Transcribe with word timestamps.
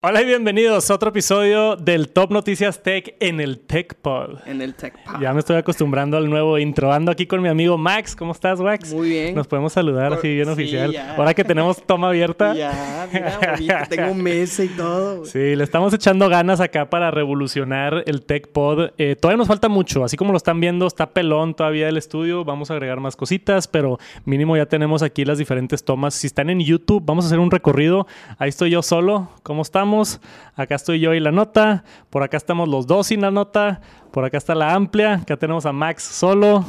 Hola 0.00 0.22
y 0.22 0.26
bienvenidos 0.26 0.88
a 0.92 0.94
otro 0.94 1.08
episodio 1.08 1.74
del 1.74 2.10
Top 2.10 2.30
Noticias 2.30 2.84
Tech 2.84 3.16
en 3.18 3.40
el 3.40 3.58
Tech 3.58 3.96
Pod. 3.96 4.38
En 4.46 4.62
el 4.62 4.76
Tech 4.76 4.94
Pod. 5.04 5.20
Ya 5.20 5.32
me 5.32 5.40
estoy 5.40 5.56
acostumbrando 5.56 6.16
al 6.16 6.30
nuevo 6.30 6.56
intro. 6.56 6.92
Ando 6.92 7.10
aquí 7.10 7.26
con 7.26 7.42
mi 7.42 7.48
amigo 7.48 7.76
Max. 7.76 8.14
¿Cómo 8.14 8.30
estás, 8.30 8.60
Max? 8.60 8.94
Muy 8.94 9.08
bien. 9.08 9.34
Nos 9.34 9.48
podemos 9.48 9.72
saludar 9.72 10.12
así 10.12 10.32
bien 10.32 10.46
Sí, 10.46 10.52
oficial. 10.52 10.92
ya. 10.92 11.16
Ahora 11.16 11.34
que 11.34 11.42
tenemos 11.42 11.82
toma 11.84 12.10
abierta. 12.10 12.54
Ya, 12.58 13.08
mira, 13.12 13.38
bonito, 13.54 13.74
tengo 13.88 14.14
mesa 14.14 14.62
y 14.62 14.68
todo. 14.68 15.24
Sí, 15.24 15.56
le 15.56 15.64
estamos 15.64 15.92
echando 15.92 16.28
ganas 16.28 16.60
acá 16.60 16.88
para 16.90 17.10
revolucionar 17.10 18.04
el 18.06 18.24
Tech 18.24 18.52
Pod. 18.52 18.90
Eh, 18.98 19.16
todavía 19.16 19.38
nos 19.38 19.48
falta 19.48 19.68
mucho, 19.68 20.04
así 20.04 20.16
como 20.16 20.30
lo 20.30 20.36
están 20.36 20.60
viendo, 20.60 20.86
está 20.86 21.10
pelón 21.10 21.54
todavía 21.54 21.88
el 21.88 21.96
estudio. 21.96 22.44
Vamos 22.44 22.70
a 22.70 22.74
agregar 22.74 23.00
más 23.00 23.16
cositas, 23.16 23.66
pero 23.66 23.98
mínimo 24.24 24.56
ya 24.56 24.66
tenemos 24.66 25.02
aquí 25.02 25.24
las 25.24 25.38
diferentes 25.38 25.84
tomas. 25.84 26.14
Si 26.14 26.28
están 26.28 26.50
en 26.50 26.60
YouTube, 26.60 27.02
vamos 27.04 27.24
a 27.24 27.26
hacer 27.28 27.40
un 27.40 27.50
recorrido. 27.50 28.06
Ahí 28.38 28.50
estoy 28.50 28.70
yo 28.70 28.82
solo. 28.82 29.30
¿Cómo 29.42 29.62
estamos? 29.62 29.87
Acá 30.54 30.74
estoy 30.74 31.00
yo 31.00 31.14
y 31.14 31.20
la 31.20 31.32
nota. 31.32 31.84
Por 32.10 32.22
acá 32.22 32.36
estamos 32.36 32.68
los 32.68 32.86
dos 32.86 33.08
sin 33.08 33.20
la 33.20 33.30
nota. 33.30 33.80
Por 34.12 34.24
acá 34.24 34.38
está 34.38 34.54
la 34.54 34.74
amplia. 34.74 35.14
Acá 35.14 35.36
tenemos 35.36 35.66
a 35.66 35.72
Max 35.72 36.02
solo. 36.02 36.64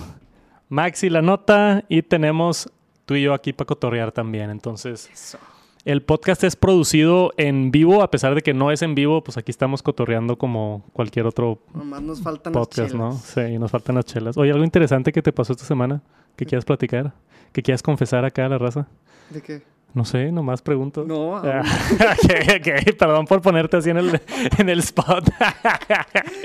Max 0.70 1.04
y 1.04 1.10
la 1.10 1.22
nota. 1.22 1.84
Y 1.90 2.02
tenemos 2.02 2.72
tú 3.06 3.16
y 3.16 3.24
yo 3.24 3.34
aquí 3.34 3.54
para 3.54 3.68
cotorrear 3.68 4.12
también. 4.12 4.50
Entonces. 4.50 5.10
Eso. 5.12 5.38
El 5.86 6.02
podcast 6.04 6.44
es 6.44 6.58
producido 6.58 7.32
en 7.38 7.72
vivo, 7.72 8.04
a 8.04 8.12
pesar 8.12 8.36
de 8.36 8.42
que 8.42 8.54
no 8.54 8.70
es 8.70 8.82
en 8.82 8.96
vivo, 8.96 9.24
pues 9.24 9.38
aquí 9.38 9.50
estamos 9.50 9.82
cotorreando 9.82 10.38
como 10.38 10.84
cualquier 10.92 11.26
otro 11.26 11.64
Nomás 11.74 12.02
nos 12.02 12.22
faltan 12.22 12.52
podcast, 12.52 12.92
las 12.92 12.94
¿no? 12.94 13.14
Sí, 13.14 13.58
nos 13.58 13.72
faltan 13.72 13.96
las 13.96 14.06
chelas. 14.06 14.38
Oye, 14.38 14.52
algo 14.52 14.64
interesante 14.66 15.14
que 15.14 15.22
te 15.22 15.32
pasó 15.32 15.54
esta 15.54 15.64
semana, 15.64 16.02
que 16.36 16.46
quieras 16.46 16.66
platicar, 16.66 17.14
que 17.54 17.64
quieras 17.64 17.82
confesar 17.82 18.26
acá 18.26 18.46
a 18.46 18.50
la 18.50 18.58
raza. 18.58 18.88
¿De 19.30 19.42
qué? 19.42 19.64
No 19.94 20.06
sé, 20.06 20.32
nomás 20.32 20.62
pregunto. 20.62 21.04
No, 21.06 21.38
ok, 21.38 21.44
ok, 21.44 22.96
perdón 22.98 23.26
por 23.26 23.42
ponerte 23.42 23.78
así 23.78 23.90
en 23.90 23.98
el, 23.98 24.22
en 24.60 24.70
el 24.70 24.80
spot. 24.80 25.30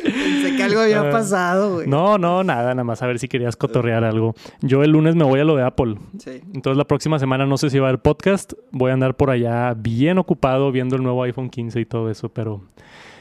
Pensé 0.02 0.56
que 0.56 0.62
algo 0.62 0.80
había 0.80 1.00
Ah. 1.02 1.10
pasado, 1.10 1.74
güey. 1.74 1.86
no, 1.88 2.16
no, 2.18 2.42
nada, 2.42 2.70
nada 2.74 2.84
más 2.84 3.02
a 3.02 3.06
ver 3.06 3.18
si 3.18 3.28
querías 3.28 3.56
cotorrear 3.56 4.02
algo. 4.04 4.34
Yo 4.60 4.82
el 4.82 4.90
lunes 4.92 5.14
me 5.14 5.24
voy 5.24 5.40
a 5.40 5.44
lo 5.44 5.56
de 5.56 5.62
Apple. 5.62 5.96
Sí. 6.18 6.40
Entonces 6.54 6.78
la 6.78 6.84
próxima 6.86 7.18
semana 7.18 7.44
no 7.46 7.58
sé 7.58 7.68
si 7.70 7.78
va 7.78 7.86
a 7.86 7.88
haber 7.90 8.00
podcast. 8.00 8.54
Voy 8.70 8.90
a 8.90 8.94
andar 8.94 9.16
por 9.16 9.30
allá 9.30 9.74
bien 9.74 10.18
ocupado 10.18 10.72
viendo 10.72 10.96
el 10.96 11.02
nuevo 11.02 11.22
iPhone 11.24 11.50
15 11.50 11.80
y 11.80 11.84
todo 11.86 12.10
eso, 12.10 12.28
pero 12.30 12.62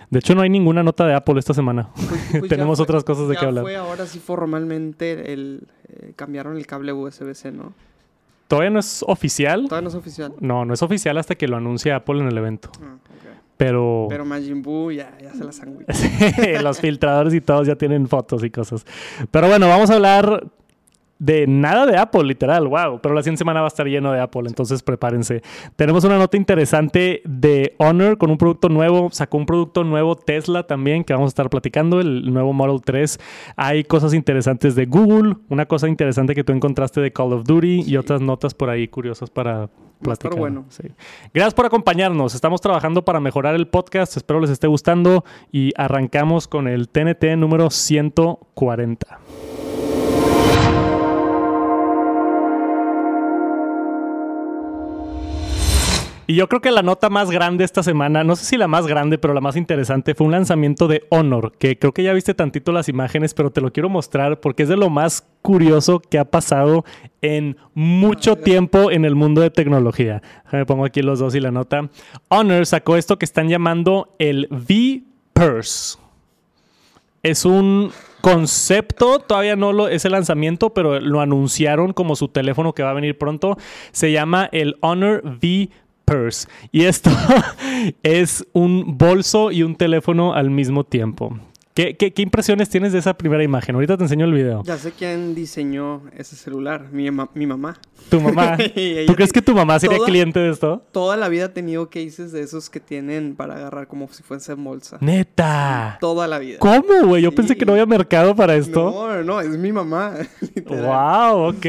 de 0.10 0.20
hecho 0.20 0.36
no 0.36 0.42
hay 0.42 0.50
ninguna 0.50 0.84
nota 0.84 1.06
de 1.06 1.16
Apple 1.16 1.38
esta 1.40 1.54
semana. 1.54 1.90
Pues- 1.96 2.10
pues 2.40 2.50
Tenemos 2.50 2.78
fue- 2.78 2.84
otras 2.84 3.04
cosas 3.04 3.28
de 3.28 3.36
qué 3.36 3.46
hablar. 3.46 3.64
fue 3.64 3.76
ahora 3.76 4.06
sí 4.06 4.20
formalmente 4.20 5.34
el... 5.34 5.68
eh, 5.90 6.14
cambiaron 6.16 6.56
el 6.58 6.66
cable 6.66 6.94
USB-C, 6.94 7.52
¿no? 7.52 7.74
Todavía 8.56 8.70
no 8.70 8.80
es 8.80 9.04
oficial. 9.08 9.66
Todavía 9.68 9.84
no 9.84 9.90
es 9.90 9.96
oficial. 9.96 10.34
No, 10.40 10.66
no 10.66 10.74
es 10.74 10.82
oficial 10.82 11.18
hasta 11.18 11.36
que 11.36 11.48
lo 11.48 11.58
anuncia 11.58 11.96
Apple 11.96 12.20
en 12.20 12.28
el 12.28 12.38
evento. 12.38 12.72
Ah. 12.82 12.98
Pero, 13.58 14.08
Pero 14.10 14.26
Majin 14.26 14.62
Buu 14.62 14.92
ya, 14.92 15.18
ya 15.22 15.34
se 15.34 15.44
la 15.44 15.52
sangüe. 15.52 15.86
Sí, 15.94 16.62
los 16.62 16.80
filtradores 16.80 17.34
y 17.34 17.42
todos 17.42 17.68
ya 17.68 17.76
tienen 17.76 18.08
fotos 18.08 18.44
y 18.44 18.50
cosas. 18.50 18.86
Pero 19.32 19.48
bueno, 19.48 19.68
vamos 19.68 19.90
a 19.90 19.96
hablar 19.96 20.44
de 21.24 21.48
nada 21.48 21.86
de 21.86 21.98
Apple, 21.98 22.24
literal, 22.24 22.68
wow. 22.68 23.00
Pero 23.02 23.16
la 23.16 23.22
siguiente 23.22 23.40
semana 23.40 23.62
va 23.62 23.68
a 23.68 23.70
estar 23.70 23.88
lleno 23.88 24.12
de 24.12 24.20
Apple, 24.20 24.44
entonces 24.46 24.84
prepárense. 24.84 25.42
Tenemos 25.78 26.04
una 26.04 26.18
nota 26.18 26.36
interesante 26.36 27.22
de 27.24 27.76
Honor 27.78 28.18
con 28.18 28.30
un 28.30 28.38
producto 28.38 28.68
nuevo. 28.68 29.10
Sacó 29.10 29.38
un 29.38 29.46
producto 29.46 29.86
nuevo 29.86 30.18
Tesla 30.18 30.64
también 30.64 31.06
que 31.06 31.14
vamos 31.14 31.28
a 31.28 31.30
estar 31.30 31.50
platicando, 31.50 32.02
el 32.02 32.34
nuevo 32.34 32.52
Model 32.52 32.82
3. 32.84 33.20
Hay 33.56 33.86
cosas 33.86 34.14
interesantes 34.14 34.76
de 34.76 34.86
Google, 34.86 35.38
una 35.48 35.66
cosa 35.66 35.88
interesante 35.88 36.36
que 36.36 36.44
tú 36.44 36.52
encontraste 36.52 37.00
de 37.00 37.14
Call 37.14 37.32
of 37.32 37.46
Duty 37.46 37.84
y 37.88 37.96
otras 37.96 38.20
notas 38.20 38.54
por 38.54 38.70
ahí 38.70 38.90
curiosas 38.90 39.30
para 39.30 39.70
platicar. 40.02 40.38
bueno. 40.38 40.66
Sí. 40.68 40.84
Gracias 41.34 41.54
por 41.54 41.66
acompañarnos. 41.66 42.36
Estamos 42.36 42.60
trabajando 42.60 43.06
para 43.06 43.22
mejorar 43.22 43.56
el 43.56 43.70
podcast. 43.70 44.18
Espero 44.18 44.42
les 44.42 44.50
esté 44.50 44.68
gustando 44.68 45.24
y 45.54 45.72
arrancamos 45.78 46.50
con 46.50 46.68
el 46.68 46.90
TNT 46.90 47.38
número 47.38 47.70
140. 47.70 49.20
Y 56.26 56.36
yo 56.36 56.48
creo 56.48 56.62
que 56.62 56.72
la 56.72 56.84
nota 56.84 57.10
más 57.10 57.30
grande 57.30 57.66
esta 57.66 57.84
semana, 57.84 58.24
no 58.24 58.36
sé 58.36 58.46
si 58.46 58.58
la 58.58 58.68
más 58.70 58.88
grande, 58.88 59.18
pero 59.18 59.34
la 59.34 59.42
más 59.42 59.58
interesante, 59.58 60.16
fue 60.16 60.26
un 60.26 60.32
lanzamiento 60.32 60.88
de 60.88 61.06
Honor, 61.10 61.52
que 61.58 61.78
creo 61.78 61.94
que 61.94 62.04
ya 62.04 62.14
viste 62.14 62.34
tantito 62.34 62.72
las 62.72 62.88
imágenes, 62.88 63.34
pero 63.34 63.52
te 63.52 63.60
lo 63.60 63.74
quiero 63.74 63.90
mostrar 63.90 64.40
porque 64.40 64.64
es 64.64 64.70
de 64.70 64.78
lo 64.78 64.90
más 64.90 65.28
curioso 65.42 66.00
que 66.00 66.18
ha 66.18 66.26
pasado 66.26 66.86
en 67.22 67.58
mucho 67.74 68.38
tiempo 68.38 68.90
en 68.90 69.04
el 69.04 69.16
mundo 69.16 69.42
de 69.42 69.50
tecnología. 69.50 70.22
Me 70.52 70.66
pongo 70.66 70.86
aquí 70.86 71.02
los 71.02 71.20
dos 71.20 71.36
y 71.36 71.42
la 71.42 71.52
nota. 71.52 71.90
Honor 72.30 72.66
sacó 72.66 72.96
esto 72.96 73.20
que 73.20 73.26
están 73.26 73.50
llamando 73.50 74.16
el 74.18 74.48
V-Purse. 74.50 76.00
Es 77.22 77.46
un 77.46 77.92
concepto, 78.22 79.20
todavía 79.20 79.58
no 79.58 79.74
lo 79.74 79.90
es 79.90 80.06
el 80.06 80.14
lanzamiento, 80.14 80.74
pero 80.74 81.02
lo 81.02 81.20
anunciaron 81.20 81.92
como 81.92 82.16
su 82.16 82.30
teléfono 82.30 82.74
que 82.74 82.84
va 82.84 82.92
a 82.92 82.94
venir 82.94 83.18
pronto. 83.18 83.58
Se 83.92 84.14
llama 84.14 84.48
el 84.54 84.78
Honor 84.80 85.22
V 85.26 85.70
Purse. 86.06 86.48
Y 86.72 86.84
esto 86.86 87.10
es 88.04 88.46
un 88.54 88.98
bolso 88.98 89.52
y 89.52 89.64
un 89.64 89.76
teléfono 89.76 90.34
al 90.34 90.50
mismo 90.50 90.84
tiempo. 90.84 91.38
¿Qué, 91.74 91.98
qué, 91.98 92.14
qué 92.14 92.22
impresiones 92.22 92.70
tienes 92.70 92.94
de 92.94 93.00
esa 93.00 93.16
primera 93.18 93.42
imagen? 93.44 93.74
Ahorita 93.74 93.98
te 93.98 94.04
enseño 94.04 94.26
el 94.26 94.34
video. 94.34 94.62
Ya 94.64 94.78
sé 94.78 94.92
quién 94.92 95.34
diseñó 95.34 96.04
ese 96.16 96.36
celular. 96.36 96.90
Mi, 96.92 97.10
ma- 97.10 97.32
mi 97.34 97.48
mamá. 97.48 97.80
Tu 98.10 98.22
mamá. 98.22 98.58
¿Tú 99.08 99.16
crees 99.16 99.34
que 99.34 99.42
tu 99.42 99.56
mamá 99.56 99.80
sería 99.80 99.98
toda- 99.98 100.08
cliente 100.08 100.40
de 100.40 100.52
esto? 100.52 100.86
Toda 100.92 101.18
la 101.18 101.30
vida 101.30 101.46
ha 101.46 101.54
tenido 101.54 101.90
cases 101.90 102.32
de 102.32 102.42
esos 102.42 102.70
que 102.70 102.80
tienen 102.80 103.36
para 103.36 103.56
agarrar 103.56 103.88
como 103.88 104.08
si 104.10 104.22
fuese 104.22 104.54
bolsa. 104.54 105.00
Neta. 105.02 105.98
Toda 106.00 106.28
la 106.28 106.38
vida. 106.38 106.60
¿Cómo, 106.60 107.08
güey? 107.08 107.24
Yo 107.24 107.32
Sí. 107.32 107.38
pensé 107.38 107.56
que 107.58 107.66
no 107.66 107.72
había 107.72 107.88
mercado 107.88 108.36
para 108.36 108.56
esto. 108.56 108.92
No, 108.92 109.24
no, 109.24 109.42
es 109.42 109.58
mi 109.58 109.72
mamá. 109.72 110.14
literal. 110.56 111.32
Wow, 111.32 111.48
ok. 111.50 111.66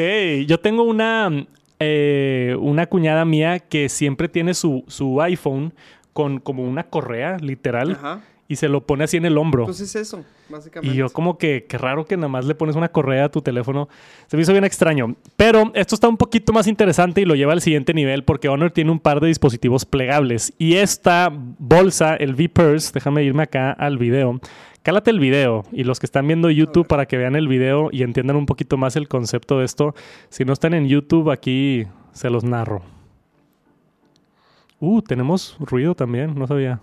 Yo 0.47 0.61
tengo 0.61 0.83
una, 0.83 1.47
eh, 1.85 2.57
una 2.59 2.87
cuñada 2.87 3.25
mía 3.25 3.59
que 3.59 3.89
siempre 3.89 4.29
tiene 4.29 4.55
su, 4.55 4.85
su 4.89 5.21
iPhone 5.23 5.73
con 6.13 6.39
como 6.41 6.63
una 6.65 6.85
correa, 6.85 7.39
literal, 7.39 7.93
Ajá. 7.93 8.21
y 8.49 8.57
se 8.57 8.69
lo 8.69 8.87
pone 8.87 9.05
así 9.05 9.17
en 9.17 9.25
el 9.27 9.37
hombro. 9.37 9.65
Pues 9.65 9.81
es 9.81 9.97
eso, 9.97 10.25
básicamente. 10.49 10.95
y 10.95 10.97
yo 10.97 11.11
como 11.11 11.39
que, 11.39 11.67
qué 11.69 11.77
raro 11.77 12.05
que 12.07 12.17
nada 12.17 12.29
más 12.29 12.45
le 12.45 12.55
pones 12.55 12.77
una 12.77 12.89
correa 12.89 13.25
a 13.25 13.29
tu 13.31 13.43
teléfono. 13.43 13.89
Se 14.29 14.37
me 14.37 14.43
hizo 14.45 14.53
bien 14.53 14.65
extraño. 14.65 15.17
Pero 15.37 15.73
esto 15.75 15.97
está 15.97 16.09
un 16.09 16.17
poquito 16.17 16.53
más 16.53 16.67
interesante 16.69 17.21
y 17.21 17.25
lo 17.25 17.35
lleva 17.35 17.53
al 17.53 17.61
siguiente 17.61 17.95
nivel 17.95 18.23
porque 18.25 18.49
Honor 18.49 18.71
tiene 18.71 18.91
un 18.93 19.01
par 19.01 19.21
de 19.21 19.27
dispositivos 19.27 19.85
plegables. 19.85 20.53
Y 20.57 20.75
esta 20.77 21.33
bolsa, 21.33 22.15
el 22.15 22.35
V-Purse, 22.35 22.93
déjame 22.95 23.25
irme 23.25 23.43
acá 23.43 23.73
al 23.73 23.99
video. 23.99 24.41
Cálate 24.85 25.11
el 25.11 25.19
video 25.19 25.65
y 25.73 25.85
los 25.85 25.99
que 25.99 26.05
están 26.05 26.27
viendo 26.27 26.51
YouTube 26.51 26.87
para 26.87 27.07
que 27.07 27.17
vean 27.17 27.37
el 27.37 27.49
video 27.49 27.89
y 27.91 28.03
entiendan 28.03 28.37
un 28.37 28.45
poquito 28.45 28.77
más 28.77 28.97
el 28.97 29.09
concepto 29.09 29.59
de 29.59 29.65
esto. 29.65 29.95
Si 30.29 30.45
no 30.45 30.53
están 30.53 30.75
en 30.75 30.89
YouTube, 30.89 31.31
aquí 31.31 31.87
se 32.13 32.29
los 32.29 32.45
narro. 32.45 32.83
Uh, 34.81 35.01
tenemos 35.01 35.57
ruido 35.59 35.95
también, 35.95 36.39
no 36.39 36.47
sabía. 36.47 36.83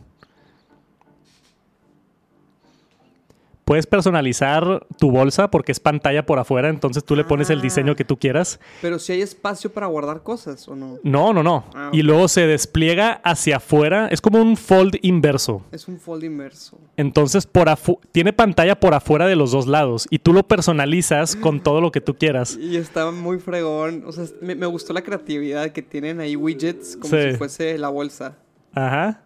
Puedes 3.65 3.85
personalizar 3.87 4.85
tu 4.97 5.11
bolsa 5.11 5.49
porque 5.49 5.71
es 5.71 5.79
pantalla 5.79 6.25
por 6.25 6.39
afuera, 6.39 6.67
entonces 6.69 7.03
tú 7.05 7.15
le 7.15 7.23
pones 7.23 7.49
el 7.49 7.61
diseño 7.61 7.95
que 7.95 8.03
tú 8.03 8.17
quieras. 8.17 8.59
Pero 8.81 8.99
si 8.99 9.13
hay 9.13 9.21
espacio 9.21 9.71
para 9.71 9.87
guardar 9.87 10.23
cosas 10.23 10.67
o 10.67 10.75
no. 10.75 10.97
No, 11.03 11.31
no, 11.31 11.41
no. 11.43 11.65
Ah, 11.73 11.89
Y 11.93 12.01
luego 12.01 12.27
se 12.27 12.47
despliega 12.47 13.21
hacia 13.23 13.57
afuera. 13.57 14.07
Es 14.09 14.19
como 14.19 14.41
un 14.41 14.57
fold 14.57 14.95
inverso. 15.03 15.63
Es 15.71 15.87
un 15.87 15.99
fold 15.99 16.23
inverso. 16.23 16.77
Entonces 16.97 17.45
por 17.45 17.67
afu- 17.67 17.99
tiene 18.11 18.33
pantalla 18.33 18.79
por 18.79 18.93
afuera 18.93 19.27
de 19.27 19.35
los 19.35 19.51
dos 19.51 19.67
lados 19.67 20.07
y 20.09 20.19
tú 20.19 20.33
lo 20.33 20.43
personalizas 20.47 21.35
con 21.35 21.61
todo 21.61 21.79
lo 21.81 21.91
que 21.91 22.01
tú 22.01 22.15
quieras. 22.17 22.57
Y 22.59 22.77
está 22.77 23.11
muy 23.11 23.39
fregón. 23.39 24.03
O 24.05 24.11
sea, 24.11 24.25
me, 24.41 24.55
me 24.55 24.65
gustó 24.65 24.91
la 24.93 25.01
creatividad 25.03 25.69
que 25.71 25.81
tienen 25.81 26.19
ahí 26.19 26.35
widgets 26.35 26.97
como 26.97 27.15
Sí. 27.15 27.31
si 27.31 27.37
fuese 27.37 27.77
la 27.77 27.89
bolsa. 27.89 28.37
Ajá. 28.73 29.21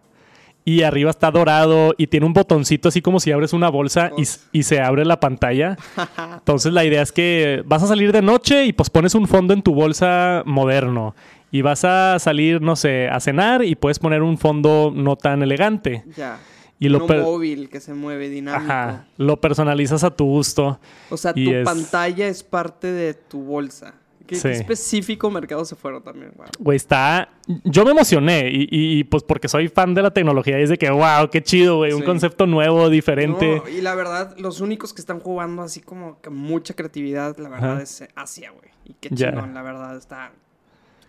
Y 0.68 0.82
arriba 0.82 1.10
está 1.10 1.30
dorado 1.30 1.94
y 1.96 2.08
tiene 2.08 2.26
un 2.26 2.32
botoncito 2.32 2.88
así 2.88 3.00
como 3.00 3.20
si 3.20 3.30
abres 3.30 3.52
una 3.52 3.68
bolsa 3.68 4.10
y, 4.52 4.62
se 4.64 4.80
abre 4.80 5.04
la 5.04 5.20
pantalla. 5.20 5.76
Entonces 6.38 6.72
la 6.72 6.84
idea 6.84 7.02
es 7.02 7.12
que 7.12 7.62
vas 7.64 7.84
a 7.84 7.86
salir 7.86 8.10
de 8.10 8.20
noche 8.20 8.64
y 8.64 8.72
pues 8.72 8.90
pones 8.90 9.14
un 9.14 9.28
fondo 9.28 9.54
en 9.54 9.62
tu 9.62 9.74
bolsa 9.74 10.42
moderno. 10.44 11.14
Y 11.52 11.62
vas 11.62 11.84
a 11.84 12.18
salir, 12.18 12.60
no 12.60 12.74
sé, 12.74 13.08
a 13.08 13.20
cenar 13.20 13.64
y 13.64 13.76
puedes 13.76 14.00
poner 14.00 14.22
un 14.22 14.38
fondo 14.38 14.92
no 14.92 15.14
tan 15.14 15.40
elegante. 15.40 16.02
Ya. 16.16 16.40
Y 16.80 16.88
lo 16.88 17.06
móvil 17.06 17.68
que 17.68 17.78
se 17.78 17.94
mueve 17.94 18.28
dinámico. 18.28 18.64
Ajá. 18.72 19.06
Lo 19.18 19.40
personalizas 19.40 20.02
a 20.02 20.10
tu 20.10 20.24
gusto. 20.24 20.80
O 21.10 21.16
sea, 21.16 21.32
tu 21.32 21.48
es- 21.48 21.64
pantalla 21.64 22.26
es 22.26 22.42
parte 22.42 22.90
de 22.90 23.14
tu 23.14 23.40
bolsa. 23.40 23.94
¿Qué, 24.26 24.34
Sí. 24.36 24.42
qué 24.48 24.52
específico 24.54 25.30
mercado 25.30 25.64
se 25.64 25.76
fueron 25.76 26.02
también? 26.02 26.32
Wow. 26.36 26.46
Güey, 26.58 26.76
está. 26.76 27.28
Yo 27.64 27.84
me 27.84 27.92
emocioné 27.92 28.50
y, 28.52 29.04
pues 29.04 29.22
porque 29.22 29.48
soy 29.48 29.68
fan 29.68 29.94
de 29.94 30.02
la 30.02 30.10
tecnología 30.12 30.58
y 30.58 30.62
es 30.64 30.68
de 30.70 30.78
que, 30.78 30.90
wow, 30.90 31.30
qué 31.30 31.42
chido, 31.42 31.76
güey. 31.76 31.92
Un 31.92 32.02
concepto 32.02 32.46
nuevo, 32.46 32.90
diferente. 32.90 33.62
No, 33.64 33.68
y 33.68 33.80
la 33.80 33.94
verdad, 33.94 34.34
los 34.38 34.60
únicos 34.60 34.92
que 34.92 35.00
están 35.00 35.20
jugando 35.20 35.62
así 35.62 35.80
como 35.80 36.20
que 36.20 36.30
mucha 36.30 36.74
creatividad, 36.74 37.36
la 37.38 37.48
verdad, 37.48 37.72
Ajá. 37.74 37.82
es 37.82 38.04
Asia, 38.16 38.50
güey. 38.50 38.70
Y 38.84 38.94
qué 39.00 39.10
chingón, 39.10 39.54
la 39.54 39.62
verdad, 39.62 39.96
está. 39.96 40.32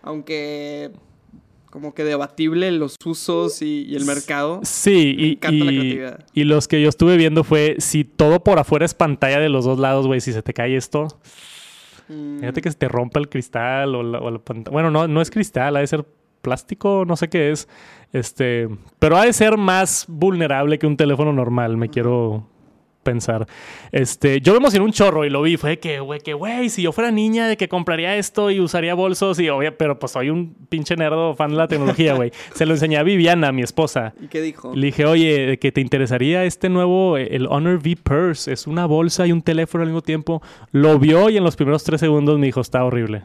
Aunque 0.02 0.90
como 1.70 1.92
que 1.92 2.02
debatible 2.02 2.72
los 2.72 2.96
usos 3.04 3.60
y, 3.60 3.84
y 3.88 3.94
el 3.96 4.04
mercado. 4.06 4.60
Sí, 4.62 5.14
Me 5.16 5.22
y, 5.24 5.32
encanta 5.32 5.64
la 5.64 5.70
creatividad. 5.70 6.24
y 6.32 6.44
los 6.44 6.66
que 6.66 6.80
yo 6.80 6.88
estuve 6.88 7.16
viendo 7.18 7.44
fue 7.44 7.76
si 7.78 8.04
todo 8.04 8.42
por 8.42 8.58
afuera 8.58 8.86
es 8.86 8.94
pantalla 8.94 9.38
de 9.38 9.50
los 9.50 9.64
dos 9.66 9.78
lados, 9.78 10.06
güey, 10.06 10.20
si 10.22 10.32
se 10.32 10.42
te 10.42 10.54
cae 10.54 10.76
esto, 10.76 11.08
Mm, 12.08 12.40
fíjate 12.40 12.62
que 12.62 12.70
se 12.70 12.76
te 12.76 12.88
rompa 12.88 13.20
el 13.20 13.28
cristal 13.28 13.94
o 13.94 14.02
la, 14.02 14.18
o 14.18 14.30
la 14.30 14.38
pantalla. 14.38 14.72
Bueno, 14.72 14.90
no, 14.90 15.08
no 15.08 15.20
es 15.20 15.30
cristal, 15.30 15.76
ha 15.76 15.80
de 15.80 15.86
ser 15.86 16.04
plástico, 16.42 17.04
no 17.06 17.16
sé 17.16 17.28
qué 17.28 17.50
es. 17.50 17.68
Este, 18.12 18.68
pero 18.98 19.16
ha 19.16 19.24
de 19.24 19.32
ser 19.32 19.56
más 19.56 20.06
vulnerable 20.08 20.78
que 20.78 20.86
un 20.86 20.96
teléfono 20.96 21.32
normal, 21.32 21.76
me 21.76 21.88
quiero 21.88 22.46
pensar. 23.08 23.46
Este, 23.90 24.42
yo 24.42 24.52
me 24.52 24.58
emocioné 24.58 24.84
un 24.84 24.92
chorro 24.92 25.24
y 25.24 25.30
lo 25.30 25.40
vi, 25.40 25.56
fue 25.56 25.70
de 25.70 25.78
que, 25.78 26.00
güey, 26.00 26.20
que 26.20 26.34
güey, 26.34 26.68
si 26.68 26.82
yo 26.82 26.92
fuera 26.92 27.10
niña 27.10 27.48
de 27.48 27.56
que 27.56 27.66
compraría 27.66 28.16
esto 28.16 28.50
y 28.50 28.60
usaría 28.60 28.92
bolsos 28.92 29.40
y 29.40 29.48
obvio, 29.48 29.74
pero 29.78 29.98
pues 29.98 30.12
soy 30.12 30.28
un 30.28 30.54
pinche 30.68 30.94
nerdo 30.94 31.34
fan 31.34 31.52
de 31.52 31.56
la 31.56 31.68
tecnología, 31.68 32.12
güey. 32.14 32.32
Se 32.54 32.66
lo 32.66 32.74
enseñé 32.74 32.98
a 32.98 33.02
Viviana, 33.02 33.50
mi 33.50 33.62
esposa. 33.62 34.12
¿Y 34.20 34.26
qué 34.26 34.42
dijo? 34.42 34.74
Le 34.74 34.86
dije, 34.88 35.06
oye, 35.06 35.46
¿de 35.46 35.58
que 35.58 35.72
te 35.72 35.80
interesaría 35.80 36.44
este 36.44 36.68
nuevo, 36.68 37.16
el 37.16 37.46
Honor 37.46 37.76
V 37.76 37.96
Purse? 38.02 38.52
Es 38.52 38.66
una 38.66 38.84
bolsa 38.84 39.26
y 39.26 39.32
un 39.32 39.40
teléfono 39.40 39.82
al 39.82 39.88
mismo 39.88 40.02
tiempo. 40.02 40.42
Lo 40.70 40.98
vio 40.98 41.30
y 41.30 41.38
en 41.38 41.44
los 41.44 41.56
primeros 41.56 41.84
tres 41.84 42.00
segundos 42.00 42.38
me 42.38 42.44
dijo, 42.44 42.60
está 42.60 42.84
horrible. 42.84 43.22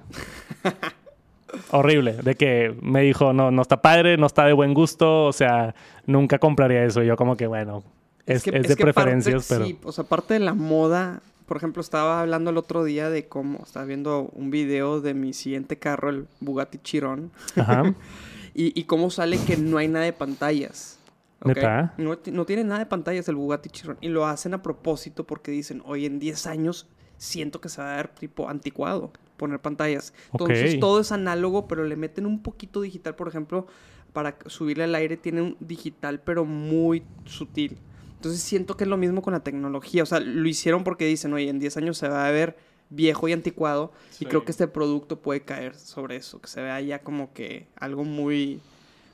horrible. 1.71 2.13
De 2.23 2.35
que 2.35 2.73
me 2.81 3.01
dijo, 3.01 3.33
no, 3.33 3.51
no 3.51 3.61
está 3.61 3.81
padre, 3.81 4.15
no 4.15 4.27
está 4.27 4.45
de 4.45 4.53
buen 4.53 4.73
gusto, 4.73 5.25
o 5.25 5.33
sea, 5.33 5.75
nunca 6.05 6.39
compraría 6.39 6.85
eso. 6.85 7.03
Y 7.03 7.07
yo 7.07 7.17
como 7.17 7.35
que, 7.35 7.47
bueno, 7.47 7.83
es, 8.25 8.43
que- 8.43 8.51
es 8.51 8.67
de 8.67 8.75
que 8.75 8.83
parte- 8.83 8.93
preferencias, 8.93 9.45
pero... 9.49 9.65
Sí, 9.65 9.77
o 9.83 9.91
sea, 9.91 10.03
aparte 10.05 10.33
de 10.35 10.39
la 10.41 10.53
moda, 10.53 11.21
por 11.45 11.57
ejemplo, 11.57 11.81
estaba 11.81 12.21
hablando 12.21 12.49
el 12.51 12.57
otro 12.57 12.83
día 12.83 13.09
de 13.09 13.27
cómo, 13.27 13.59
estaba 13.63 13.85
viendo 13.85 14.29
un 14.33 14.49
video 14.51 15.01
de 15.01 15.13
mi 15.13 15.33
siguiente 15.33 15.77
carro, 15.77 16.09
el 16.09 16.27
Bugatti 16.39 16.77
Chiron, 16.79 17.31
Ajá. 17.55 17.93
y, 18.53 18.79
y 18.79 18.83
cómo 18.85 19.09
sale 19.09 19.37
que 19.37 19.57
no 19.57 19.77
hay 19.77 19.87
nada 19.87 20.05
de 20.05 20.13
pantallas. 20.13 20.99
¿ok? 21.41 21.55
¿Neta? 21.55 21.93
No, 21.97 22.17
no 22.31 22.45
tiene 22.45 22.63
nada 22.63 22.79
de 22.79 22.85
pantallas 22.85 23.27
el 23.27 23.35
Bugatti 23.35 23.69
Chiron. 23.69 23.97
Y 23.99 24.07
lo 24.07 24.25
hacen 24.25 24.53
a 24.53 24.61
propósito 24.63 25.25
porque 25.25 25.51
dicen, 25.51 25.81
hoy 25.85 26.05
en 26.05 26.19
10 26.19 26.47
años 26.47 26.87
siento 27.17 27.59
que 27.61 27.69
se 27.69 27.81
va 27.81 27.93
a 27.93 27.97
ver 27.97 28.07
tipo 28.09 28.49
anticuado 28.49 29.11
poner 29.37 29.59
pantallas. 29.59 30.13
Entonces 30.31 30.79
todo 30.79 31.01
es 31.01 31.11
análogo, 31.11 31.67
pero 31.67 31.83
le 31.83 31.95
meten 31.97 32.25
un 32.25 32.41
poquito 32.41 32.79
digital, 32.81 33.15
por 33.15 33.27
ejemplo, 33.27 33.67
para 34.13 34.37
subirle 34.45 34.85
al 34.85 34.95
aire 34.95 35.17
tiene 35.17 35.41
un 35.41 35.57
digital, 35.59 36.21
pero 36.21 36.45
muy 36.45 37.03
sutil. 37.25 37.77
Entonces 38.23 38.41
siento 38.41 38.77
que 38.77 38.85
es 38.85 38.89
lo 38.89 38.95
mismo 38.95 39.21
con 39.21 39.33
la 39.33 39.41
tecnología. 39.41 40.01
O 40.01 40.05
sea, 40.05 40.21
lo 40.21 40.47
hicieron 40.47 40.85
porque 40.85 41.05
dicen, 41.05 41.33
oye, 41.33 41.49
en 41.49 41.59
10 41.59 41.75
años 41.75 41.97
se 41.97 42.07
va 42.07 42.25
a 42.25 42.31
ver 42.31 42.55
viejo 42.89 43.27
y 43.27 43.33
anticuado. 43.33 43.91
Sí. 44.11 44.23
Y 44.23 44.27
creo 44.29 44.45
que 44.45 44.51
este 44.51 44.65
producto 44.69 45.17
puede 45.19 45.41
caer 45.41 45.75
sobre 45.75 46.15
eso, 46.15 46.39
que 46.39 46.47
se 46.47 46.61
vea 46.61 46.79
ya 46.79 46.99
como 46.99 47.33
que 47.33 47.67
algo 47.75 48.05
muy, 48.05 48.61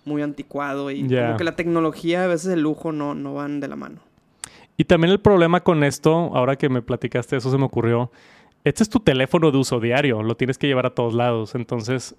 muy 0.06 0.22
anticuado. 0.22 0.92
Y 0.92 1.08
como 1.08 1.38
que 1.38 1.44
la 1.44 1.56
tecnología, 1.56 2.24
a 2.24 2.28
veces 2.28 2.54
el 2.54 2.62
lujo 2.62 2.92
no, 2.92 3.16
no 3.16 3.34
van 3.34 3.60
de 3.60 3.68
la 3.68 3.76
mano. 3.76 4.00
Y 4.78 4.86
también 4.86 5.12
el 5.12 5.20
problema 5.20 5.64
con 5.64 5.84
esto, 5.84 6.12
ahora 6.36 6.56
que 6.56 6.70
me 6.70 6.84
platicaste 6.84 7.36
eso, 7.36 7.50
se 7.50 7.58
me 7.58 7.66
ocurrió. 7.66 8.12
Este 8.64 8.84
es 8.84 8.90
tu 8.90 9.00
teléfono 9.00 9.50
de 9.50 9.58
uso 9.58 9.80
diario, 9.80 10.22
lo 10.22 10.38
tienes 10.38 10.60
que 10.60 10.68
llevar 10.68 10.86
a 10.86 10.92
todos 10.92 11.16
lados. 11.16 11.56
Entonces, 11.56 12.14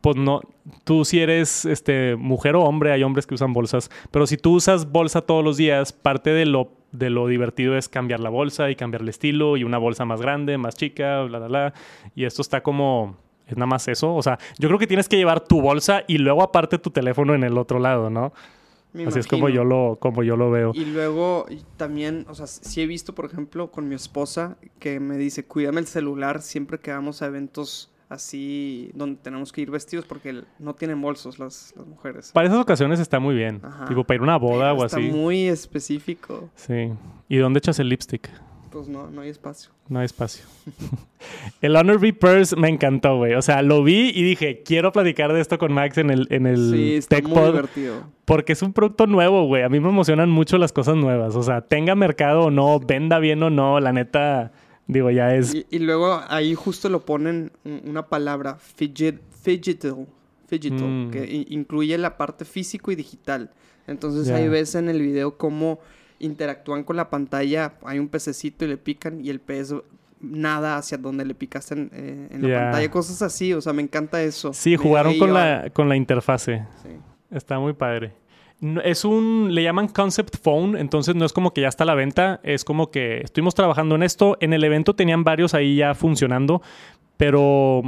pues 0.00 0.16
no, 0.16 0.40
tú 0.84 1.04
si 1.04 1.20
eres 1.20 1.64
este, 1.64 2.16
mujer 2.16 2.56
o 2.56 2.62
hombre, 2.62 2.92
hay 2.92 3.02
hombres 3.02 3.26
que 3.26 3.34
usan 3.34 3.52
bolsas, 3.52 3.90
pero 4.10 4.26
si 4.26 4.36
tú 4.36 4.54
usas 4.54 4.90
bolsa 4.90 5.20
todos 5.20 5.44
los 5.44 5.56
días, 5.56 5.92
parte 5.92 6.30
de 6.30 6.46
lo, 6.46 6.72
de 6.92 7.10
lo 7.10 7.26
divertido 7.26 7.76
es 7.76 7.88
cambiar 7.88 8.20
la 8.20 8.30
bolsa 8.30 8.70
y 8.70 8.76
cambiar 8.76 9.02
el 9.02 9.08
estilo 9.08 9.56
y 9.56 9.64
una 9.64 9.78
bolsa 9.78 10.04
más 10.04 10.20
grande, 10.20 10.58
más 10.58 10.74
chica, 10.74 11.22
bla, 11.22 11.38
bla, 11.38 11.48
bla. 11.48 11.74
Y 12.14 12.24
esto 12.24 12.42
está 12.42 12.62
como, 12.62 13.16
es 13.46 13.56
nada 13.56 13.66
más 13.66 13.88
eso. 13.88 14.14
O 14.14 14.22
sea, 14.22 14.38
yo 14.58 14.68
creo 14.68 14.78
que 14.78 14.86
tienes 14.86 15.08
que 15.08 15.16
llevar 15.16 15.40
tu 15.40 15.60
bolsa 15.60 16.04
y 16.06 16.18
luego 16.18 16.42
aparte 16.42 16.78
tu 16.78 16.90
teléfono 16.90 17.34
en 17.34 17.44
el 17.44 17.58
otro 17.58 17.78
lado, 17.78 18.08
¿no? 18.10 18.32
Me 18.92 19.04
Así 19.04 19.20
es 19.20 19.28
como 19.28 19.48
yo, 19.48 19.62
lo, 19.62 19.98
como 20.00 20.24
yo 20.24 20.36
lo 20.36 20.50
veo. 20.50 20.72
Y 20.74 20.84
luego 20.84 21.46
también, 21.76 22.26
o 22.28 22.34
sea, 22.34 22.48
sí 22.48 22.80
he 22.80 22.86
visto, 22.86 23.14
por 23.14 23.26
ejemplo, 23.26 23.70
con 23.70 23.88
mi 23.88 23.94
esposa 23.94 24.56
que 24.80 24.98
me 24.98 25.16
dice, 25.16 25.44
cuídame 25.44 25.80
el 25.80 25.86
celular 25.86 26.42
siempre 26.42 26.80
que 26.80 26.90
vamos 26.90 27.22
a 27.22 27.26
eventos 27.26 27.92
así 28.10 28.90
donde 28.92 29.20
tenemos 29.22 29.52
que 29.52 29.62
ir 29.62 29.70
vestidos 29.70 30.04
porque 30.04 30.42
no 30.58 30.74
tienen 30.74 31.00
bolsos 31.00 31.38
las, 31.38 31.72
las 31.76 31.86
mujeres. 31.86 32.32
Para 32.32 32.48
esas 32.48 32.58
ocasiones 32.58 33.00
está 33.00 33.20
muy 33.20 33.34
bien. 33.34 33.60
Ajá. 33.62 33.86
Tipo, 33.86 34.04
para 34.04 34.16
ir 34.16 34.20
a 34.20 34.24
una 34.24 34.36
boda 34.36 34.74
o 34.74 34.84
Está 34.84 34.98
así. 34.98 35.06
muy 35.08 35.46
específico. 35.46 36.50
Sí. 36.56 36.92
¿Y 37.28 37.36
dónde 37.38 37.58
echas 37.58 37.78
el 37.78 37.88
lipstick? 37.88 38.28
Pues 38.70 38.88
no, 38.88 39.10
no 39.10 39.22
hay 39.22 39.30
espacio. 39.30 39.70
No 39.88 39.98
hay 40.00 40.06
espacio. 40.06 40.44
el 41.60 41.74
Honor 41.74 41.96
V 41.96 42.12
Purse 42.12 42.54
me 42.56 42.68
encantó, 42.68 43.16
güey. 43.16 43.34
O 43.34 43.42
sea, 43.42 43.62
lo 43.62 43.82
vi 43.82 44.10
y 44.14 44.22
dije, 44.22 44.62
quiero 44.64 44.92
platicar 44.92 45.32
de 45.32 45.40
esto 45.40 45.58
con 45.58 45.72
Max 45.72 45.98
en 45.98 46.10
el, 46.10 46.26
en 46.30 46.46
el 46.46 46.70
sí, 46.72 46.94
está 46.94 47.16
Tech 47.16 47.26
muy 47.26 47.34
Pod, 47.34 47.46
divertido. 47.46 48.04
Porque 48.24 48.52
es 48.52 48.62
un 48.62 48.72
producto 48.72 49.06
nuevo, 49.06 49.46
güey. 49.46 49.62
A 49.64 49.68
mí 49.68 49.80
me 49.80 49.88
emocionan 49.88 50.30
mucho 50.30 50.56
las 50.58 50.72
cosas 50.72 50.96
nuevas. 50.96 51.34
O 51.34 51.42
sea, 51.42 51.62
tenga 51.62 51.96
mercado 51.96 52.42
o 52.42 52.50
no, 52.50 52.78
venda 52.78 53.18
bien 53.18 53.42
o 53.42 53.50
no, 53.50 53.80
la 53.80 53.92
neta, 53.92 54.52
digo, 54.92 55.10
ya 55.10 55.34
es... 55.34 55.54
Y, 55.54 55.66
y 55.70 55.78
luego 55.80 56.20
ahí 56.28 56.54
justo 56.54 56.88
lo 56.88 57.04
ponen 57.04 57.52
un- 57.64 57.82
una 57.86 58.06
palabra, 58.06 58.56
fidget, 58.56 59.20
fidgetal, 59.42 60.06
fidgetal, 60.46 60.88
Mm. 60.88 61.10
que 61.10 61.46
incluye 61.48 61.96
la 61.98 62.16
parte 62.16 62.44
físico 62.44 62.90
y 62.92 62.96
digital. 62.96 63.50
Entonces 63.86 64.26
Ya. 64.28 64.36
ahí 64.36 64.48
ves 64.48 64.74
en 64.74 64.88
el 64.88 65.00
video 65.00 65.36
cómo 65.36 65.78
interactúan 66.18 66.84
con 66.84 66.96
la 66.96 67.08
pantalla, 67.10 67.74
hay 67.84 67.98
un 67.98 68.08
pececito 68.08 68.64
y 68.64 68.68
le 68.68 68.76
pican 68.76 69.24
y 69.24 69.30
el 69.30 69.40
pez 69.40 69.74
nada 70.20 70.76
hacia 70.76 70.98
donde 70.98 71.24
le 71.24 71.34
picaste 71.34 71.72
en, 71.74 71.90
eh, 71.94 72.28
en 72.30 72.42
la 72.50 72.58
pantalla, 72.64 72.90
cosas 72.90 73.22
así, 73.22 73.54
o 73.54 73.60
sea, 73.62 73.72
me 73.72 73.80
encanta 73.80 74.22
eso. 74.22 74.52
Sí, 74.52 74.72
Me 74.72 74.76
jugaron 74.76 75.18
con 75.18 75.32
la, 75.32 75.70
con 75.72 75.88
la 75.88 75.96
interfase. 75.96 76.66
Sí. 76.82 76.90
Está 77.30 77.58
muy 77.58 77.72
padre. 77.72 78.12
Es 78.84 79.04
un, 79.04 79.54
le 79.54 79.62
llaman 79.62 79.88
concept 79.88 80.36
phone, 80.42 80.76
entonces 80.76 81.14
no 81.14 81.24
es 81.24 81.32
como 81.32 81.52
que 81.54 81.62
ya 81.62 81.68
está 81.68 81.84
a 81.84 81.86
la 81.86 81.94
venta, 81.94 82.40
es 82.42 82.64
como 82.64 82.90
que 82.90 83.22
estuvimos 83.22 83.54
trabajando 83.54 83.94
en 83.94 84.02
esto, 84.02 84.36
en 84.40 84.52
el 84.52 84.62
evento 84.64 84.94
tenían 84.94 85.24
varios 85.24 85.54
ahí 85.54 85.76
ya 85.76 85.94
funcionando, 85.94 86.60
pero 87.16 87.82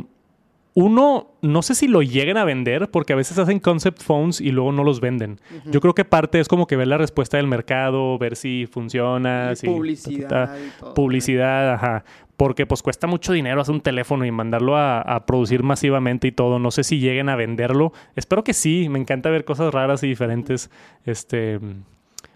uno, 0.75 1.33
no 1.43 1.61
sé 1.61 1.75
si 1.75 1.87
lo 1.87 2.01
lleguen 2.01 2.39
a 2.39 2.45
vender, 2.45 2.91
porque 2.91 3.13
a 3.13 3.17
veces 3.17 3.39
hacen 3.39 3.61
concept 3.61 4.03
phones 4.03 4.41
y 4.41 4.51
luego 4.51 4.73
no 4.73 4.85
los 4.85 5.01
venden. 5.01 5.39
Yo 5.67 5.81
creo 5.81 5.95
que 5.95 6.07
parte 6.07 6.41
es 6.41 6.49
como 6.49 6.67
que 6.67 6.77
ver 6.77 6.89
la 6.89 6.97
respuesta 6.97 7.37
del 7.37 7.47
mercado, 7.47 8.17
ver 8.17 8.37
si 8.37 8.67
funciona, 8.67 9.51
Y 9.53 9.57
si 9.57 9.67
publicidad 9.67 10.29
ta, 10.29 10.47
ta, 10.47 10.53
ta. 10.55 10.59
y 10.59 10.71
todo. 10.81 10.95
publicidad, 10.95 11.75
ajá. 11.75 12.05
Porque 12.43 12.67
pues 12.67 12.83
cuesta 12.83 13.07
mucho 13.07 13.33
dinero 13.33 13.61
hacer 13.61 13.73
un 13.73 13.83
teléfono 13.83 14.25
y 14.25 14.33
mandarlo 14.33 14.77
a, 14.77 15.01
a 15.01 15.27
producir 15.27 15.63
masivamente 15.63 16.27
y 16.27 16.33
todo. 16.33 16.59
No 16.59 16.73
sé 16.73 16.83
si 16.83 16.99
lleguen 16.99 17.29
a 17.29 17.37
venderlo. 17.37 17.93
Espero 18.17 18.43
que 18.43 18.53
sí. 18.53 18.89
Me 18.89 18.99
encanta 18.99 19.31
ver 19.31 19.45
cosas 19.45 19.73
raras 19.73 20.03
y 20.03 20.09
diferentes. 20.09 20.69
Este 21.05 21.61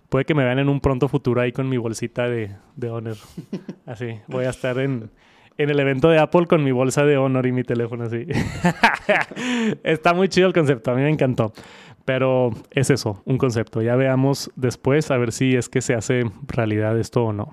puede 0.09 0.25
que 0.25 0.35
me 0.37 0.45
vean 0.45 0.61
en 0.61 0.69
un 0.69 0.79
pronto 0.79 1.09
futuro 1.09 1.41
ahí 1.41 1.51
con 1.51 1.69
mi 1.69 1.77
bolsita 1.77 2.29
de, 2.29 2.53
de 2.77 2.89
Honor. 2.89 3.17
Así. 3.85 4.21
Voy 4.29 4.45
a 4.45 4.51
estar 4.51 4.79
en, 4.79 5.11
en 5.59 5.71
el 5.71 5.81
evento 5.81 6.09
de 6.09 6.21
Apple 6.21 6.47
con 6.47 6.63
mi 6.63 6.71
bolsa 6.71 7.05
de 7.05 7.17
Honor 7.17 7.45
y 7.45 7.51
mi 7.51 7.65
teléfono 7.65 8.05
así. 8.05 8.27
Está 9.83 10.15
muy 10.15 10.29
chido 10.29 10.47
el 10.47 10.53
concepto. 10.53 10.93
A 10.93 10.95
mí 10.95 11.03
me 11.03 11.11
encantó. 11.11 11.53
Pero 12.07 12.53
es 12.71 12.89
eso, 12.91 13.21
un 13.25 13.37
concepto. 13.37 13.83
Ya 13.83 13.97
veamos 13.97 14.51
después 14.57 15.11
a 15.11 15.19
ver 15.19 15.33
si 15.33 15.57
es 15.57 15.69
que 15.69 15.83
se 15.83 15.93
hace 15.93 16.25
realidad 16.47 16.99
esto 16.99 17.25
o 17.25 17.33
no. 17.33 17.53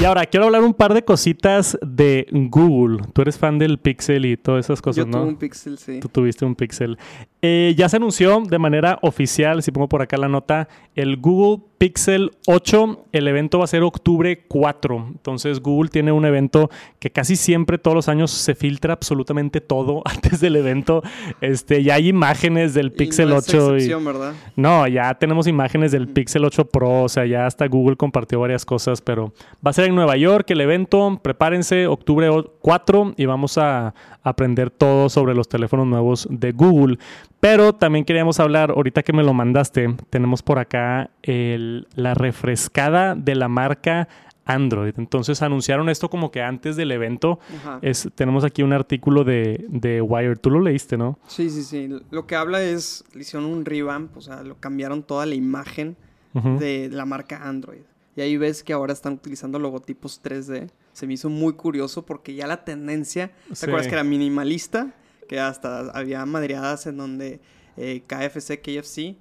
Y 0.00 0.04
ahora 0.04 0.26
quiero 0.26 0.46
hablar 0.46 0.62
un 0.64 0.74
par 0.74 0.92
de 0.92 1.04
cositas 1.04 1.78
de 1.80 2.26
Google. 2.32 2.98
Tú 3.12 3.22
eres 3.22 3.38
fan 3.38 3.58
del 3.58 3.78
Pixel 3.78 4.26
y 4.26 4.36
todas 4.36 4.66
esas 4.66 4.82
cosas, 4.82 5.04
Yo 5.04 5.10
¿no? 5.10 5.20
tuve 5.20 5.28
un 5.28 5.36
Pixel, 5.36 5.78
sí. 5.78 6.00
Tú 6.00 6.08
tuviste 6.08 6.44
un 6.44 6.56
Pixel. 6.56 6.98
Eh, 7.42 7.74
ya 7.76 7.88
se 7.88 7.96
anunció 7.96 8.40
de 8.40 8.58
manera 8.58 8.98
oficial, 9.02 9.62
si 9.62 9.70
pongo 9.70 9.88
por 9.88 10.02
acá 10.02 10.16
la 10.16 10.28
nota, 10.28 10.68
el 10.96 11.16
Google 11.16 11.64
Pixel 11.86 12.30
8. 12.46 13.06
El 13.10 13.26
evento 13.26 13.58
va 13.58 13.64
a 13.64 13.66
ser 13.66 13.82
octubre 13.82 14.44
4. 14.46 15.04
Entonces 15.08 15.58
Google 15.58 15.90
tiene 15.90 16.12
un 16.12 16.24
evento 16.24 16.70
que 17.00 17.10
casi 17.10 17.34
siempre, 17.34 17.76
todos 17.76 17.96
los 17.96 18.08
años, 18.08 18.30
se 18.30 18.54
filtra 18.54 18.92
absolutamente 18.92 19.60
todo 19.60 20.00
antes 20.04 20.40
del 20.40 20.54
evento. 20.54 21.02
Este, 21.40 21.82
ya 21.82 21.94
hay 21.94 22.06
imágenes 22.06 22.72
del 22.74 22.86
Y 22.86 22.90
Pixel 22.90 23.30
no 23.30 23.38
es 23.38 23.48
8. 23.48 23.58
y- 23.72 23.74
excepción, 23.78 24.04
¿verdad? 24.04 24.32
no, 24.54 24.86
ya 24.86 25.12
tenemos 25.14 25.48
imágenes 25.48 25.90
del 25.90 26.06
Pixel 26.06 26.44
8 26.44 26.66
Pro, 26.66 27.02
o 27.02 27.08
sea, 27.08 27.26
ya 27.26 27.46
hasta 27.46 27.66
Google 27.66 27.96
compartió 27.96 28.38
varias 28.38 28.64
cosas, 28.64 29.00
pero 29.00 29.32
va 29.54 29.70
a 29.70 29.72
ser 29.72 29.86
en 29.86 29.96
Nueva 29.96 30.16
York 30.16 30.48
el 30.52 30.60
evento, 30.60 31.18
prepárense, 31.20 31.88
octubre 31.88 32.28
o- 32.28 32.44
4 32.60 33.14
y 33.16 33.26
vamos 33.26 33.58
a 33.58 33.92
aprender 34.22 34.70
todo 34.70 35.08
sobre 35.08 35.34
los 35.34 35.48
teléfonos 35.48 35.88
nuevos 35.88 36.28
de 36.30 36.52
Google. 36.52 36.98
Pero 37.40 37.72
también 37.72 38.04
queríamos 38.04 38.38
hablar, 38.38 38.70
ahorita 38.70 39.02
que 39.02 39.12
me 39.12 39.24
lo 39.24 39.34
mandaste, 39.34 39.96
tenemos 40.10 40.44
por 40.44 40.60
acá 40.60 41.10
el- 41.24 41.71
la 41.94 42.14
refrescada 42.14 43.14
de 43.14 43.34
la 43.34 43.48
marca 43.48 44.08
Android. 44.44 44.94
Entonces 44.98 45.40
anunciaron 45.42 45.88
esto 45.88 46.10
como 46.10 46.30
que 46.32 46.42
antes 46.42 46.74
del 46.76 46.90
evento. 46.90 47.38
Ajá. 47.60 47.78
Es, 47.82 48.08
tenemos 48.14 48.44
aquí 48.44 48.62
un 48.62 48.72
artículo 48.72 49.22
de, 49.24 49.64
de 49.68 50.00
Wired, 50.00 50.38
tú 50.38 50.50
lo 50.50 50.60
leíste, 50.60 50.96
¿no? 50.96 51.18
Sí, 51.28 51.48
sí, 51.50 51.62
sí. 51.62 51.88
Lo 52.10 52.26
que 52.26 52.34
habla 52.34 52.62
es, 52.62 53.04
le 53.14 53.20
hicieron 53.22 53.48
un 53.48 53.64
revamp, 53.64 54.16
o 54.16 54.20
sea, 54.20 54.42
lo 54.42 54.56
cambiaron 54.58 55.02
toda 55.02 55.26
la 55.26 55.34
imagen 55.34 55.96
de 56.34 56.88
la 56.90 57.04
marca 57.04 57.46
Android. 57.46 57.82
Y 58.16 58.20
ahí 58.22 58.36
ves 58.36 58.62
que 58.64 58.72
ahora 58.72 58.92
están 58.92 59.12
utilizando 59.14 59.58
logotipos 59.58 60.20
3D. 60.22 60.70
Se 60.92 61.06
me 61.06 61.14
hizo 61.14 61.28
muy 61.30 61.52
curioso 61.54 62.04
porque 62.04 62.34
ya 62.34 62.46
la 62.46 62.64
tendencia, 62.64 63.30
¿te 63.48 63.54
Sí. 63.56 63.66
acuerdas 63.66 63.86
que 63.86 63.94
era 63.94 64.04
minimalista? 64.04 64.92
Que 65.28 65.38
hasta 65.40 65.90
había 65.92 66.24
madreadas 66.26 66.86
en 66.86 66.96
donde 66.96 67.40
eh, 67.76 68.02
KFC, 68.06 68.60
KFC. 68.60 69.16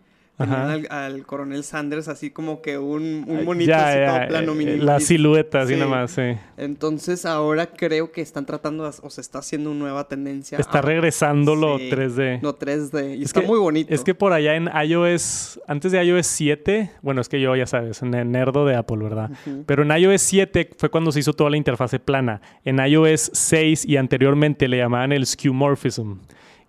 Al, 0.50 0.88
al 0.90 1.26
coronel 1.26 1.64
Sanders 1.64 2.08
así 2.08 2.30
como 2.32 2.62
que 2.62 2.78
un, 2.78 3.26
un 3.28 3.46
monito 3.46 3.70
ya, 3.70 3.88
así 3.90 4.00
ya, 4.00 4.06
todo 4.08 4.18
eh, 4.24 4.28
plano 4.28 4.56
minimalista. 4.56 4.94
La 4.94 5.00
silueta, 5.00 5.62
así 5.62 5.74
Sí. 5.74 5.80
nomás, 5.80 6.12
sí. 6.12 6.22
Entonces 6.58 7.26
ahora 7.26 7.68
creo 7.68 8.12
que 8.12 8.22
están 8.22 8.46
tratando, 8.46 8.90
o 9.02 9.10
se 9.10 9.22
está 9.22 9.40
haciendo 9.40 9.72
una 9.72 9.80
nueva 9.80 10.08
tendencia. 10.08 10.58
Está 10.58 10.80
a- 10.80 10.82
regresando 10.82 11.56
lo 11.56 11.78
Sí. 11.78 11.90
3D. 11.90 12.40
No 12.42 12.54
3D. 12.56 13.16
Y 13.16 13.20
Es 13.24 13.26
está 13.30 13.42
que- 13.42 13.48
muy 13.48 13.60
bonito. 13.60 13.94
Es 13.94 14.04
que 14.04 14.14
por 14.16 14.34
allá 14.34 14.56
en 14.56 14.70
iOS, 14.86 15.60
antes 15.68 15.92
de 15.92 16.04
iOS 16.04 16.28
7, 16.28 16.92
bueno, 17.02 17.22
es 17.22 17.30
que 17.30 17.40
yo 17.42 17.56
ya 17.56 17.66
sabes, 17.68 18.02
ne- 18.04 18.26
nerdo 18.26 18.66
de 18.66 18.76
Apple, 18.76 18.98
¿verdad? 18.98 19.32
Pero 19.66 19.84
en 19.84 19.92
iOS 19.92 20.22
7 20.22 20.70
fue 20.78 20.90
cuando 20.90 21.12
se 21.12 21.20
hizo 21.20 21.34
toda 21.34 21.50
la 21.50 21.58
interfase 21.58 22.00
plana. 22.00 22.42
En 22.64 22.80
iOS 22.80 23.32
6 23.34 23.86
y 23.86 23.98
anteriormente 23.98 24.68
le 24.68 24.78
llamaban 24.78 25.12
el 25.12 25.26
skeuomorphism, 25.26 26.16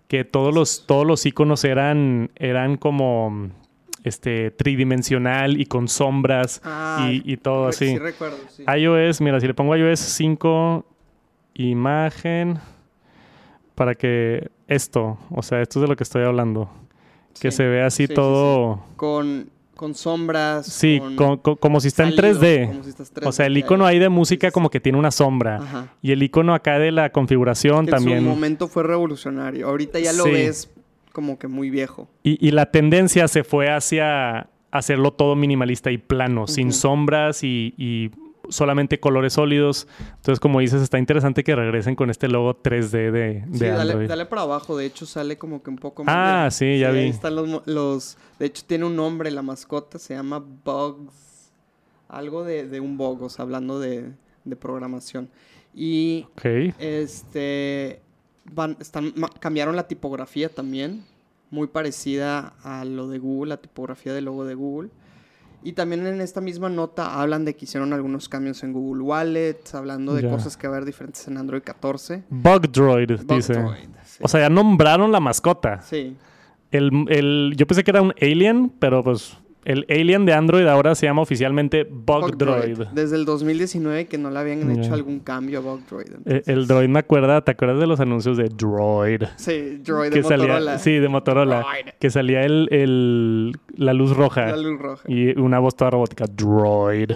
que 0.07 0.23
todos 0.25 0.53
los, 0.53 0.85
todos 0.85 1.05
los 1.07 1.25
iconos 1.25 1.63
eran, 1.63 2.31
eran 2.35 2.77
como 2.77 3.49
este, 4.03 4.51
tridimensional 4.51 5.59
y 5.59 5.65
con 5.65 5.87
sombras 5.87 6.61
Ah, 6.63 7.09
y, 7.11 7.21
y 7.33 7.37
todo 7.37 7.67
así. 7.67 7.87
Sí, 7.89 7.97
recuerdo, 7.97 8.37
sí. 8.49 8.63
iOS, 8.77 9.21
mira, 9.21 9.39
si 9.39 9.47
le 9.47 9.53
pongo 9.53 9.75
iOS 9.75 9.99
5, 9.99 10.85
imagen, 11.55 12.59
para 13.75 13.95
que 13.95 14.49
esto, 14.67 15.17
o 15.31 15.41
sea, 15.41 15.61
esto 15.61 15.79
es 15.79 15.81
de 15.83 15.87
lo 15.87 15.95
que 15.95 16.03
estoy 16.03 16.23
hablando, 16.23 16.69
que 17.39 17.51
Sí. 17.51 17.57
se 17.57 17.65
ve 17.65 17.83
así 17.83 18.03
Sí, 18.03 18.07
sí, 18.07 18.13
todo, 18.13 18.83
Con, 18.95 19.49
con 19.75 19.95
sombras. 19.95 20.65
sí, 20.65 20.99
con 20.99 21.15
co- 21.15 21.41
co- 21.41 21.55
como 21.57 21.79
si 21.79 21.87
está 21.89 22.03
en 22.03 22.15
salido, 22.15 22.39
3D. 22.39 22.67
como 22.67 22.83
si 22.83 22.89
estás 22.89 23.11
O 23.25 23.31
sea, 23.31 23.45
el 23.47 23.53
3D, 23.55 23.59
icono 23.59 23.85
ahí 23.85 23.99
de 23.99 24.09
música 24.09 24.51
como 24.51 24.69
que 24.69 24.79
tiene 24.79 24.97
una 24.97 25.11
sombra. 25.11 25.57
Ajá. 25.57 25.87
Y 26.01 26.11
el 26.11 26.21
icono 26.23 26.53
acá 26.53 26.77
de 26.79 26.91
la 26.91 27.11
configuración 27.11 27.85
Que 27.85 27.91
En 27.91 27.97
su 27.97 28.03
también. 28.05 28.23
momento 28.23 28.67
fue 28.67 28.83
revolucionario. 28.83 29.67
Ahorita 29.67 29.99
ya 29.99 30.13
lo 30.13 30.25
ves 30.25 30.69
como 31.13 31.39
que 31.39 31.47
muy 31.47 31.69
viejo. 31.69 32.09
Y, 32.23 32.45
y 32.45 32.51
la 32.51 32.65
tendencia 32.71 33.29
se 33.29 33.45
fue 33.45 33.69
hacia 33.71 34.49
hacerlo 34.71 35.13
todo 35.13 35.35
minimalista 35.37 35.89
y 35.91 35.97
plano, 35.97 36.47
sin 36.47 36.73
sombras 36.73 37.43
y, 37.43 37.73
y 37.77 38.11
solamente 38.49 38.99
colores 38.99 39.33
sólidos. 39.33 39.87
Entonces, 40.15 40.39
como 40.41 40.59
dices, 40.59 40.81
está 40.81 40.99
interesante 40.99 41.43
que 41.45 41.55
regresen 41.55 41.95
con 41.95 42.09
este 42.09 42.27
logo 42.27 42.61
3D 42.61 42.89
de, 42.89 43.11
de 43.11 43.45
Sí, 43.53 43.65
dale, 43.65 44.07
dale 44.07 44.25
para 44.25 44.41
abajo. 44.41 44.75
De 44.75 44.85
hecho, 44.85 45.05
sale 45.05 45.37
como 45.37 45.63
que 45.63 45.69
un 45.69 45.77
poco 45.77 46.03
más. 46.03 46.13
Ah, 46.17 46.43
de- 46.45 46.51
sí, 46.51 46.79
ya 46.79 46.91
vi. 46.91 46.99
Ahí 46.99 47.09
están 47.09 47.35
los. 47.35 48.17
De 48.39 48.47
hecho, 48.47 48.63
tiene 48.67 48.83
un 48.85 48.95
nombre 48.95 49.29
la 49.31 49.43
mascota. 49.43 49.97
Se 49.99 50.13
llama 50.15 50.43
Bugs. 50.65 51.51
Algo 52.09 52.43
de, 52.43 52.67
de 52.67 52.79
un 52.79 52.97
bug, 52.97 53.23
o 53.23 53.29
sea, 53.29 53.43
hablando 53.43 53.79
de, 53.79 54.11
de 54.43 54.55
programación. 54.55 55.29
Y 55.73 56.27
Ok. 56.35 56.45
este. 56.79 58.01
Van, 58.45 58.77
están, 58.79 59.13
cambiaron 59.39 59.75
la 59.75 59.87
tipografía 59.87 60.49
también. 60.49 61.03
Muy 61.49 61.67
parecida 61.67 62.53
a 62.63 62.83
lo 62.83 63.07
de 63.07 63.19
Google, 63.19 63.49
la 63.49 63.57
tipografía 63.57 64.13
del 64.13 64.25
logo 64.25 64.43
de 64.45 64.55
Google. 64.55 64.89
Y 65.65 65.73
también 65.73 66.05
en 66.05 66.19
esta 66.19 66.41
misma 66.41 66.67
nota 66.69 67.21
hablan 67.21 67.45
de 67.45 67.55
que 67.55 67.63
hicieron 67.65 67.93
algunos 67.93 68.27
cambios 68.27 68.63
en 68.63 68.73
Google 68.73 69.01
Wallet, 69.03 69.59
hablando 69.73 70.13
de 70.13 70.29
cosas 70.29 70.57
que 70.57 70.67
va 70.67 70.73
a 70.73 70.77
haber 70.77 70.85
diferentes 70.85 71.25
en 71.27 71.37
Android 71.37 71.61
14. 71.63 72.23
Bug 72.29 72.69
Droid, 72.69 73.11
dice. 73.27 73.53
Sí. 74.03 74.19
O 74.21 74.27
sea, 74.27 74.41
ya 74.41 74.49
nombraron 74.49 75.11
la 75.11 75.21
mascota. 75.21 75.81
Sí. 75.81 76.17
El, 76.71 77.05
el- 77.07 77.53
yo 77.55 77.65
pensé 77.65 77.83
que 77.83 77.91
era 77.91 78.01
un 78.01 78.13
alien, 78.19 78.73
pero 78.79 79.03
pues 79.03 79.37
el 79.65 79.85
alien 79.89 80.25
de 80.25 80.33
Android 80.33 80.65
ahora 80.67 80.95
se 80.95 81.05
llama 81.05 81.21
oficialmente 81.21 81.83
Bug. 81.89 82.37
Droid. 82.37 82.79
Desde 82.93 83.15
el 83.15 83.25
2019 83.25 84.05
que 84.07 84.17
no 84.17 84.29
le 84.29 84.39
habían 84.39 84.69
hecho 84.71 84.93
algún 84.93 85.19
cambio 85.19 85.59
a 85.59 85.61
Bugdroid. 85.61 86.07
Eh, 86.07 86.13
entonces- 86.17 86.47
El 86.47 86.67
droid 86.67 86.89
me 86.89 86.99
acuerda, 86.99 87.41
¿te 87.41 87.51
acuerdas 87.51 87.79
de 87.79 87.87
los 87.87 87.99
anuncios 87.99 88.37
de 88.37 88.49
Droid? 88.49 89.23
Sí, 89.37 89.77
Droid 89.83 90.09
de 90.11 90.15
que 90.17 90.21
Motorola. 90.23 90.53
salía, 90.59 90.77
sí, 90.79 90.91
de 90.99 91.07
Motorola, 91.09 91.59
Droid. 91.61 91.93
que 91.99 92.09
salía 92.09 92.41
el, 92.43 92.67
el- 92.71 93.51
la 93.75 93.93
luz 93.93 94.15
roja 94.15 94.47
La 94.47 94.57
luz 94.57 94.79
roja. 94.79 95.03
y 95.07 95.37
una 95.39 95.59
voz 95.59 95.75
toda 95.75 95.91
robótica, 95.91 96.25
Droid. 96.27 97.11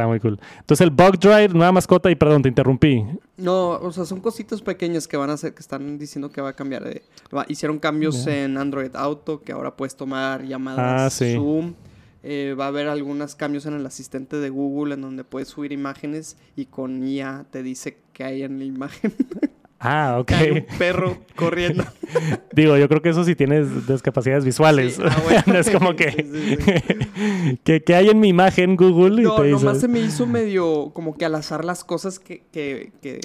Está 0.00 0.08
muy 0.08 0.20
cool. 0.20 0.38
Entonces 0.58 0.80
el 0.84 0.90
Bug 0.90 1.18
Droid, 1.18 1.50
nueva 1.50 1.72
mascota 1.72 2.10
y 2.10 2.14
perdón, 2.14 2.42
te 2.42 2.48
interrumpí. 2.48 3.04
No, 3.36 3.70
o 3.70 3.92
sea, 3.92 4.04
son 4.04 4.20
cositos 4.20 4.62
pequeños 4.62 5.06
que 5.08 5.16
van 5.16 5.30
a 5.30 5.34
hacer, 5.34 5.54
que 5.54 5.60
están 5.60 5.98
diciendo 5.98 6.30
que 6.30 6.40
va 6.40 6.50
a 6.50 6.52
cambiar. 6.54 6.84
de- 6.84 7.02
va- 7.34 7.44
hicieron 7.48 7.78
cambios 7.78 8.26
en 8.26 8.56
Android 8.58 8.94
Auto, 8.96 9.42
que 9.42 9.52
ahora 9.52 9.76
puedes 9.76 9.94
tomar 9.96 10.40
Ah, 10.40 10.44
llamadas 10.44 11.12
sí. 11.14 11.34
Zoom. 11.34 11.74
Eh, 12.22 12.54
va 12.58 12.66
a 12.66 12.68
haber 12.68 12.86
algunos 12.88 13.34
cambios 13.34 13.64
en 13.64 13.72
el 13.74 13.86
asistente 13.86 14.36
de 14.36 14.50
Google, 14.50 14.94
en 14.94 15.00
donde 15.00 15.24
puedes 15.24 15.48
subir 15.48 15.72
imágenes 15.72 16.36
y 16.54 16.66
con 16.66 17.02
IA 17.02 17.46
te 17.50 17.62
dice 17.62 17.96
qué 18.12 18.24
hay 18.24 18.42
en 18.42 18.58
la 18.58 18.64
imagen. 18.64 19.14
Ah, 19.82 20.18
ok. 20.20 20.32
Hay 20.32 20.50
un 20.50 20.66
perro 20.78 21.16
corriendo. 21.34 21.84
Digo, 22.52 22.76
yo 22.76 22.86
creo 22.86 23.00
que 23.00 23.08
eso 23.08 23.24
sí 23.24 23.34
tienes 23.34 23.86
discapacidades 23.86 24.44
visuales. 24.44 24.96
Sí, 24.96 25.02
ah, 25.06 25.16
bueno. 25.24 25.42
no 25.46 25.58
es 25.58 25.70
como 25.70 25.96
que, 25.96 26.10
Sí, 26.10 26.56
sí, 26.60 27.58
que, 27.64 27.82
que 27.82 27.94
hay 27.94 28.10
en 28.10 28.20
mi 28.20 28.28
imagen 28.28 28.76
Google 28.76 29.22
y 29.22 29.24
No, 29.24 29.36
te 29.36 29.48
nomás 29.48 29.80
se 29.80 29.88
me 29.88 30.00
hizo 30.00 30.26
medio 30.26 30.90
como 30.92 31.16
que 31.16 31.24
al 31.24 31.34
azar 31.34 31.64
las 31.64 31.82
cosas 31.82 32.18
que, 32.18 32.42
que, 32.52 32.92
que 33.00 33.20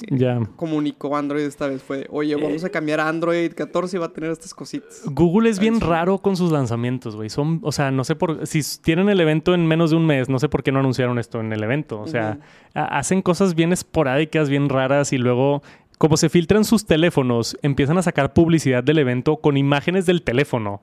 comunicó 0.55 1.17
Android 1.17 1.43
esta 1.43 1.67
vez. 1.67 1.83
Fue, 1.83 2.07
oye, 2.09 2.35
vamos 2.37 2.63
a 2.63 2.69
cambiar 2.69 3.01
a 3.01 3.09
Android 3.09 3.51
14 3.53 3.97
y 3.97 3.99
va 3.99 4.05
a 4.05 4.13
tener 4.13 4.31
estas 4.31 4.53
cositas. 4.53 5.01
Google 5.05 5.49
es 5.49 5.59
bien 5.59 5.81
raro 5.81 6.19
con 6.19 6.37
sus 6.37 6.53
lanzamientos, 6.53 7.17
güey. 7.17 7.29
Son, 7.29 7.59
o 7.63 7.73
sea, 7.73 7.91
no 7.91 8.05
sé 8.05 8.15
por 8.15 8.47
si 8.47 8.61
tienen 8.81 9.09
el 9.09 9.19
evento 9.19 9.53
en 9.53 9.67
menos 9.67 9.89
de 9.89 9.97
un 9.97 10.05
mes, 10.05 10.29
no 10.29 10.39
sé 10.39 10.47
por 10.47 10.63
qué 10.63 10.71
no 10.71 10.79
anunciaron 10.79 11.19
esto 11.19 11.41
en 11.41 11.51
el 11.51 11.61
evento. 11.61 11.99
O 11.99 12.07
sea, 12.07 12.39
hacen 12.73 13.21
cosas 13.21 13.55
bien 13.55 13.73
esporádicas, 13.73 14.49
bien 14.49 14.69
raras 14.69 15.11
y 15.11 15.17
luego 15.17 15.61
como 15.97 16.17
se 16.17 16.29
filtran 16.29 16.65
sus 16.65 16.85
teléfonos, 16.85 17.57
empiezan 17.61 17.97
a 17.97 18.01
sacar 18.01 18.33
publicidad 18.33 18.83
del 18.83 18.99
evento 18.99 19.37
con 19.37 19.57
imágenes 19.57 20.05
del 20.05 20.21
teléfono. 20.23 20.81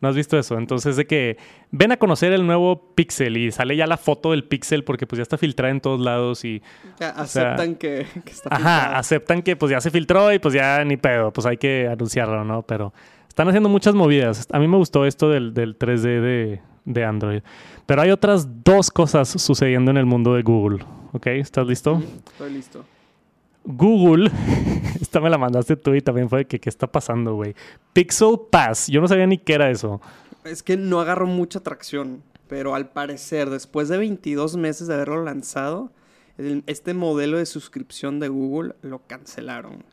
¿No 0.00 0.08
has 0.08 0.14
visto 0.14 0.38
eso? 0.38 0.56
Entonces 0.58 0.94
de 0.94 1.06
que 1.08 1.38
ven 1.72 1.90
a 1.90 1.96
conocer 1.96 2.32
el 2.32 2.46
nuevo 2.46 2.94
Pixel 2.94 3.36
y 3.36 3.50
sale 3.50 3.74
ya 3.76 3.86
la 3.88 3.96
foto 3.96 4.30
del 4.30 4.44
Pixel 4.44 4.84
porque 4.84 5.08
pues 5.08 5.16
ya 5.18 5.24
está 5.24 5.36
filtrada 5.38 5.72
en 5.72 5.80
todos 5.80 6.00
lados 6.00 6.44
y 6.44 6.62
Ya 7.00 7.12
sea, 7.26 7.48
aceptan 7.50 7.74
que, 7.74 8.06
que 8.24 8.30
está 8.30 8.48
Ajá, 8.54 8.96
aceptan 8.96 9.42
que 9.42 9.56
pues 9.56 9.72
ya 9.72 9.80
se 9.80 9.90
filtró 9.90 10.32
y 10.32 10.38
pues 10.38 10.54
ya 10.54 10.84
ni 10.84 10.96
pedo, 10.96 11.32
pues 11.32 11.46
hay 11.46 11.56
que 11.56 11.88
anunciarlo, 11.90 12.44
¿no? 12.44 12.62
Pero 12.62 12.92
están 13.26 13.48
haciendo 13.48 13.68
muchas 13.68 13.94
movidas. 13.96 14.46
A 14.52 14.60
mí 14.60 14.68
me 14.68 14.76
gustó 14.76 15.04
esto 15.04 15.30
del, 15.30 15.52
del 15.52 15.76
3D 15.76 16.00
de, 16.20 16.60
de 16.84 17.04
Android. 17.04 17.42
Pero 17.86 18.00
hay 18.02 18.10
otras 18.12 18.62
dos 18.62 18.92
cosas 18.92 19.28
sucediendo 19.28 19.90
en 19.90 19.96
el 19.96 20.06
mundo 20.06 20.34
de 20.34 20.42
Google. 20.42 20.84
¿Ok? 21.12 21.26
¿Estás 21.26 21.66
listo? 21.66 21.94
Ujú, 21.94 22.04
Estoy 22.32 22.52
listo. 22.52 22.84
Google, 23.70 24.30
esta 25.00 25.20
me 25.20 25.28
la 25.30 25.36
mandaste 25.38 25.76
tú 25.76 25.94
y 25.94 26.00
también 26.00 26.28
fue 26.28 26.40
de 26.40 26.44
que 26.46 26.58
qué 26.58 26.68
está 26.68 26.86
pasando, 26.90 27.34
güey. 27.34 27.54
Pixel 27.92 28.38
Pass, 28.50 28.88
yo 28.88 29.00
no 29.00 29.08
sabía 29.08 29.26
ni 29.26 29.38
qué 29.38 29.52
era 29.54 29.70
eso. 29.70 30.00
Es 30.44 30.62
que 30.62 30.76
no 30.76 31.00
agarró 31.00 31.26
mucha 31.26 31.60
tracción, 31.60 32.22
pero 32.48 32.74
al 32.74 32.88
parecer, 32.88 33.50
después 33.50 33.88
de 33.88 33.98
22 33.98 34.56
meses 34.56 34.86
de 34.88 34.94
haberlo 34.94 35.22
lanzado, 35.22 35.92
el- 36.38 36.62
este 36.66 36.94
modelo 36.94 37.36
de 37.38 37.44
suscripción 37.46 38.20
de 38.20 38.28
Google 38.28 38.74
lo 38.82 39.00
cancelaron. 39.06 39.84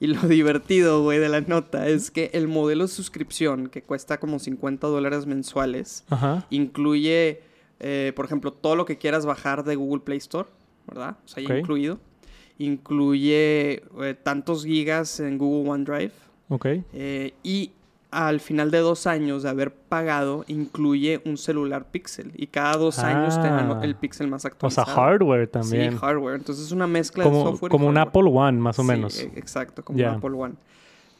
Y 0.00 0.08
lo 0.08 0.20
divertido, 0.28 1.02
güey, 1.04 1.20
de 1.20 1.28
la 1.28 1.42
nota 1.42 1.86
es 1.86 2.10
que 2.10 2.30
el 2.34 2.48
modelo 2.48 2.84
de 2.84 2.88
suscripción, 2.88 3.68
que 3.68 3.82
cuesta 3.82 4.18
como 4.18 4.40
50 4.40 4.88
dólares 4.88 5.26
mensuales, 5.26 6.04
Ajá. 6.10 6.44
incluye, 6.50 7.42
eh, 7.78 8.12
por 8.16 8.24
ejemplo, 8.24 8.52
todo 8.52 8.74
lo 8.74 8.84
que 8.84 8.98
quieras 8.98 9.26
bajar 9.26 9.62
de 9.62 9.76
Google 9.76 10.00
Play 10.02 10.18
Store, 10.18 10.48
¿verdad? 10.88 11.18
O 11.24 11.28
sea, 11.28 11.42
ya 11.44 11.54
Ok. 11.54 11.60
incluido. 11.60 12.00
Incluye 12.62 13.82
eh, 14.02 14.14
tantos 14.22 14.64
gigas 14.64 15.20
en 15.20 15.38
Google 15.38 15.70
OneDrive. 15.70 16.12
Ok. 16.48 16.66
eh, 16.92 17.32
y 17.42 17.72
al 18.10 18.40
final 18.40 18.70
de 18.70 18.78
dos 18.78 19.06
años 19.06 19.42
de 19.42 19.48
haber 19.48 19.72
pagado, 19.72 20.44
incluye 20.46 21.22
un 21.24 21.38
celular 21.38 21.86
Pixel. 21.90 22.30
Y 22.36 22.48
cada 22.48 22.76
dos 22.76 22.98
años 22.98 23.40
te 23.40 23.48
dan 23.48 23.70
Ah. 23.72 23.80
el 23.82 23.94
Pixel 23.96 24.28
más 24.28 24.40
O 24.40 24.42
sea, 24.42 24.50
actualizado. 24.50 24.94
hardware 24.94 25.48
también. 25.48 25.92
Sí, 25.92 25.98
hardware. 25.98 26.34
Entonces 26.36 26.66
es 26.66 26.72
una 26.72 26.86
mezcla 26.86 27.24
de 27.24 27.30
como 27.30 27.42
software. 27.44 27.70
y 27.70 27.72
como 27.72 27.86
un. 27.88 27.96
Apple 27.96 28.24
One, 28.30 28.58
más 28.58 28.78
o 28.78 28.82
Sí, 28.82 28.88
menos. 28.88 29.18
e- 29.18 29.32
exacto, 29.36 29.82
como 29.82 29.98
un 29.98 30.04
Apple 30.04 30.30
One. 30.36 30.54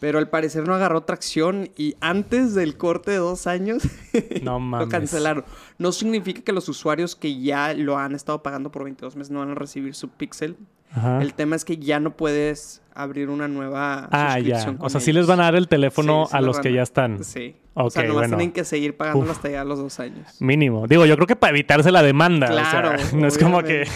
Pero 0.00 0.18
al 0.18 0.28
parecer 0.28 0.66
no 0.66 0.74
agarró 0.74 1.02
tracción 1.04 1.70
y 1.78 1.94
antes 2.00 2.54
del 2.54 2.76
corte 2.76 3.12
de 3.12 3.18
dos 3.18 3.46
años 3.46 3.84
No 4.42 4.58
mames. 4.60 4.86
lo 4.86 4.90
cancelaron. 4.90 5.44
No 5.78 5.92
significa 5.92 6.42
que 6.42 6.52
los 6.52 6.68
usuarios 6.68 7.16
que 7.16 7.40
ya 7.40 7.72
lo 7.72 7.96
han 7.96 8.14
estado 8.14 8.42
pagando 8.42 8.70
por 8.70 8.84
22 8.84 9.16
meses 9.16 9.30
no 9.30 9.38
van 9.38 9.52
a 9.52 9.54
recibir 9.54 9.94
su 9.94 10.08
Pixel. 10.10 10.56
Ajá. 10.94 11.22
El 11.22 11.34
tema 11.34 11.56
es 11.56 11.64
que 11.64 11.76
ya 11.78 12.00
no 12.00 12.16
puedes 12.16 12.82
abrir 12.94 13.30
una 13.30 13.48
nueva 13.48 14.08
Ah, 14.12 14.38
ya. 14.38 14.56
suscripción 14.56 14.76
O 14.80 14.90
sea, 14.90 15.00
sí 15.00 15.12
les 15.14 15.26
van 15.26 15.40
a 15.40 15.44
dar 15.44 15.54
el 15.54 15.66
teléfono 15.68 16.24
Sí, 16.26 16.30
sí 16.32 16.36
a 16.36 16.40
los 16.42 16.60
que 16.60 16.68
a- 16.68 16.72
ya 16.72 16.82
están. 16.82 17.24
Sí. 17.24 17.56
o 17.72 17.88
sea, 17.88 18.02
nomás 18.02 18.14
bueno. 18.24 18.36
tienen 18.36 18.52
que 18.52 18.64
seguir 18.64 18.94
pagándolo 18.98 19.30
Uf. 19.30 19.36
hasta 19.36 19.48
ya 19.48 19.64
los 19.64 19.78
dos 19.78 19.98
años. 19.98 20.26
Mínimo. 20.40 20.86
Digo, 20.86 21.06
yo 21.06 21.14
creo 21.16 21.26
que 21.26 21.36
para 21.36 21.50
evitarse 21.52 21.90
la 21.90 22.02
demanda. 22.02 22.48
o 22.50 22.52
sea, 22.54 22.70
Claro, 22.70 22.90
no 23.16 23.26
es 23.26 23.38
como 23.38 23.62
que 23.62 23.86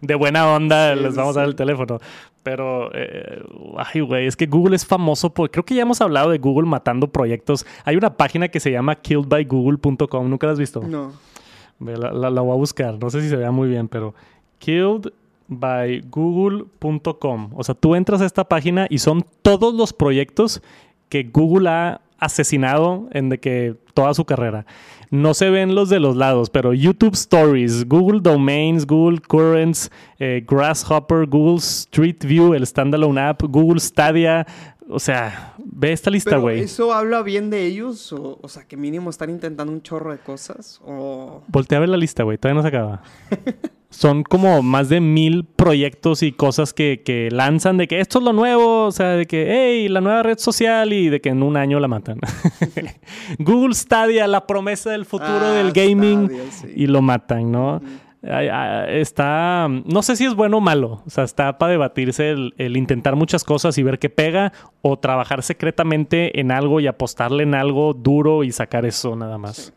de 0.00 0.14
buena 0.14 0.50
onda 0.54 0.94
Sí, 0.94 1.00
les 1.00 1.14
vamos 1.14 1.36
a 1.36 1.40
dar 1.40 1.48
el 1.50 1.54
teléfono. 1.56 1.98
Pero, 2.42 2.90
eh, 2.94 3.42
ay, 3.76 4.00
güey, 4.00 4.26
es 4.26 4.36
que 4.36 4.46
Google 4.46 4.76
es 4.76 4.86
famoso 4.86 5.34
por. 5.34 5.50
Creo 5.50 5.64
que 5.64 5.74
ya 5.74 5.82
hemos 5.82 6.00
hablado 6.00 6.30
de 6.30 6.38
Google 6.38 6.66
matando 6.68 7.08
proyectos. 7.08 7.66
Hay 7.84 7.96
una 7.96 8.16
página 8.16 8.48
que 8.48 8.60
se 8.60 8.70
llama 8.70 8.94
killedbygoogle.com. 8.94 10.30
¿Nunca 10.30 10.46
la 10.46 10.52
has 10.54 10.58
visto? 10.58 10.80
No. 10.82 11.12
La, 11.80 12.10
la- 12.12 12.30
la 12.30 12.40
voy 12.40 12.52
a 12.52 12.56
buscar. 12.56 12.96
No 12.98 13.10
sé 13.10 13.20
si 13.20 13.28
se 13.28 13.36
vea 13.36 13.50
muy 13.50 13.68
bien, 13.68 13.88
pero 13.88 14.14
killedbygoogle.com. 15.48 17.50
O 17.54 17.64
sea, 17.64 17.74
tú 17.74 17.94
entras 17.94 18.20
a 18.20 18.26
esta 18.26 18.44
página 18.44 18.86
y 18.90 18.98
son 18.98 19.24
todos 19.42 19.74
los 19.74 19.92
proyectos 19.92 20.62
que 21.08 21.24
Google 21.24 21.68
ha, 21.68 22.00
asesinado 22.18 23.08
en 23.12 23.28
de 23.28 23.38
que 23.38 23.76
toda 23.94 24.14
su 24.14 24.24
carrera. 24.24 24.66
No 25.10 25.34
se 25.34 25.50
ven 25.50 25.74
los 25.74 25.88
de 25.88 26.00
los 26.00 26.16
lados, 26.16 26.50
pero 26.50 26.72
YouTube 26.72 27.12
Stories, 27.12 27.86
Google 27.86 28.20
Domains, 28.22 28.86
Google 28.86 29.20
Currents, 29.20 29.90
eh, 30.18 30.44
Grasshopper, 30.46 31.26
Google 31.26 31.58
Street 31.58 32.24
View, 32.24 32.54
el 32.54 32.66
standalone 32.66 33.20
app, 33.20 33.42
Google 33.42 33.80
Stadia. 33.80 34.46
O 34.88 34.98
sea, 34.98 35.54
ve 35.58 35.92
esta 35.92 36.10
lista, 36.10 36.38
güey. 36.38 36.60
¿Eso 36.60 36.92
habla 36.92 37.22
bien 37.22 37.50
de 37.50 37.66
ellos? 37.66 38.12
O, 38.12 38.38
o 38.40 38.48
sea, 38.48 38.64
que 38.64 38.76
mínimo 38.76 39.10
están 39.10 39.30
intentando 39.30 39.72
un 39.72 39.82
chorro 39.82 40.12
de 40.12 40.18
cosas. 40.18 40.80
O. 40.84 41.42
Voltea 41.48 41.78
a 41.78 41.80
ver 41.80 41.90
la 41.90 41.96
lista, 41.96 42.22
güey. 42.22 42.38
Todavía 42.38 42.62
no 42.62 42.62
se 42.62 42.68
acaba. 42.68 43.02
Son 43.88 44.24
como 44.24 44.62
más 44.62 44.88
de 44.88 45.00
mil 45.00 45.44
proyectos 45.44 46.22
y 46.22 46.32
cosas 46.32 46.74
que, 46.74 47.02
que 47.04 47.30
lanzan 47.30 47.76
de 47.76 47.86
que 47.86 48.00
esto 48.00 48.18
es 48.18 48.24
lo 48.24 48.32
nuevo, 48.32 48.84
o 48.86 48.92
sea, 48.92 49.10
de 49.10 49.26
que, 49.26 49.46
hey, 49.48 49.88
la 49.88 50.00
nueva 50.00 50.22
red 50.22 50.38
social 50.38 50.92
y 50.92 51.08
de 51.08 51.20
que 51.20 51.28
en 51.30 51.42
un 51.42 51.56
año 51.56 51.78
la 51.80 51.88
matan. 51.88 52.18
Google 53.38 53.74
Stadia, 53.74 54.26
la 54.26 54.46
promesa 54.46 54.90
del 54.90 55.04
futuro 55.06 55.30
Ah, 55.40 55.52
del 55.52 55.72
gaming 55.72 56.26
Stadia, 56.26 56.50
sí. 56.50 56.68
y 56.74 56.86
lo 56.88 57.00
matan, 57.02 57.50
¿no? 57.52 57.80
Ay, 58.28 58.48
Está, 59.00 59.68
no 59.68 60.02
sé 60.02 60.16
si 60.16 60.24
es 60.24 60.34
bueno 60.34 60.56
o 60.56 60.60
malo, 60.60 61.02
o 61.06 61.10
sea, 61.10 61.22
está 61.22 61.58
para 61.58 61.70
debatirse 61.70 62.30
el, 62.30 62.54
el 62.58 62.76
intentar 62.76 63.14
muchas 63.14 63.44
cosas 63.44 63.78
y 63.78 63.84
ver 63.84 64.00
qué 64.00 64.10
pega 64.10 64.52
o 64.82 64.98
trabajar 64.98 65.44
secretamente 65.44 66.40
en 66.40 66.50
algo 66.50 66.80
y 66.80 66.88
apostarle 66.88 67.44
en 67.44 67.54
algo 67.54 67.94
duro 67.94 68.42
y 68.42 68.50
sacar 68.50 68.84
eso 68.84 69.14
nada 69.14 69.38
más. 69.38 69.56
Sí. 69.56 69.72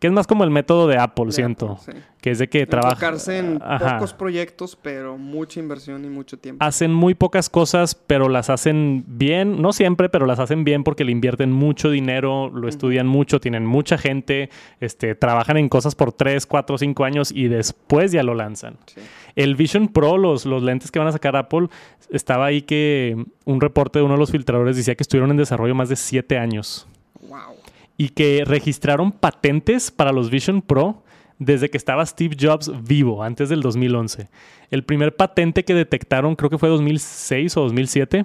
Que 0.00 0.06
es 0.06 0.12
más 0.14 0.26
como 0.26 0.44
el 0.44 0.50
método 0.50 0.88
de 0.88 0.96
Apple, 0.96 1.26
De 1.26 1.32
siento. 1.32 1.78
Apple, 1.80 1.92
sí. 1.94 2.00
Que 2.22 2.30
es 2.30 2.38
de 2.38 2.48
que 2.48 2.66
trabaja. 2.66 2.92
Enfocarse 2.94 3.38
en 3.38 3.58
Ajá. 3.62 3.94
pocos 3.96 4.14
proyectos, 4.14 4.74
pero 4.80 5.18
mucha 5.18 5.60
inversión 5.60 6.02
y 6.06 6.08
mucho 6.08 6.38
tiempo. 6.38 6.64
Hacen 6.64 6.92
muy 6.92 7.14
pocas 7.14 7.50
cosas, 7.50 7.94
pero 7.94 8.30
las 8.30 8.48
hacen 8.48 9.04
bien. 9.06 9.60
No 9.60 9.74
siempre, 9.74 10.08
pero 10.08 10.24
las 10.24 10.38
hacen 10.38 10.64
bien 10.64 10.84
porque 10.84 11.04
le 11.04 11.12
invierten 11.12 11.52
mucho 11.52 11.90
dinero, 11.90 12.50
lo 12.50 12.66
estudian 12.66 13.06
mucho, 13.06 13.40
tienen 13.40 13.66
mucha 13.66 13.98
gente, 13.98 14.48
este, 14.80 15.14
trabajan 15.14 15.58
en 15.58 15.68
cosas 15.68 15.94
por 15.94 16.12
3, 16.12 16.46
4, 16.46 16.78
5 16.78 17.04
años 17.04 17.30
y 17.30 17.48
después 17.48 18.10
ya 18.10 18.22
lo 18.22 18.34
lanzan. 18.34 18.78
Sí. 18.86 19.02
El 19.36 19.54
Vision 19.54 19.88
Pro, 19.88 20.16
los, 20.16 20.46
los 20.46 20.62
lentes 20.62 20.90
que 20.90 20.98
van 20.98 21.08
a 21.08 21.12
sacar 21.12 21.36
Apple, 21.36 21.68
estaba 22.10 22.46
ahí 22.46 22.62
que 22.62 23.22
un 23.44 23.60
reporte 23.60 23.98
de 23.98 24.04
uno 24.06 24.14
de 24.14 24.20
los 24.20 24.30
filtradores 24.30 24.76
decía 24.76 24.94
que 24.94 25.02
estuvieron 25.02 25.30
en 25.30 25.36
desarrollo 25.36 25.74
más 25.74 25.90
de 25.90 25.96
7 25.96 26.38
años. 26.38 26.88
Wow. 27.28 27.59
Y 28.00 28.08
que 28.08 28.44
registraron 28.46 29.12
patentes 29.12 29.90
para 29.90 30.10
los 30.10 30.30
Vision 30.30 30.62
Pro 30.62 31.02
desde 31.38 31.68
que 31.68 31.76
estaba 31.76 32.06
Steve 32.06 32.34
Jobs 32.40 32.72
vivo, 32.82 33.22
antes 33.22 33.50
del 33.50 33.60
2011. 33.60 34.30
El 34.70 34.84
primer 34.84 35.14
patente 35.16 35.66
que 35.66 35.74
detectaron 35.74 36.34
creo 36.34 36.48
que 36.48 36.56
fue 36.56 36.70
2006 36.70 37.58
o 37.58 37.60
2007, 37.64 38.24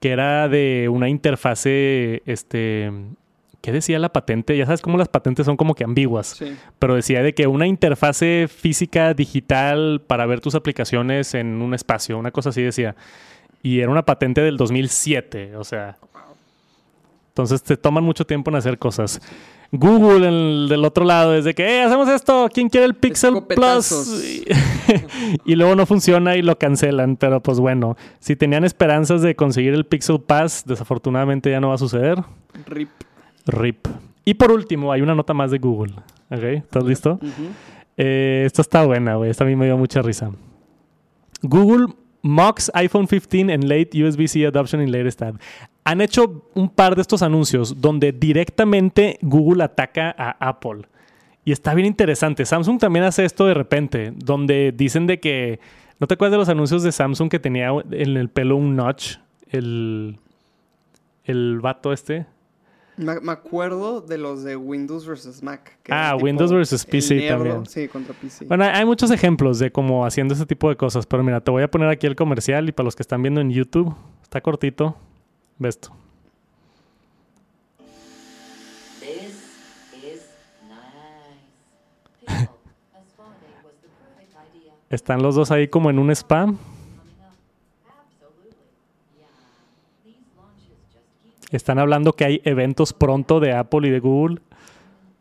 que 0.00 0.10
era 0.10 0.48
de 0.48 0.88
una 0.90 1.08
interfase, 1.08 2.24
este, 2.26 2.90
¿qué 3.60 3.70
decía 3.70 4.00
la 4.00 4.08
patente? 4.12 4.56
Ya 4.56 4.66
sabes 4.66 4.80
cómo 4.82 4.98
las 4.98 5.06
patentes 5.08 5.46
son 5.46 5.56
como 5.56 5.76
que 5.76 5.84
ambiguas, 5.84 6.26
Sí. 6.38 6.56
pero 6.80 6.96
decía 6.96 7.22
de 7.22 7.32
que 7.32 7.46
una 7.46 7.68
interfase 7.68 8.48
física 8.52 9.14
digital 9.14 10.02
para 10.04 10.26
ver 10.26 10.40
tus 10.40 10.56
aplicaciones 10.56 11.34
en 11.34 11.62
un 11.62 11.74
espacio, 11.74 12.18
una 12.18 12.32
cosa 12.32 12.48
así 12.48 12.60
decía. 12.62 12.96
Y 13.62 13.78
era 13.78 13.90
una 13.92 14.04
patente 14.04 14.40
del 14.40 14.56
2007, 14.56 15.54
o 15.54 15.62
sea. 15.62 15.96
Entonces 17.32 17.62
te 17.62 17.76
toman 17.78 18.04
mucho 18.04 18.26
tiempo 18.26 18.50
en 18.50 18.56
hacer 18.56 18.78
cosas. 18.78 19.20
Google 19.74 20.28
el, 20.28 20.68
del 20.68 20.84
otro 20.84 21.06
lado 21.06 21.34
es 21.34 21.46
de 21.46 21.54
que, 21.54 21.64
"Eh, 21.64 21.82
hacemos 21.82 22.06
esto, 22.10 22.48
¿quién 22.52 22.68
quiere 22.68 22.84
el 22.84 22.94
Pixel. 22.94 23.42
Plus? 23.48 24.22
Y, 24.22 24.44
y 25.52 25.56
luego 25.56 25.74
no 25.74 25.86
funciona 25.86 26.36
y 26.36 26.42
lo 26.42 26.58
cancelan, 26.58 27.16
pero 27.16 27.42
pues 27.42 27.58
bueno, 27.58 27.96
si 28.20 28.36
tenían 28.36 28.64
esperanzas 28.64 29.22
de 29.22 29.34
conseguir 29.34 29.72
el 29.72 29.86
Pixel 29.86 30.20
Pass, 30.20 30.64
desafortunadamente 30.66 31.50
ya 31.50 31.58
no 31.60 31.68
va 31.68 31.76
a 31.76 31.78
suceder. 31.78 32.18
RIP. 32.66 32.90
RIP. 33.46 33.88
Y 34.26 34.34
por 34.34 34.52
último, 34.52 34.92
hay 34.92 35.00
una 35.00 35.14
nota 35.14 35.32
más 35.32 35.50
de 35.50 35.58
Google. 35.58 35.94
¿Estás 36.30 36.84
listo? 36.84 37.18
Eh, 37.96 38.42
esta 38.46 38.62
está 38.62 38.84
buena, 38.84 39.16
güey. 39.16 39.30
Esta 39.30 39.44
a 39.44 39.46
mí 39.46 39.56
me 39.56 39.64
dio 39.66 39.76
mucha 39.76 40.00
risa. 40.02 40.30
Google 41.42 41.86
mocks 42.22 42.70
iPhone 42.74 43.06
15 43.06 43.52
en 43.52 43.68
late 43.68 43.90
USB-C 44.02 44.46
adoption 44.46 44.80
in 44.80 44.90
latest 44.90 45.22
ad. 45.22 45.34
Han 45.84 46.00
hecho 46.00 46.48
un 46.54 46.68
par 46.68 46.94
de 46.94 47.02
estos 47.02 47.22
anuncios 47.22 47.80
donde 47.80 48.12
directamente 48.12 49.18
Google 49.20 49.64
ataca 49.64 50.14
a 50.16 50.48
Apple. 50.48 50.82
Y 51.44 51.52
está 51.52 51.74
bien 51.74 51.86
interesante. 51.86 52.44
Samsung 52.44 52.78
también 52.78 53.04
hace 53.04 53.24
esto 53.24 53.46
de 53.46 53.54
repente, 53.54 54.12
donde 54.16 54.72
dicen 54.72 55.06
de 55.06 55.18
que... 55.18 55.58
¿No 55.98 56.06
te 56.06 56.14
acuerdas 56.14 56.32
de 56.32 56.38
los 56.38 56.48
anuncios 56.48 56.82
de 56.82 56.92
Samsung 56.92 57.28
que 57.28 57.38
tenía 57.38 57.70
en 57.90 58.16
el 58.16 58.28
pelo 58.28 58.56
un 58.56 58.76
notch? 58.76 59.16
El... 59.50 60.18
El 61.24 61.60
vato 61.60 61.92
este. 61.92 62.26
Me, 62.96 63.18
me 63.20 63.32
acuerdo 63.32 64.00
de 64.02 64.18
los 64.18 64.44
de 64.44 64.54
Windows 64.56 65.06
versus 65.06 65.42
Mac. 65.42 65.78
que 65.82 65.92
Ah, 65.92 66.14
Windows 66.20 66.52
versus 66.52 66.84
PC 66.84 67.26
también. 67.26 67.64
Sí, 67.66 67.88
contra 67.88 68.14
PC. 68.14 68.44
Bueno, 68.44 68.64
hay 68.64 68.84
muchos 68.84 69.10
ejemplos 69.10 69.58
de 69.58 69.72
cómo 69.72 70.04
haciendo 70.04 70.34
ese 70.34 70.44
tipo 70.44 70.68
de 70.68 70.76
cosas, 70.76 71.06
pero 71.06 71.22
mira, 71.22 71.40
te 71.40 71.50
voy 71.50 71.62
a 71.62 71.70
poner 71.70 71.88
aquí 71.88 72.06
el 72.06 72.14
comercial 72.16 72.68
y 72.68 72.72
para 72.72 72.84
los 72.84 72.94
que 72.94 73.02
están 73.02 73.22
viendo 73.22 73.40
en 73.40 73.50
YouTube, 73.50 73.94
está 74.22 74.40
cortito, 74.42 74.94
ve 75.58 75.70
esto. 75.70 75.90
This 79.00 79.42
is 80.04 80.26
nice. 82.28 82.48
Están 84.90 85.22
los 85.22 85.34
dos 85.34 85.50
ahí 85.50 85.68
como 85.68 85.88
en 85.88 85.98
un 85.98 86.10
spa. 86.10 86.52
Están 91.52 91.78
hablando 91.78 92.14
que 92.14 92.24
hay 92.24 92.40
eventos 92.44 92.94
pronto 92.94 93.38
de 93.38 93.52
Apple 93.52 93.86
y 93.86 93.90
de 93.90 94.00
Google. 94.00 94.36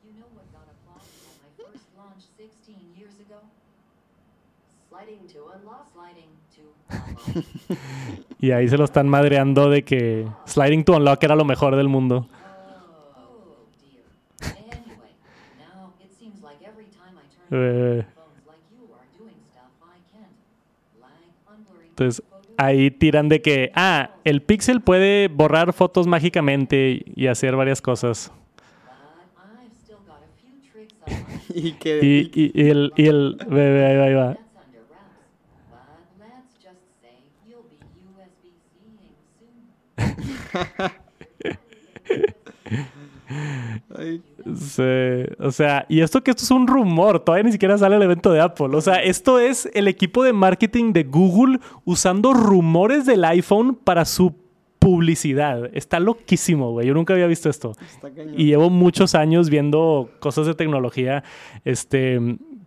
You 0.05 0.13
know 0.13 0.27
what 0.33 0.45
got 0.53 0.63
applause 0.71 1.03
at 1.27 1.41
my 1.43 1.51
first 1.57 1.85
launch 1.97 2.23
16 2.37 2.95
years 2.95 3.19
ago? 3.19 3.41
Sliding 4.89 5.27
to 5.27 5.39
unlock, 5.53 5.91
sliding 5.91 6.31
to 6.55 6.61
unlock. 7.67 7.79
Y 8.39 8.51
ahí 8.51 8.69
se 8.69 8.77
lo 8.77 8.85
están 8.85 9.09
madreando 9.09 9.69
de 9.69 9.83
que 9.83 10.25
Sliding 10.45 10.85
to 10.85 10.95
Unlock 10.95 11.21
era 11.21 11.35
lo 11.35 11.45
mejor 11.45 11.75
del 11.75 11.89
mundo. 11.89 12.27
Eh, 17.53 18.05
entonces. 21.89 22.23
Ahí 22.65 22.91
tiran 22.91 23.29
de 23.29 23.41
que, 23.41 23.71
ah, 23.75 24.11
el 24.23 24.41
Pixel 24.41 24.81
puede 24.81 25.27
borrar 25.27 25.73
fotos 25.73 26.07
mágicamente 26.07 27.03
y 27.15 27.27
hacer 27.27 27.55
varias 27.55 27.81
cosas. 27.81 28.31
Y 31.53 31.73
que 31.73 31.99
Y, 32.01 32.31
y- 32.33 32.51
y 32.53 32.69
el, 32.69 32.93
y 32.95 33.07
el, 33.07 33.37
ahí 33.49 33.97
va, 33.97 34.03
ahí 34.05 34.13
va. 34.13 34.37
O 45.39 45.51
sea, 45.51 45.85
y 45.89 46.01
esto 46.01 46.23
que 46.23 46.31
esto 46.31 46.43
es 46.43 46.51
un 46.51 46.67
rumor, 46.67 47.19
todavía 47.19 47.43
ni 47.45 47.51
siquiera 47.51 47.77
sale 47.77 47.95
el 47.95 48.01
evento 48.03 48.31
de 48.31 48.41
Apple. 48.41 48.69
O 48.75 48.81
sea, 48.81 48.95
esto 48.95 49.39
es 49.39 49.69
el 49.73 49.87
equipo 49.87 50.23
de 50.23 50.33
marketing 50.33 50.93
de 50.93 51.03
Google 51.03 51.59
usando 51.85 52.33
rumores 52.33 53.05
del 53.05 53.23
iPhone 53.25 53.75
para 53.75 54.05
su 54.05 54.35
publicidad. 54.79 55.69
Está 55.73 55.99
loquísimo, 55.99 56.71
güey. 56.71 56.87
Yo 56.87 56.93
nunca 56.93 57.13
había 57.13 57.27
visto 57.27 57.49
esto. 57.49 57.73
está 57.79 58.09
cañón. 58.11 58.33
Y 58.37 58.45
llevo 58.45 58.69
muchos 58.69 59.13
años 59.15 59.49
viendo 59.49 60.09
cosas 60.19 60.47
de 60.47 60.55
tecnología. 60.55 61.23
Este, 61.65 62.19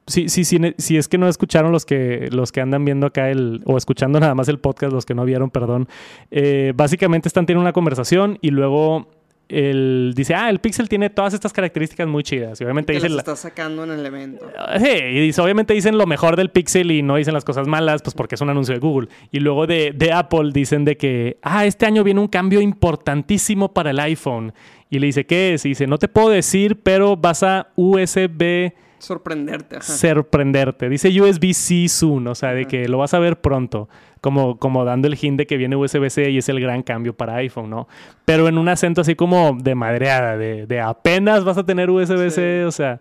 sí, 0.07 0.29
sí, 0.29 0.45
sí, 0.45 0.61
ne- 0.61 0.75
si 0.79 0.97
es 0.97 1.09
que 1.09 1.19
no 1.19 1.29
escucharon 1.29 1.73
los 1.73 1.85
que, 1.85 2.29
los 2.31 2.53
que 2.53 2.61
andan 2.61 2.85
viendo 2.85 3.07
acá 3.09 3.31
el, 3.31 3.63
o 3.67 3.77
escuchando 3.77 4.21
nada 4.21 4.37
más 4.37 4.49
el 4.49 4.61
podcast, 4.61 4.93
los 4.93 5.05
que 5.07 5.15
no 5.17 5.25
vieron, 5.25 5.51
perdón. 5.51 5.89
Eh, 6.31 6.73
básicamente 6.77 7.27
están 7.29 7.47
teniendo 7.47 7.63
una 7.63 7.73
conversación 7.73 8.39
y 8.41 8.51
luego 8.51 9.09
él 9.49 10.13
dice, 10.17 10.35
ah, 10.35 10.49
el 10.51 10.59
Pixel 10.59 10.89
tiene 10.89 11.11
todas 11.11 11.35
estas 11.35 11.53
características 11.53 12.07
muy 12.09 12.23
chidas. 12.23 12.61
Y 12.61 12.65
obviamente 12.65 12.99
la- 12.99 13.19
está 13.21 13.37
sacando 13.37 13.85
en 13.85 13.91
el 13.93 14.05
evento. 14.07 14.51
Ah, 14.59 14.79
Sí, 14.79 14.89
y 14.91 15.21
dice, 15.21 15.41
obviamente 15.41 15.75
dicen 15.75 15.99
lo 15.99 16.07
mejor 16.07 16.37
del 16.37 16.51
Pixel 16.51 16.91
y 16.91 17.03
no 17.03 17.17
dicen 17.17 17.35
las 17.35 17.45
cosas 17.45 17.67
malas, 17.69 18.03
pues 18.03 18.15
porque 18.15 18.35
es 18.37 18.41
un 18.41 18.51
anuncio 18.51 18.75
de 18.75 18.81
Google. 18.81 19.09
Y 19.31 19.41
luego 19.41 19.67
de, 19.67 19.93
de 19.95 20.13
Apple 20.13 20.51
dicen 20.53 20.85
de 20.85 20.97
que, 20.97 21.39
ah, 21.43 21.67
este 21.67 21.87
año 21.87 22.03
viene 22.05 22.21
un 22.21 22.29
cambio 22.29 22.61
importantísimo 22.61 23.73
para 23.73 23.91
el 23.91 24.01
iPhone. 24.01 24.53
Y 24.91 24.99
le 24.99 25.07
dice, 25.07 25.27
¿qué 25.27 25.55
es? 25.55 25.65
Y 25.65 25.71
dice, 25.71 25.87
no 25.87 25.99
te 25.99 26.09
puedo 26.09 26.31
decir, 26.31 26.81
pero 26.83 27.17
vas 27.17 27.43
a 27.43 27.69
USB 27.77 28.73
Sorprenderte. 29.05 29.77
Ajá. 29.77 29.85
sorprenderte. 29.85 30.89
Dice 30.89 31.09
USB-C 31.21 31.89
soon, 31.89 32.27
o 32.29 32.35
sea, 32.35 32.53
de 32.53 32.63
Ajá. 32.63 32.69
que 32.69 32.89
lo 32.89 32.99
vas 32.99 33.15
a 33.15 33.19
ver 33.19 33.41
pronto. 33.41 33.89
Como, 34.21 34.59
como 34.59 34.87
dando 34.87 35.07
el 35.07 35.19
hint 35.21 35.37
de 35.37 35.47
que 35.47 35.59
viene 35.59 35.77
USB-C 35.77 36.31
y 36.31 36.39
es 36.39 36.49
el 36.49 36.59
gran 36.59 36.83
cambio 36.83 37.13
para 37.15 37.35
iPhone, 37.37 37.69
¿no? 37.69 37.87
Pero 38.25 38.49
en 38.49 38.57
un 38.57 38.71
acento 38.71 39.03
así 39.03 39.15
como 39.15 39.55
de 39.61 39.75
madreada, 39.75 40.39
de, 40.39 40.67
de 40.67 40.81
apenas 40.81 41.45
vas 41.45 41.59
a 41.59 41.65
tener 41.67 41.91
USB-C, 41.91 42.61
Sí. 42.63 42.67
o 42.67 42.71
sea. 42.73 43.01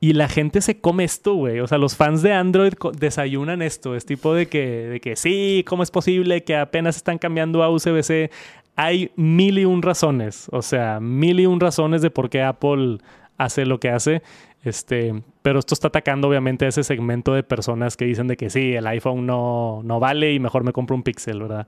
Y 0.00 0.14
la 0.14 0.28
gente 0.28 0.60
se 0.62 0.80
come 0.80 1.04
esto, 1.04 1.34
güey. 1.34 1.60
O 1.60 1.66
sea, 1.68 1.78
los 1.78 1.94
fans 1.94 2.22
de 2.22 2.32
Android 2.32 2.72
desayunan 2.98 3.62
esto. 3.62 3.94
Es 3.94 4.04
tipo 4.04 4.34
de 4.34 4.46
que, 4.46 4.66
de 4.88 5.00
que 5.00 5.14
sí, 5.14 5.62
¿cómo 5.68 5.82
es 5.84 5.92
posible 5.92 6.42
que 6.42 6.56
apenas 6.56 6.96
están 6.96 7.18
cambiando 7.18 7.62
a 7.62 7.68
USB-C? 7.70 8.30
hay 8.74 9.10
mil 9.16 9.58
y 9.58 9.66
un 9.66 9.82
razones, 9.82 10.48
o 10.50 10.62
sea, 10.62 10.98
mil 10.98 11.38
y 11.40 11.44
un 11.46 11.60
razones 11.60 12.00
de 12.00 12.08
por 12.10 12.30
qué 12.30 12.40
Apple 12.42 12.98
hace 13.36 13.66
lo 13.66 13.78
que 13.78 13.90
hace. 13.90 14.22
Este, 14.62 15.22
pero 15.42 15.58
esto 15.58 15.74
está 15.74 15.88
atacando 15.88 16.28
obviamente 16.28 16.64
a 16.64 16.68
ese 16.68 16.84
segmento 16.84 17.34
de 17.34 17.42
personas 17.42 17.96
que 17.96 18.04
dicen 18.04 18.28
de 18.28 18.36
que 18.36 18.48
sí, 18.48 18.74
el 18.74 18.86
iPhone 18.86 19.26
no, 19.26 19.82
no 19.82 19.98
vale 19.98 20.32
y 20.32 20.38
mejor 20.38 20.62
me 20.62 20.72
compro 20.72 20.94
un 20.94 21.02
Pixel, 21.02 21.40
¿verdad? 21.40 21.66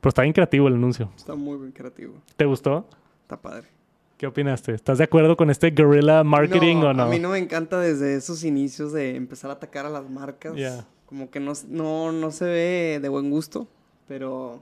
Pero 0.00 0.08
está 0.08 0.22
bien 0.22 0.32
creativo 0.32 0.68
el 0.68 0.74
anuncio. 0.74 1.10
Está 1.16 1.34
muy 1.34 1.56
bien 1.58 1.72
creativo. 1.72 2.14
¿Te 2.36 2.44
gustó? 2.44 2.88
Está 3.22 3.40
padre. 3.40 3.68
¿Qué 4.18 4.26
opinaste? 4.26 4.72
¿Estás 4.72 4.98
de 4.98 5.04
acuerdo 5.04 5.36
con 5.36 5.50
este 5.50 5.70
guerrilla 5.70 6.24
marketing 6.24 6.76
No, 6.76 6.88
o 6.88 6.92
no? 6.92 7.02
A 7.04 7.06
mí 7.06 7.18
no 7.18 7.30
me 7.30 7.38
encanta 7.38 7.80
desde 7.80 8.16
esos 8.16 8.44
inicios 8.44 8.92
de 8.92 9.16
empezar 9.16 9.50
a 9.50 9.54
atacar 9.54 9.86
a 9.86 9.90
las 9.90 10.08
marcas. 10.08 10.54
Como 11.06 11.30
que 11.30 11.40
no, 11.40 11.52
no, 11.68 12.12
no 12.12 12.30
se 12.30 12.44
ve 12.44 12.98
de 13.00 13.08
buen 13.08 13.30
gusto. 13.30 13.68
Pero, 14.06 14.60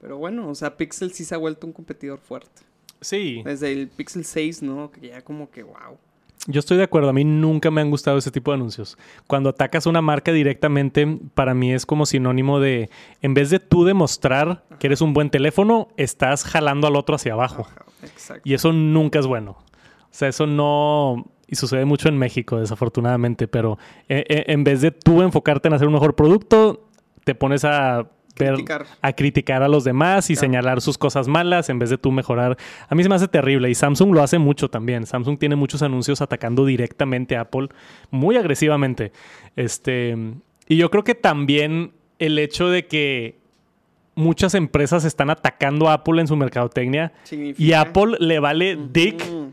pero 0.00 0.18
bueno, 0.18 0.48
o 0.48 0.54
sea, 0.54 0.76
Pixel 0.76 1.12
sí 1.12 1.24
se 1.24 1.34
ha 1.34 1.38
vuelto 1.38 1.66
un 1.66 1.72
competidor 1.72 2.18
fuerte. 2.18 2.62
Sí, 3.00 3.42
Desde 3.44 3.72
el 3.72 3.88
Pixel 3.88 4.24
6, 4.24 4.62
¿no? 4.62 4.90
Que 4.90 5.08
ya 5.08 5.22
como 5.22 5.50
que 5.50 5.62
wow. 5.62 5.98
Yo 6.46 6.60
estoy 6.60 6.76
de 6.76 6.84
acuerdo. 6.84 7.08
A 7.08 7.12
mí 7.12 7.24
nunca 7.24 7.70
me 7.70 7.80
han 7.80 7.90
gustado 7.90 8.18
ese 8.18 8.30
tipo 8.30 8.50
de 8.50 8.56
anuncios. 8.56 8.98
Cuando 9.26 9.50
atacas 9.50 9.86
a 9.86 9.90
una 9.90 10.02
marca 10.02 10.32
directamente, 10.32 11.18
para 11.34 11.54
mí 11.54 11.72
es 11.72 11.86
como 11.86 12.06
sinónimo 12.06 12.60
de, 12.60 12.90
en 13.22 13.34
vez 13.34 13.50
de 13.50 13.60
tú 13.60 13.84
demostrar 13.84 14.64
que 14.78 14.86
eres 14.88 15.00
un 15.00 15.14
buen 15.14 15.30
teléfono, 15.30 15.88
estás 15.96 16.44
jalando 16.44 16.86
al 16.86 16.96
otro 16.96 17.16
hacia 17.16 17.32
abajo. 17.32 17.66
Exacto. 18.02 18.42
Y 18.44 18.54
eso 18.54 18.72
nunca 18.72 19.18
es 19.18 19.26
bueno. 19.26 19.52
O 19.52 20.08
sea, 20.10 20.28
eso 20.28 20.46
no... 20.46 21.24
Y 21.46 21.56
sucede 21.56 21.84
mucho 21.84 22.08
en 22.08 22.16
México, 22.16 22.58
desafortunadamente, 22.58 23.48
pero 23.48 23.78
eh, 24.08 24.24
eh, 24.28 24.44
en 24.48 24.64
vez 24.64 24.80
de 24.80 24.90
tú 24.90 25.22
enfocarte 25.22 25.68
en 25.68 25.74
hacer 25.74 25.86
un 25.86 25.92
mejor 25.92 26.14
producto, 26.14 26.88
te 27.24 27.34
pones 27.34 27.64
a 27.64 28.08
ver- 28.36 28.54
Criticar. 28.54 28.86
a 29.00 29.12
criticar 29.12 29.62
a 29.62 29.68
los 29.68 29.84
demás 29.84 30.28
y 30.30 30.34
Claro. 30.34 30.40
señalar 30.46 30.80
sus 30.80 30.98
cosas 30.98 31.28
malas 31.28 31.68
en 31.68 31.78
vez 31.78 31.90
de 31.90 31.98
tú 31.98 32.10
mejorar. 32.12 32.56
A 32.88 32.94
mí 32.94 33.02
se 33.02 33.08
me 33.08 33.14
hace 33.14 33.28
terrible 33.28 33.70
y 33.70 33.74
Samsung 33.74 34.12
lo 34.14 34.22
hace 34.22 34.38
mucho 34.38 34.68
también. 34.68 35.06
Samsung 35.06 35.38
tiene 35.38 35.56
muchos 35.56 35.82
anuncios 35.82 36.20
atacando 36.20 36.64
directamente 36.66 37.36
a 37.36 37.42
Apple 37.42 37.68
muy 38.10 38.36
agresivamente. 38.36 39.12
Este, 39.56 40.16
y 40.68 40.76
yo 40.76 40.90
creo 40.90 41.04
que 41.04 41.14
también 41.14 41.92
el 42.18 42.38
hecho 42.38 42.68
de 42.68 42.86
que 42.86 43.38
muchas 44.16 44.54
empresas 44.54 45.04
están 45.04 45.30
atacando 45.30 45.88
a 45.88 45.94
Apple 45.94 46.20
en 46.20 46.28
su 46.28 46.36
mercadotecnia 46.36 47.12
Significa- 47.24 47.62
y 47.62 47.72
a 47.72 47.80
Apple 47.82 48.16
le 48.20 48.38
vale 48.38 48.78
dick 48.92 49.24
Mm. 49.28 49.52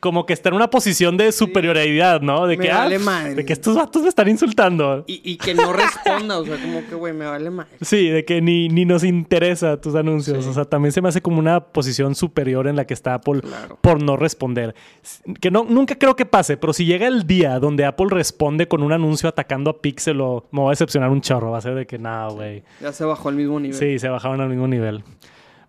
Como 0.00 0.26
que 0.26 0.32
está 0.32 0.48
en 0.50 0.54
una 0.54 0.70
posición 0.70 1.16
de 1.16 1.32
superioridad, 1.32 2.20
¿no? 2.20 2.46
De 2.46 2.56
Me 2.56 2.64
que, 2.66 2.72
vale 2.72 2.96
ah, 2.96 3.00
madre. 3.00 3.34
de 3.34 3.44
que 3.44 3.52
estos 3.52 3.74
vatos 3.74 4.02
me 4.02 4.08
están 4.08 4.28
insultando. 4.28 5.04
Y, 5.08 5.20
y 5.24 5.36
que 5.36 5.54
no 5.54 5.72
responda, 5.72 6.38
o 6.38 6.44
sea, 6.44 6.56
como 6.60 6.86
que, 6.86 6.94
güey, 6.94 7.12
me 7.12 7.26
vale 7.26 7.50
más. 7.50 7.66
Sí, 7.80 8.08
de 8.08 8.24
que 8.24 8.40
ni, 8.40 8.68
ni 8.68 8.84
nos 8.84 9.02
interesa 9.02 9.80
tus 9.80 9.94
anuncios. 9.96 10.44
Sí. 10.44 10.50
O 10.50 10.52
sea, 10.54 10.64
también 10.64 10.92
se 10.92 11.00
me 11.02 11.08
hace 11.08 11.20
como 11.20 11.38
una 11.40 11.60
posición 11.60 12.14
superior 12.14 12.68
en 12.68 12.76
la 12.76 12.86
que 12.86 12.94
está 12.94 13.14
Apple 13.14 13.40
Claro. 13.40 13.78
por 13.80 14.00
no 14.02 14.16
responder. 14.16 14.74
Que 15.40 15.50
no, 15.50 15.64
nunca 15.64 15.96
creo 15.96 16.14
que 16.14 16.26
pase, 16.26 16.56
pero 16.56 16.72
si 16.72 16.84
llega 16.84 17.06
el 17.08 17.26
día 17.26 17.58
donde 17.58 17.84
Apple 17.84 18.06
responde 18.10 18.68
con 18.68 18.82
un 18.82 18.92
anuncio 18.92 19.28
atacando 19.28 19.70
a 19.70 19.80
Pixel 19.80 20.20
o 20.20 20.46
me 20.52 20.60
va 20.62 20.68
a 20.68 20.70
decepcionar 20.70 21.10
un 21.10 21.20
chorro, 21.20 21.50
va 21.50 21.58
a 21.58 21.62
ser 21.62 21.74
de 21.74 21.86
que 21.86 21.98
no, 21.98 22.30
güey. 22.34 22.62
Ya 22.80 22.92
se 22.92 23.04
bajó 23.04 23.30
al 23.30 23.34
mismo 23.34 23.58
nivel. 23.58 23.76
Sí, 23.76 23.98
se 23.98 24.08
bajaron 24.08 24.40
al 24.40 24.48
mismo 24.48 24.68
nivel. 24.68 25.02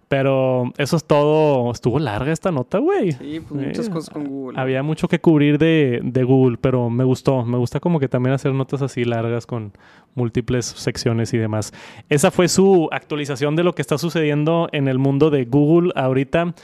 Pero 0.10 0.74
eso 0.78 0.98
es 0.98 1.06
todo. 1.06 1.72
Estuvo 1.72 2.00
larga 2.00 2.32
esta 2.34 2.52
nota, 2.52 2.80
güey. 2.80 3.12
Sí, 3.14 3.40
pues 3.48 3.68
muchas 3.68 3.88
Eh, 3.88 3.92
cosas 3.92 4.10
con 4.10 4.26
Google. 4.26 4.60
Había 4.60 4.82
mucho 4.84 5.08
que 5.08 5.20
cubrir 5.22 5.60
de, 5.60 6.02
de 6.04 6.24
Google, 6.24 6.58
pero 6.60 6.90
me 6.90 7.04
gustó. 7.04 7.46
Me 7.46 7.58
gusta 7.58 7.80
como 7.80 8.00
que 8.00 8.10
también 8.10 8.34
hacer 8.34 8.52
notas 8.54 8.82
así 8.82 9.06
largas 9.06 9.46
con 9.46 9.72
múltiples 10.16 10.66
secciones 10.66 11.32
y 11.36 11.38
demás. 11.38 11.72
Esa 12.10 12.32
fue 12.32 12.48
su 12.48 12.90
actualización 12.92 13.56
de 13.56 13.64
lo 13.64 13.76
que 13.76 13.84
está 13.84 14.00
sucediendo 14.00 14.68
en 14.72 14.88
el 14.88 14.98
mundo 14.98 15.30
de 15.30 15.46
Google 15.46 15.92
ahorita. 15.96 16.56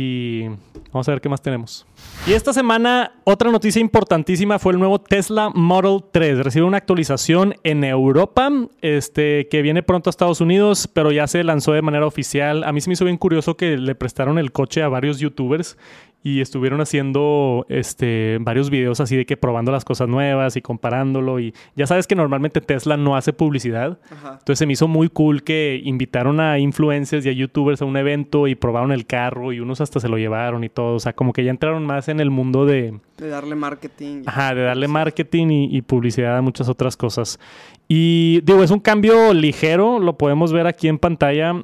Y 0.00 0.44
vamos 0.92 1.08
a 1.08 1.10
ver 1.10 1.20
qué 1.20 1.28
más 1.28 1.42
tenemos. 1.42 1.84
Y 2.24 2.32
esta 2.32 2.52
semana, 2.52 3.10
otra 3.24 3.50
noticia 3.50 3.80
importantísima 3.80 4.60
fue 4.60 4.72
el 4.72 4.78
nuevo 4.78 5.00
Tesla 5.00 5.50
Model 5.52 6.04
3. 6.12 6.38
Recibe 6.38 6.64
una 6.64 6.76
actualización 6.76 7.56
en 7.64 7.82
Europa, 7.82 8.48
este, 8.80 9.48
que 9.48 9.60
viene 9.60 9.82
pronto 9.82 10.08
a 10.08 10.12
Estados 10.12 10.40
Unidos, 10.40 10.86
pero 10.86 11.10
ya 11.10 11.26
se 11.26 11.42
lanzó 11.42 11.72
de 11.72 11.82
manera 11.82 12.06
oficial. 12.06 12.62
A 12.62 12.70
mí 12.70 12.80
se 12.80 12.90
me 12.90 12.92
hizo 12.92 13.06
bien 13.06 13.16
curioso 13.16 13.56
que 13.56 13.76
le 13.76 13.96
prestaron 13.96 14.38
el 14.38 14.52
coche 14.52 14.84
a 14.84 14.88
varios 14.88 15.18
youtubers 15.18 15.76
y 16.22 16.40
estuvieron 16.40 16.80
haciendo 16.80 17.64
este, 17.68 18.38
varios 18.40 18.70
videos 18.70 19.00
así 19.00 19.16
de 19.16 19.24
que 19.24 19.36
probando 19.36 19.70
las 19.70 19.84
cosas 19.84 20.08
nuevas 20.08 20.56
y 20.56 20.62
comparándolo. 20.62 21.38
Y 21.38 21.54
ya 21.76 21.86
sabes 21.86 22.06
que 22.06 22.16
normalmente 22.16 22.60
Tesla 22.60 22.96
no 22.96 23.16
hace 23.16 23.32
publicidad. 23.32 23.98
Ajá. 24.10 24.32
Entonces 24.32 24.58
se 24.58 24.66
me 24.66 24.72
hizo 24.72 24.88
muy 24.88 25.08
cool 25.08 25.44
que 25.44 25.80
invitaron 25.82 26.40
a 26.40 26.58
influencers 26.58 27.24
y 27.24 27.28
a 27.28 27.32
youtubers 27.32 27.82
a 27.82 27.84
un 27.84 27.96
evento 27.96 28.48
y 28.48 28.56
probaron 28.56 28.90
el 28.92 29.06
carro 29.06 29.52
y 29.52 29.60
unos 29.60 29.80
hasta 29.80 30.00
se 30.00 30.08
lo 30.08 30.18
llevaron 30.18 30.64
y 30.64 30.68
todo. 30.68 30.96
O 30.96 31.00
sea, 31.00 31.12
como 31.12 31.32
que 31.32 31.44
ya 31.44 31.50
entraron 31.50 31.86
más 31.86 32.08
en 32.08 32.18
el 32.20 32.30
mundo 32.30 32.66
de, 32.66 32.98
De 33.16 33.28
darle 33.28 33.54
marketing. 33.54 34.24
ajá, 34.26 34.54
de 34.54 34.62
darle 34.62 34.88
marketing 34.88 35.46
y, 35.50 35.76
y 35.76 35.82
publicidad 35.82 36.36
a 36.36 36.42
muchas 36.42 36.68
otras 36.68 36.96
cosas. 36.96 37.38
Y 37.86 38.40
digo, 38.42 38.62
es 38.64 38.70
un 38.72 38.80
cambio 38.80 39.32
ligero, 39.32 39.98
lo 39.98 40.18
podemos 40.18 40.52
ver 40.52 40.66
aquí 40.66 40.88
en 40.88 40.98
pantalla. 40.98 41.54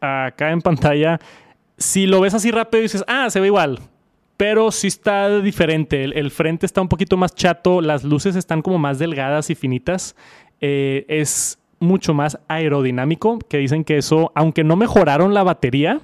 Acá 0.00 0.50
en 0.50 0.60
pantalla, 0.62 1.20
si 1.78 2.06
lo 2.06 2.20
ves 2.20 2.34
así 2.34 2.50
rápido 2.50 2.82
dices, 2.82 3.04
ah, 3.06 3.28
se 3.30 3.40
ve 3.40 3.46
igual. 3.46 3.80
Pero 4.36 4.72
sí 4.72 4.88
está 4.88 5.40
diferente. 5.40 6.04
El, 6.04 6.30
frente 6.30 6.66
está 6.66 6.80
un 6.80 6.88
poquito 6.88 7.16
más 7.16 7.34
chato, 7.34 7.80
las 7.80 8.04
luces 8.04 8.34
están 8.36 8.62
como 8.62 8.78
más 8.78 8.98
delgadas 8.98 9.50
y 9.50 9.54
finitas. 9.54 10.16
Eh, 10.60 11.04
es 11.08 11.58
mucho 11.78 12.14
más 12.14 12.38
aerodinámico, 12.48 13.38
que 13.40 13.58
dicen 13.58 13.84
que 13.84 13.98
eso, 13.98 14.32
aunque 14.34 14.64
no 14.64 14.76
mejoraron 14.76 15.34
la 15.34 15.42
batería, 15.42 16.00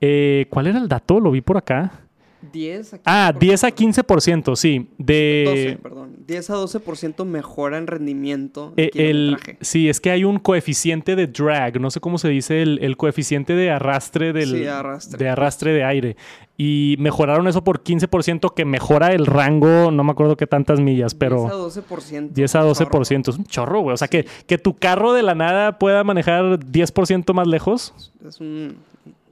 eh, 0.00 0.46
¿cuál 0.50 0.66
era 0.66 0.78
el 0.78 0.88
dato? 0.88 1.20
Lo 1.20 1.30
vi 1.30 1.40
por 1.40 1.56
acá. 1.56 2.01
10 2.50 2.94
a 2.94 2.96
15%. 2.98 3.00
Ah, 3.06 3.32
10 3.38 3.64
a 3.64 3.70
15%, 3.70 4.56
sí. 4.56 4.88
De, 4.98 5.44
12, 5.46 5.78
perdón. 5.82 6.16
10 6.26 6.50
a 6.50 6.54
12% 6.54 7.24
mejora 7.24 7.78
en 7.78 7.86
rendimiento. 7.86 8.72
Eh, 8.76 8.90
el, 8.94 9.36
sí, 9.60 9.88
es 9.88 10.00
que 10.00 10.10
hay 10.10 10.24
un 10.24 10.38
coeficiente 10.38 11.14
de 11.16 11.26
drag, 11.28 11.80
no 11.80 11.90
sé 11.90 12.00
cómo 12.00 12.18
se 12.18 12.28
dice, 12.28 12.62
el, 12.62 12.78
el 12.82 12.96
coeficiente 12.96 13.54
de 13.54 13.70
arrastre 13.70 14.32
del 14.32 14.50
Sí, 14.50 14.66
arrastre. 14.66 15.18
de 15.18 15.28
arrastre 15.30 15.72
de 15.72 15.84
aire. 15.84 16.16
Y 16.58 16.96
mejoraron 16.98 17.48
eso 17.48 17.64
por 17.64 17.82
15%, 17.82 18.52
que 18.54 18.64
mejora 18.64 19.12
el 19.12 19.26
rango, 19.26 19.90
no 19.90 20.04
me 20.04 20.12
acuerdo 20.12 20.36
qué 20.36 20.46
tantas 20.46 20.80
millas, 20.80 21.14
pero 21.14 21.42
10 21.44 21.52
a 21.52 21.82
12%. 21.82 22.28
10 22.32 22.54
a 22.54 22.60
chorro. 22.60 23.00
12%. 23.00 23.28
Es 23.30 23.38
un 23.38 23.44
chorro, 23.46 23.80
güey. 23.80 23.94
O 23.94 23.96
sea, 23.96 24.08
que, 24.08 24.26
que 24.46 24.58
tu 24.58 24.74
carro 24.74 25.12
de 25.12 25.22
la 25.22 25.34
nada 25.34 25.78
pueda 25.78 26.04
manejar 26.04 26.58
10% 26.60 27.32
más 27.32 27.46
lejos, 27.46 28.12
Es 28.26 28.40
un 28.40 28.76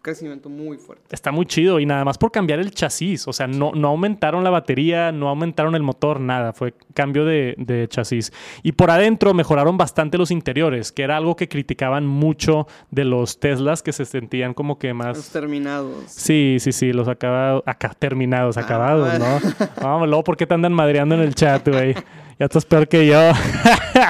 crecimiento 0.02 0.48
muy 0.48 0.78
fuerte. 0.78 1.04
está 1.14 1.30
muy 1.32 1.46
chido. 1.46 1.80
Y 1.80 1.86
nada 1.86 2.04
más 2.04 2.18
por 2.18 2.32
cambiar 2.32 2.58
el 2.58 2.70
chasis. 2.72 3.28
O 3.28 3.32
sea, 3.32 3.46
no, 3.46 3.72
no 3.74 3.88
aumentaron 3.88 4.42
la 4.44 4.50
batería, 4.50 5.12
no 5.12 5.28
aumentaron 5.28 5.74
el 5.74 5.82
motor, 5.82 6.20
nada. 6.20 6.52
Fue 6.52 6.74
cambio 6.94 7.24
de, 7.24 7.54
de 7.58 7.86
chasis. 7.88 8.32
Y 8.62 8.72
por 8.72 8.90
adentro 8.90 9.34
mejoraron 9.34 9.76
bastante 9.76 10.18
los 10.18 10.30
interiores, 10.30 10.92
que 10.92 11.02
era 11.02 11.16
algo 11.16 11.36
que 11.36 11.48
criticaban 11.48 12.06
mucho 12.06 12.66
de 12.90 13.04
los 13.04 13.40
Teslas, 13.40 13.82
que 13.82 13.92
se 13.92 14.04
sentían 14.04 14.54
como 14.54 14.78
que 14.78 14.88
Los 14.88 14.96
más... 14.96 15.30
terminados. 15.30 15.94
Sí, 16.06 16.56
sí, 16.60 16.72
sí, 16.72 16.92
los 16.92 17.08
acabados, 17.08 17.62
acá, 17.66 17.92
terminados, 17.98 18.56
Ah, 18.56 18.60
acabados. 18.60 19.18
¿no? 19.18 19.38
Vamos, 19.82 20.08
luego, 20.08 20.24
¿por 20.24 20.36
qué 20.36 20.46
te 20.46 20.54
andan 20.54 20.72
madreando 20.72 21.14
en 21.14 21.20
el 21.22 21.34
chat, 21.34 21.66
güey? 21.68 21.94
Ya 22.38 22.46
estás 22.46 22.64
peor 22.64 22.88
que 22.88 23.06
yo. 23.06 23.18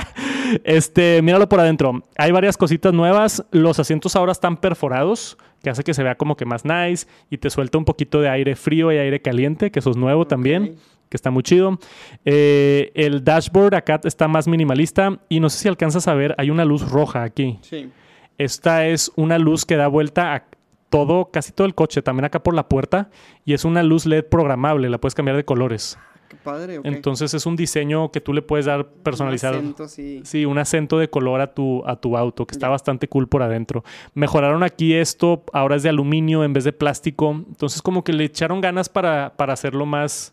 este, 0.65 1.23
míralo 1.23 1.49
por 1.49 1.61
adentro. 1.61 2.03
Hay 2.17 2.33
varias 2.33 2.57
cositas 2.57 2.93
nuevas. 2.93 3.45
Los 3.51 3.79
asientos 3.79 4.17
ahora 4.17 4.33
están 4.33 4.57
perforados, 4.57 5.39
que 5.63 5.71
hace 5.71 5.85
que 5.85 5.95
se 5.95 6.03
vea 6.03 6.15
como 6.17 6.37
que 6.37 6.45
más 6.45 6.65
nice 6.65 7.07
y 7.31 7.39
te 7.39 7.51
suelta 7.51 7.79
un 7.79 7.85
poquito 7.85 8.21
de 8.21 8.29
aire 8.29 8.57
frío 8.57 8.93
y 8.93 8.99
aire 8.99 9.21
caliente, 9.21 9.71
que 9.71 9.79
eso 9.79 9.91
es 9.91 9.97
nuevo 9.97 10.27
también, 10.27 10.77
que 11.09 11.17
está 11.17 11.31
muy 11.31 11.43
chido. 11.43 11.79
Eh, 12.25 12.93
el 12.95 13.25
dashboard 13.25 13.75
acá 13.75 14.01
está 14.05 14.29
más 14.29 14.49
minimalista 14.49 15.19
y 15.29 15.41
no 15.41 15.51
sé 15.51 15.59
si 15.59 15.69
alcanzas 15.69 16.09
a 16.09 16.15
ver, 16.15 16.35
hay 16.39 16.51
una 16.51 16.65
luz 16.65 16.89
roja 16.91 17.23
aquí. 17.23 17.59
Sí. 17.63 17.91
Esta 18.39 18.87
es 18.87 19.13
una 19.17 19.39
luz 19.39 19.67
que 19.67 19.77
da 19.77 19.87
vuelta 19.87 20.35
a 20.35 20.45
todo, 20.89 21.31
casi 21.31 21.53
todo 21.53 21.67
el 21.67 21.75
coche, 21.75 22.03
también 22.03 22.25
acá 22.27 22.43
por 22.43 22.55
la 22.55 22.69
puerta, 22.69 23.11
y 23.45 23.55
es 23.55 23.65
una 23.65 23.83
luz 23.83 24.07
LED 24.07 24.25
programable, 24.25 24.91
la 24.91 24.99
puedes 24.99 25.15
cambiar 25.15 25.37
de 25.37 25.45
colores. 25.45 25.99
Qué 26.31 26.37
padre. 26.37 26.81
Entonces 26.85 27.35
es 27.35 27.45
un 27.45 27.57
diseño 27.57 28.13
que 28.13 28.21
tú 28.21 28.33
le 28.33 28.41
puedes 28.41 28.65
dar 28.65 28.87
personalizado. 28.87 29.59
Un 29.59 29.65
acento 29.65 29.83
así. 29.83 30.21
Sí, 30.25 30.45
un 30.45 30.59
acento 30.59 30.97
de 30.97 31.11
color 31.11 31.41
a 31.41 31.53
tu, 31.53 31.83
a 31.85 31.97
tu 31.97 32.17
auto, 32.17 32.47
que 32.47 32.53
está 32.53 32.69
bastante 32.69 33.09
cool 33.09 33.27
por 33.27 33.43
adentro. 33.43 33.83
Mejoraron 34.15 34.63
aquí 34.63 34.95
esto, 34.95 35.43
ahora 35.53 35.75
es 35.75 35.83
de 35.83 35.89
aluminio 35.89 36.45
en 36.45 36.53
vez 36.53 36.63
de 36.63 36.73
plástico. 36.73 37.33
Entonces 37.33 37.83
como 37.83 38.05
que 38.05 38.13
le 38.13 38.23
echaron 38.23 38.61
ganas 38.61 38.89
para, 38.89 39.35
para 39.37 39.55
hacerlo 39.55 39.87
más, 39.87 40.33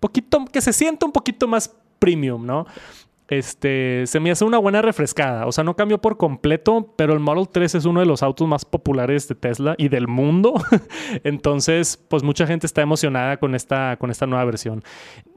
poquito, 0.00 0.46
que 0.50 0.62
se 0.62 0.72
sienta 0.72 1.04
un 1.04 1.12
poquito 1.12 1.46
más 1.46 1.70
premium, 1.98 2.46
¿no? 2.46 2.66
Este, 3.28 4.04
se 4.06 4.20
me 4.20 4.30
hace 4.30 4.44
una 4.44 4.58
buena 4.58 4.82
refrescada. 4.82 5.46
O 5.46 5.52
sea, 5.52 5.64
no 5.64 5.74
cambió 5.74 6.00
por 6.00 6.16
completo, 6.16 6.94
pero 6.96 7.12
el 7.12 7.18
Model 7.18 7.48
3 7.50 7.74
es 7.74 7.84
uno 7.84 8.00
de 8.00 8.06
los 8.06 8.22
autos 8.22 8.46
más 8.46 8.64
populares 8.64 9.26
de 9.26 9.34
Tesla 9.34 9.74
y 9.78 9.88
del 9.88 10.06
mundo. 10.06 10.54
Entonces, 11.24 11.96
pues 12.08 12.22
mucha 12.22 12.46
gente 12.46 12.66
está 12.66 12.82
emocionada 12.82 13.38
con 13.38 13.54
esta, 13.54 13.96
con 13.96 14.10
esta 14.10 14.26
nueva 14.26 14.44
versión. 14.44 14.84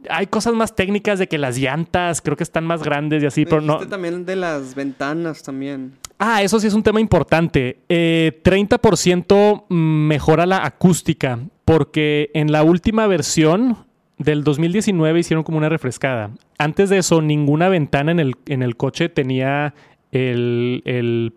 Hay 0.10 0.28
cosas 0.28 0.54
más 0.54 0.75
técnicas 0.75 1.17
de 1.17 1.28
que 1.28 1.39
las 1.39 1.58
llantas 1.58 2.21
creo 2.21 2.38
que 2.38 2.43
están 2.43 2.65
más 2.65 2.84
grandes 2.84 3.23
y 3.23 3.25
así, 3.25 3.45
pero 3.45 3.62
no. 3.62 3.80
también 3.88 4.25
de 4.25 4.36
las 4.36 4.75
ventanas 4.75 5.41
también. 5.41 5.93
Ah, 6.19 6.43
eso 6.43 6.60
sí 6.60 6.67
es 6.67 6.73
un 6.73 6.84
tema 6.84 6.99
importante. 6.99 7.80
Eh, 7.89 8.39
30% 8.43 9.65
mejora 9.69 10.45
la 10.45 10.65
acústica, 10.65 11.39
porque 11.65 12.30
en 12.34 12.52
la 12.52 12.63
última 12.63 13.08
versión 13.08 13.88
del 14.19 14.43
2019 14.43 15.19
hicieron 15.19 15.43
como 15.43 15.58
una 15.58 15.69
refrescada. 15.69 16.32
Antes 16.58 16.89
de 16.89 16.99
eso, 16.99 17.21
ninguna 17.21 17.69
ventana 17.69 18.12
en 18.12 18.19
el, 18.19 18.36
en 18.45 18.62
el 18.62 18.75
coche 18.75 19.10
tenía 19.10 19.73
el, 20.12 20.84
el 20.86 21.34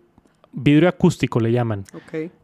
vidrio 0.51 0.87
acústico, 0.89 1.39
le 1.39 1.51
llaman, 1.51 1.85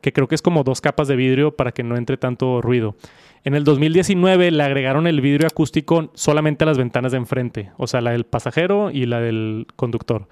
que 0.02 0.13
creo 0.13 0.28
que 0.28 0.36
es 0.36 0.41
como 0.41 0.63
dos 0.63 0.82
capas 0.82 1.08
de 1.08 1.15
vidrio 1.15 1.56
para 1.56 1.71
que 1.71 1.84
no 1.84 1.95
entre 1.95 2.17
tanto 2.17 2.62
ruido. 2.62 2.95
En 3.43 3.54
el 3.54 3.63
2019 3.63 4.52
le 4.52 4.63
agregaron 4.63 5.08
el 5.08 5.21
vidrio 5.21 5.47
acústico 5.47 6.12
solamente 6.13 6.63
a 6.63 6.67
las 6.67 6.78
ventanas 6.78 7.12
de 7.12 7.19
enfrente, 7.19 7.71
o 7.78 7.88
sea, 7.88 8.02
la 8.02 8.12
del 8.12 8.25
pasajero 8.25 8.91
y 8.91 9.06
la 9.06 9.21
del 9.21 9.67
conductor. 9.75 10.28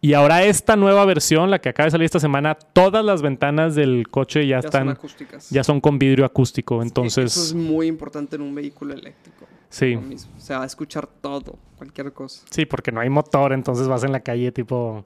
Y 0.00 0.12
ahora 0.14 0.44
esta 0.44 0.76
nueva 0.76 1.04
versión, 1.04 1.50
la 1.50 1.58
que 1.60 1.70
acaba 1.70 1.86
de 1.86 1.90
salir 1.90 2.04
esta 2.04 2.20
semana, 2.20 2.54
todas 2.54 3.04
las 3.04 3.20
ventanas 3.20 3.74
del 3.74 4.08
coche 4.08 4.46
ya, 4.46 4.56
Ya 4.58 4.62
son 4.62 4.66
están 4.68 4.88
acústicas. 4.90 5.50
ya 5.50 5.64
son 5.64 5.80
con 5.80 5.98
vidrio 5.98 6.24
acústico, 6.24 6.82
entonces 6.82 7.32
Eso 7.36 7.42
es 7.46 7.54
muy 7.54 7.88
importante 7.88 8.36
en 8.36 8.42
un 8.42 8.54
vehículo 8.54 8.94
eléctrico. 8.94 9.46
sí. 9.68 9.98
Se 10.36 10.54
va 10.54 10.62
a 10.62 10.66
escuchar 10.66 11.06
todo, 11.20 11.58
cualquier 11.76 12.12
cosa. 12.12 12.46
Sí, 12.50 12.64
porque 12.64 12.90
no 12.92 13.00
hay 13.00 13.10
motor, 13.10 13.52
entonces 13.52 13.88
vas 13.88 14.04
en 14.04 14.12
la 14.12 14.20
calle 14.20 14.50
tipo... 14.52 15.04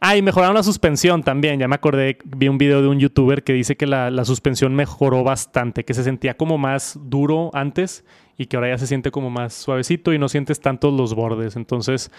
Ah, 0.00 0.16
y 0.16 0.22
mejoraron 0.22 0.54
la 0.56 0.62
suspensión 0.64 1.22
también. 1.22 1.60
Ya 1.60 1.68
me 1.68 1.76
acordé, 1.76 2.18
vi 2.24 2.48
un 2.48 2.58
video 2.58 2.82
de 2.82 2.88
un 2.88 2.98
youtuber 2.98 3.42
que 3.44 3.52
dice 3.52 3.76
que 3.76 3.86
la, 3.86 4.10
la 4.10 4.24
suspensión 4.24 4.74
mejoró 4.74 5.22
bastante, 5.22 5.84
que 5.84 5.94
se 5.94 6.02
sentía 6.02 6.36
como 6.36 6.58
más 6.58 6.98
duro 7.04 7.50
antes 7.54 8.04
y 8.36 8.46
que 8.46 8.56
ahora 8.56 8.70
ya 8.70 8.78
se 8.78 8.86
siente 8.88 9.10
como 9.12 9.30
más 9.30 9.54
suavecito 9.54 10.12
y 10.12 10.18
no 10.18 10.28
sientes 10.28 10.60
tantos 10.60 10.92
los 10.92 11.14
bordes. 11.14 11.54
Entonces, 11.56 12.10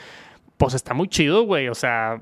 pues 0.57 0.73
está 0.73 0.93
muy 0.93 1.07
chido, 1.07 1.43
güey. 1.43 1.67
O 1.67 1.75
sea, 1.75 2.21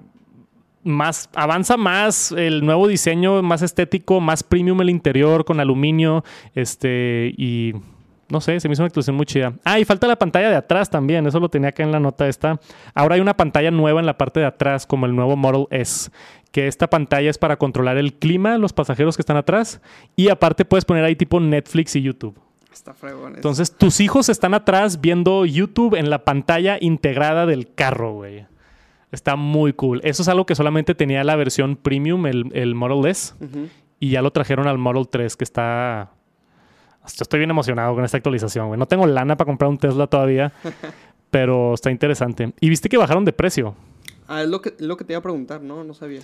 más, 0.84 1.30
avanza 1.36 1.78
más 1.78 2.32
el 2.32 2.66
nuevo 2.66 2.88
diseño, 2.88 3.42
más 3.42 3.62
estético, 3.62 4.20
más 4.20 4.44
premium 4.44 4.82
el 4.82 4.90
interior 4.90 5.46
con 5.46 5.60
aluminio, 5.60 6.24
este, 6.56 7.34
y 7.38 7.74
no 8.30 8.40
sé, 8.42 8.60
se 8.60 8.68
me 8.68 8.74
hizo 8.74 8.84
una 8.84 8.88
actuación 8.88 9.16
muy 9.16 9.26
chida. 9.26 9.54
Ah, 9.64 9.80
y 9.80 9.86
falta 9.86 10.08
la 10.08 10.16
pantalla 10.16 10.50
de 10.50 10.56
atrás 10.56 10.90
también, 10.90 11.26
eso 11.28 11.40
lo 11.40 11.50
tenía 11.50 11.70
acá 11.70 11.84
en 11.84 11.92
la 11.92 12.00
nota 12.00 12.28
esta. 12.28 12.60
Ahora 12.94 13.16
hay 13.16 13.22
una 13.22 13.36
pantalla 13.36 13.72
nueva 13.72 14.00
en 14.00 14.06
la 14.06 14.18
parte 14.18 14.40
de 14.40 14.46
atrás, 14.46 14.86
como 14.88 15.06
el 15.06 15.16
nuevo 15.16 15.36
Model 15.36 15.68
S, 15.70 16.10
que 16.52 16.68
esta 16.68 16.90
pantalla 16.90 17.30
es 17.30 17.38
para 17.38 17.58
controlar 17.58 17.98
el 17.98 18.14
clima, 18.14 18.58
los 18.58 18.74
pasajeros 18.74 19.18
que 19.18 19.22
están 19.22 19.38
atrás, 19.38 19.82
y 20.16 20.30
aparte 20.30 20.66
puedes 20.66 20.86
poner 20.86 21.04
ahí 21.04 21.16
tipo 21.16 21.40
Netflix 21.40 21.96
y 21.96 22.02
YouTube. 22.02 22.40
Está 22.72 22.94
fregón. 22.94 23.36
Entonces, 23.36 23.76
tus 23.76 24.00
hijos 24.00 24.30
están 24.30 24.54
atrás 24.54 25.02
viendo 25.02 25.46
YouTube 25.46 25.96
en 25.96 26.10
la 26.10 26.24
pantalla 26.24 26.78
integrada 26.80 27.46
del 27.46 27.74
carro, 27.74 28.14
güey. 28.14 28.46
Está 29.12 29.36
muy 29.36 29.74
cool. 29.74 30.00
Eso 30.04 30.22
es 30.22 30.30
algo 30.30 30.46
que 30.46 30.56
solamente 30.56 30.96
tenía 30.96 31.24
la 31.24 31.36
versión 31.36 31.76
premium, 31.76 32.26
el, 32.28 32.50
el 32.54 32.76
Model 32.76 33.10
S, 33.10 33.34
y 34.00 34.10
ya 34.10 34.22
lo 34.22 34.32
trajeron 34.32 34.68
al 34.68 34.78
Model 34.78 35.08
3, 35.10 35.36
que 35.36 35.44
está... 35.44 36.12
Yo 37.04 37.24
estoy 37.24 37.40
bien 37.40 37.50
emocionado 37.50 37.94
con 37.96 38.06
esta 38.06 38.18
actualización, 38.18 38.68
güey. 38.68 38.80
No 38.80 38.86
tengo 38.86 39.06
lana 39.06 39.36
para 39.36 39.48
comprar 39.48 39.70
un 39.70 39.78
Tesla 39.78 40.08
todavía, 40.08 40.54
pero 41.32 41.74
está 41.74 41.92
interesante. 41.92 42.54
Y 42.60 42.70
viste 42.70 42.88
que 42.88 42.98
bajaron 42.98 43.26
de 43.26 43.34
precio. 43.34 43.76
Ah, 44.34 44.44
es 44.44 44.50
lo 44.50 44.62
que, 44.62 44.74
lo 44.80 44.96
que 44.98 45.04
te 45.04 45.14
iba 45.14 45.20
a 45.20 45.24
preguntar, 45.24 45.62
¿no? 45.62 45.84
No 45.84 45.94
sabía. 45.94 46.22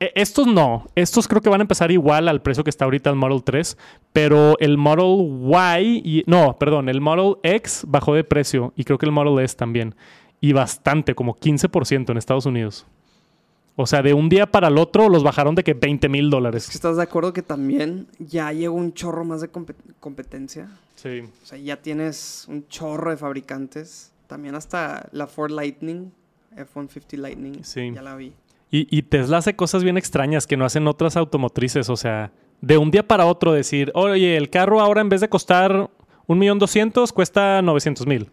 E- 0.00 0.12
Estos 0.14 0.46
no. 0.46 0.86
Estos 0.94 1.28
creo 1.28 1.40
que 1.42 1.50
van 1.50 1.60
a 1.60 1.64
empezar 1.64 1.90
igual 1.90 2.28
al 2.28 2.40
precio 2.42 2.64
que 2.64 2.70
está 2.70 2.84
ahorita 2.86 3.10
el 3.10 3.16
Model 3.16 3.42
3. 3.44 3.76
Pero 4.12 4.56
el 4.58 4.78
Model 4.78 5.28
Y. 5.82 6.18
Y, 6.20 6.24
no, 6.26 6.56
perdón. 6.58 6.88
El 6.88 7.00
Model 7.00 7.36
X 7.42 7.84
bajó 7.86 8.14
de 8.14 8.24
precio. 8.24 8.72
Y 8.76 8.84
creo 8.84 8.96
que 8.98 9.06
el 9.06 9.12
Model 9.12 9.44
S 9.44 9.56
también. 9.56 9.94
Y 10.40 10.52
bastante, 10.54 11.14
como 11.14 11.36
15% 11.38 12.10
en 12.10 12.16
Estados 12.16 12.46
Unidos. 12.46 12.86
O 13.76 13.86
sea, 13.86 14.02
de 14.02 14.12
un 14.12 14.28
día 14.28 14.46
para 14.50 14.68
el 14.68 14.76
otro 14.78 15.08
los 15.08 15.22
bajaron 15.22 15.54
de 15.54 15.62
que 15.64 15.72
20 15.74 16.08
mil 16.08 16.28
dólares. 16.30 16.68
estás 16.74 16.96
de 16.96 17.02
acuerdo 17.02 17.32
que 17.32 17.42
también 17.42 18.06
ya 18.18 18.52
llegó 18.52 18.74
un 18.74 18.92
chorro 18.92 19.24
más 19.24 19.40
de 19.40 19.50
compet- 19.50 19.76
competencia. 20.00 20.68
Sí. 20.94 21.20
O 21.42 21.46
sea, 21.46 21.58
ya 21.58 21.76
tienes 21.76 22.44
un 22.48 22.66
chorro 22.68 23.10
de 23.10 23.16
fabricantes. 23.16 24.12
También 24.26 24.54
hasta 24.54 25.08
la 25.12 25.26
Ford 25.26 25.50
Lightning, 25.52 26.10
F-150 26.56 27.16
Lightning. 27.16 27.64
Sí. 27.64 27.92
Ya 27.94 28.02
la 28.02 28.14
vi. 28.16 28.32
Y, 28.70 28.86
y 28.96 29.02
Tesla 29.02 29.38
hace 29.38 29.54
cosas 29.54 29.84
bien 29.84 29.96
extrañas 29.98 30.46
que 30.46 30.56
no 30.56 30.64
hacen 30.64 30.86
otras 30.86 31.16
automotrices. 31.16 31.88
O 31.90 31.96
sea, 31.96 32.32
de 32.60 32.78
un 32.78 32.90
día 32.90 33.06
para 33.06 33.26
otro 33.26 33.52
decir, 33.52 33.90
oye, 33.94 34.36
el 34.36 34.48
carro 34.50 34.80
ahora 34.80 35.00
en 35.00 35.08
vez 35.08 35.20
de 35.20 35.28
costar 35.28 35.90
un 36.26 36.38
millón 36.38 36.58
doscientos 36.58 37.12
cuesta 37.12 37.60
900 37.62 38.06
mil. 38.06 38.30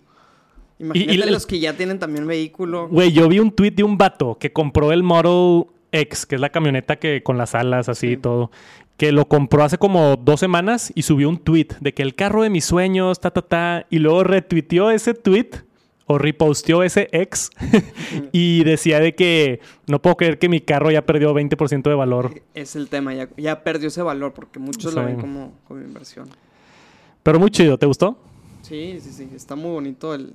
Imagínate 0.80 1.14
y 1.14 1.18
la- 1.18 1.26
los 1.26 1.46
que 1.46 1.60
ya 1.60 1.74
tienen 1.76 2.00
también 2.00 2.26
vehículo. 2.26 2.88
Güey, 2.88 3.12
yo 3.12 3.28
vi 3.28 3.40
un 3.40 3.52
tweet 3.52 3.72
de 3.72 3.84
un 3.84 3.98
vato 3.98 4.38
que 4.40 4.54
compró 4.54 4.92
el 4.94 5.04
Model 5.04 5.66
X, 5.92 6.26
que 6.26 6.36
es 6.36 6.42
la 6.42 6.50
camioneta 6.50 6.98
que 6.98 7.22
con 7.24 7.38
las 7.38 7.54
alas 7.56 7.90
así 7.90 8.08
y 8.08 8.10
Sí. 8.12 8.18
todo, 8.18 8.52
que 8.96 9.12
lo 9.12 9.28
compró 9.28 9.64
hace 9.64 9.78
como 9.78 10.16
dos 10.16 10.40
semanas 10.40 10.92
y 10.96 11.02
subió 11.02 11.28
un 11.28 11.38
tweet 11.38 11.68
de 11.82 11.94
que 11.94 12.02
el 12.04 12.16
carro 12.16 12.44
de 12.44 12.50
mis 12.50 12.64
sueños, 12.64 13.20
ta, 13.20 13.32
ta, 13.32 13.42
ta, 13.42 13.86
y 13.90 14.00
luego 14.00 14.24
retuiteó 14.24 14.90
ese 14.92 15.14
tweet 15.14 15.50
o 16.12 16.18
reposteó 16.18 16.82
ese 16.82 17.08
ex 17.12 17.52
y 18.32 18.64
decía 18.64 19.00
de 19.00 19.14
que 19.14 19.62
no 19.86 20.02
puedo 20.02 20.18
creer 20.18 20.40
que 20.40 20.50
mi 20.50 20.60
carro 20.60 20.90
ya 20.90 21.06
perdió 21.06 21.36
20% 21.36 21.84
de 21.84 21.94
valor. 21.94 22.42
Es 22.56 22.76
el 22.76 22.90
tema, 22.90 23.14
ya, 23.14 23.30
ya 23.38 23.64
perdió 23.64 23.90
ese 23.90 24.02
valor 24.02 24.34
porque 24.34 24.58
muchos 24.58 24.96
lo 24.96 25.06
ven 25.06 25.20
como, 25.20 25.54
como 25.68 25.82
inversión. 25.82 26.28
Pero 27.22 27.40
muy 27.40 27.52
chido, 27.52 27.78
¿te 27.78 27.86
gustó? 27.86 28.18
Sí, 28.64 28.98
sí, 29.02 29.12
sí. 29.12 29.30
Está 29.36 29.56
muy 29.56 29.70
bonito 29.70 30.16
el, 30.16 30.34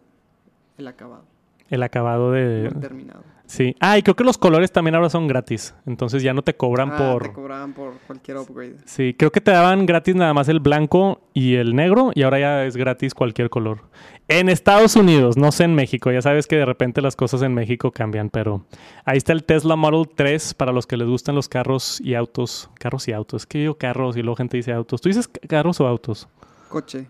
el 0.79 0.87
acabado. 0.87 1.25
El 1.69 1.83
acabado 1.83 2.31
de... 2.31 2.71
Muy 2.73 2.81
terminado. 2.81 3.25
Sí. 3.47 3.77
Ah, 3.79 3.99
y 3.99 4.03
creo 4.03 4.17
que 4.17 4.25
los 4.25 4.39
colores 4.39 4.73
también 4.73 4.95
ahora 4.95 5.11
son 5.11 5.29
gratis. 5.29 5.75
Entonces 5.87 6.23
ya 6.23 6.33
no 6.33 6.43
te 6.43 6.55
cobran 6.57 6.91
Ah, 6.93 6.97
por... 6.97 7.23
Te 7.25 7.33
cobraban 7.33 7.73
por 7.75 7.93
cualquier 8.07 8.39
upgrade. 8.39 8.77
Sí, 8.87 9.15
creo 9.19 9.31
que 9.31 9.41
te 9.43 9.51
daban 9.51 9.85
gratis 9.87 10.15
nada 10.15 10.33
más 10.33 10.49
el 10.49 10.61
blanco 10.61 11.21
y 11.35 11.57
el 11.57 11.75
negro 11.77 12.11
y 12.15 12.23
ahora 12.23 12.41
ya 12.41 12.65
es 12.65 12.77
gratis 12.77 13.15
cualquier 13.15 13.51
color. 13.51 13.83
En 14.29 14.49
Estados 14.49 14.97
Unidos, 14.97 15.37
no 15.37 15.53
sé 15.53 15.65
en 15.65 15.75
México, 15.75 16.11
ya 16.11 16.23
sabes 16.23 16.47
que 16.47 16.57
de 16.57 16.65
repente 16.65 17.03
las 17.03 17.15
cosas 17.17 17.43
en 17.43 17.53
México 17.53 17.93
cambian, 17.93 18.31
pero 18.31 18.65
ahí 19.05 19.19
está 19.19 19.35
el 19.35 19.45
Tesla 19.45 19.77
Model 19.77 20.09
3 20.15 20.55
para 20.55 20.73
los 20.73 20.87
que 20.87 20.97
les 20.97 21.07
gustan 21.07 21.35
los 21.35 21.49
carros 21.51 22.01
y 22.01 22.15
autos. 22.15 22.71
Carros 22.81 23.07
y 23.09 23.13
autos, 23.13 23.43
es 23.43 23.47
que 23.47 23.63
yo 23.65 23.77
carros 23.77 24.17
y 24.17 24.23
luego 24.23 24.37
gente 24.37 24.57
dice 24.57 24.73
autos. 24.73 25.03
¿Tú 25.03 25.11
dices 25.11 25.29
ca- 25.29 25.41
carros 25.47 25.79
o 25.83 25.87
autos? 25.87 26.27
Coche. 26.71 27.07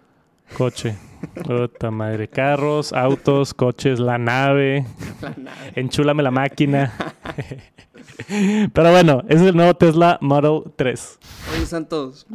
Coche. 0.57 0.97
Puta 1.43 1.91
madre. 1.91 2.29
Carros, 2.29 2.93
autos, 2.93 3.55
coches, 3.55 3.99
la 3.99 4.19
nave. 4.19 4.87
La 5.21 5.35
nave. 5.37 5.73
Enchúlame 5.75 6.23
la 6.23 6.31
máquina. 6.31 6.93
pero 8.73 8.91
bueno, 8.91 9.23
ese 9.29 9.43
es 9.43 9.51
el 9.51 9.57
nuevo 9.57 9.75
Tesla 9.75 10.19
Model 10.21 10.73
3. 10.77 11.19
Oye, 11.57 11.67
Santos, 11.67 12.27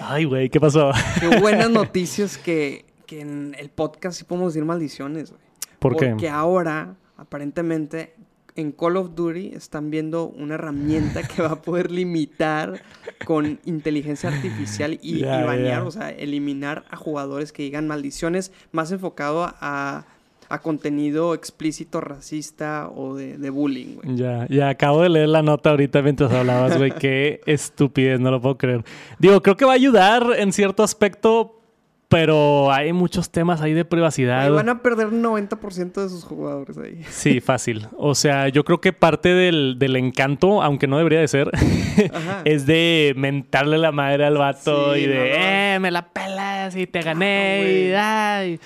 Ay, 0.00 0.24
güey, 0.24 0.48
¿qué 0.48 0.60
pasó? 0.60 0.90
qué 1.20 1.40
buenas 1.40 1.70
noticias 1.70 2.38
que, 2.38 2.86
que 3.06 3.20
en 3.20 3.54
el 3.58 3.70
podcast 3.70 4.18
sí 4.18 4.24
podemos 4.24 4.54
decir 4.54 4.64
maldiciones, 4.64 5.30
güey. 5.30 5.42
¿Por 5.78 5.96
qué? 5.96 6.10
Porque 6.10 6.28
ahora, 6.28 6.96
aparentemente, 7.16 8.14
en 8.56 8.72
Call 8.72 8.96
of 8.96 9.14
Duty 9.14 9.52
están 9.54 9.90
viendo 9.90 10.26
una 10.26 10.54
herramienta 10.54 11.22
que 11.22 11.42
va 11.42 11.52
a 11.52 11.62
poder 11.62 11.90
limitar 11.90 12.82
con 13.24 13.58
inteligencia 13.64 14.30
artificial 14.30 14.98
y, 15.02 15.18
Ya, 15.18 15.40
y 15.40 15.44
banear, 15.44 15.82
o 15.82 15.90
sea, 15.90 16.10
eliminar 16.10 16.84
a 16.90 16.96
jugadores 16.96 17.52
que 17.52 17.64
digan 17.64 17.88
maldiciones 17.88 18.52
más 18.70 18.92
enfocado 18.92 19.44
a, 19.44 20.06
a 20.48 20.58
contenido 20.60 21.34
explícito, 21.34 22.00
racista 22.00 22.88
o 22.94 23.16
de, 23.16 23.38
de 23.38 23.50
bullying, 23.50 23.96
güey. 23.96 24.16
Ya, 24.16 24.46
ya 24.48 24.68
acabo 24.68 25.02
de 25.02 25.08
leer 25.08 25.28
la 25.28 25.42
nota 25.42 25.70
ahorita 25.70 26.02
mientras 26.02 26.32
hablabas, 26.32 26.78
güey. 26.78 26.92
Qué 26.98 27.40
estupidez, 27.46 28.20
no 28.20 28.30
lo 28.30 28.40
puedo 28.40 28.56
creer. 28.56 28.84
Digo, 29.18 29.42
creo 29.42 29.56
que 29.56 29.64
va 29.64 29.72
a 29.72 29.76
ayudar 29.76 30.26
en 30.36 30.52
cierto 30.52 30.84
aspecto, 30.84 31.60
pero 32.08 32.70
hay 32.70 32.92
muchos 32.92 33.30
temas 33.30 33.60
ahí 33.60 33.72
de 33.72 33.84
privacidad. 33.84 34.42
Ahí 34.42 34.50
van 34.50 34.68
a 34.68 34.82
perder 34.82 35.06
un 35.08 35.22
90% 35.22 36.02
de 36.02 36.08
sus 36.08 36.22
jugadores 36.24 36.78
ahí. 36.78 37.02
Sí, 37.08 37.40
fácil. 37.44 37.88
O 37.96 38.14
sea, 38.14 38.48
yo 38.48 38.64
creo 38.64 38.80
que 38.80 38.92
parte 38.92 39.30
del, 39.30 39.76
del 39.78 39.96
encanto, 39.96 40.62
aunque 40.62 40.86
no 40.86 40.96
debería 40.98 41.20
de 41.20 41.28
ser, 41.28 41.50
es 42.44 42.66
de 42.66 43.14
mentarle 43.16 43.78
la 43.78 43.90
madre 43.92 44.24
al 44.26 44.36
vato 44.38 44.94
Sí, 44.94 45.00
y 45.00 45.06
de, 45.06 45.14
no, 45.14 45.20
no. 45.20 45.26
eh, 45.34 45.78
me 45.80 45.90
la 45.90 46.12
pelas 46.12 46.76
y 46.76 46.86
te 46.86 47.00
gané 47.02 47.88
y, 47.88 47.92
ay. 47.96 48.60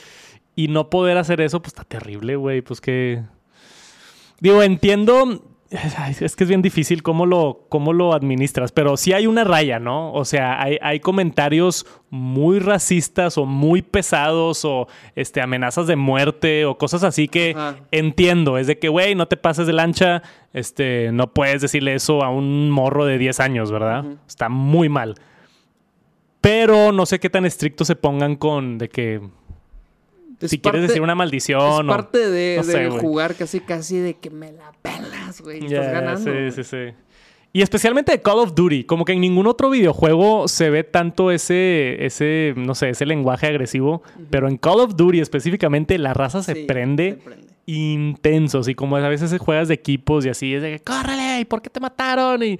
y 0.54 0.68
no 0.68 0.90
poder 0.90 1.16
hacer 1.16 1.40
eso, 1.40 1.60
pues 1.62 1.72
está 1.72 1.84
terrible, 1.84 2.36
güey. 2.36 2.60
Pues 2.60 2.80
que... 2.80 3.22
Digo, 4.40 4.62
entiendo... 4.62 5.44
Es 6.20 6.34
que 6.34 6.44
es 6.44 6.48
bien 6.48 6.62
difícil 6.62 7.02
cómo 7.02 7.26
lo, 7.26 7.66
cómo 7.68 7.92
lo 7.92 8.14
administras, 8.14 8.72
pero 8.72 8.96
sí 8.96 9.12
hay 9.12 9.26
una 9.26 9.44
raya, 9.44 9.78
¿no? 9.78 10.12
O 10.12 10.24
sea, 10.24 10.62
hay, 10.62 10.78
hay 10.80 11.00
comentarios 11.00 11.86
muy 12.10 12.58
racistas 12.58 13.36
o 13.36 13.44
muy 13.44 13.82
pesados 13.82 14.64
o 14.64 14.88
este, 15.14 15.42
amenazas 15.42 15.86
de 15.86 15.96
muerte 15.96 16.64
o 16.64 16.78
cosas 16.78 17.04
así 17.04 17.28
que 17.28 17.54
Ajá. 17.54 17.76
entiendo. 17.90 18.56
Es 18.56 18.66
de 18.66 18.78
que, 18.78 18.88
güey, 18.88 19.14
no 19.14 19.28
te 19.28 19.36
pases 19.36 19.66
de 19.66 19.74
lancha, 19.74 20.22
este, 20.54 21.12
no 21.12 21.34
puedes 21.34 21.60
decirle 21.60 21.94
eso 21.94 22.24
a 22.24 22.30
un 22.30 22.70
morro 22.70 23.04
de 23.04 23.18
10 23.18 23.40
años, 23.40 23.70
¿verdad? 23.70 24.04
Está 24.26 24.48
muy 24.48 24.88
mal. 24.88 25.16
Pero 26.40 26.92
no 26.92 27.04
sé 27.04 27.18
qué 27.18 27.28
tan 27.28 27.44
estrictos 27.44 27.88
se 27.88 27.96
pongan 27.96 28.36
con 28.36 28.78
de 28.78 28.88
que 28.88 29.20
Es 30.40 30.50
si 30.50 30.58
quieres 30.58 30.82
decir 30.82 31.02
una 31.02 31.14
maldición 31.14 31.60
Es 31.60 31.80
o... 31.80 31.86
parte 31.86 32.30
de, 32.30 32.56
no 32.58 32.64
de 32.64 32.90
jugar 32.90 33.34
casi 33.34 33.60
casi 33.60 33.98
de 33.98 34.14
que 34.14 34.30
me 34.30 34.52
la 34.52 34.72
pelas, 34.82 35.40
güey. 35.40 35.60
Ya, 35.68 35.80
Estás 35.80 35.92
ganando. 35.92 36.32
Sí, 36.32 36.50
sí, 36.52 36.64
sí. 36.64 36.94
Y 37.52 37.62
especialmente 37.62 38.12
de 38.12 38.20
Call 38.20 38.38
of 38.38 38.54
Duty, 38.54 38.84
como 38.84 39.04
que 39.04 39.12
en 39.14 39.20
ningún 39.22 39.46
otro 39.46 39.70
videojuego 39.70 40.48
se 40.48 40.68
ve 40.70 40.84
tanto 40.84 41.30
ese, 41.30 42.04
ese 42.04 42.52
no 42.56 42.74
sé, 42.74 42.90
ese 42.90 43.06
lenguaje 43.06 43.46
agresivo, 43.46 44.02
pero 44.30 44.48
en 44.48 44.58
Call 44.58 44.80
of 44.80 44.96
Duty 44.96 45.20
específicamente 45.20 45.96
la 45.98 46.12
raza 46.12 46.42
se 46.42 46.54
Sí, 46.54 46.64
prende 46.64 47.12
se 47.12 47.16
prende. 47.24 47.46
intensos 47.66 48.68
y 48.68 48.74
como 48.74 48.96
a 48.96 49.08
veces 49.08 49.34
juegas 49.40 49.68
de 49.68 49.74
equipos 49.74 50.26
y 50.26 50.28
así 50.28 50.54
es 50.54 50.62
de 50.62 50.72
que 50.72 50.80
córrele, 50.80 51.40
¿y 51.40 51.44
por 51.46 51.62
qué 51.62 51.70
te 51.70 51.80
mataron? 51.80 52.42
Y 52.42 52.58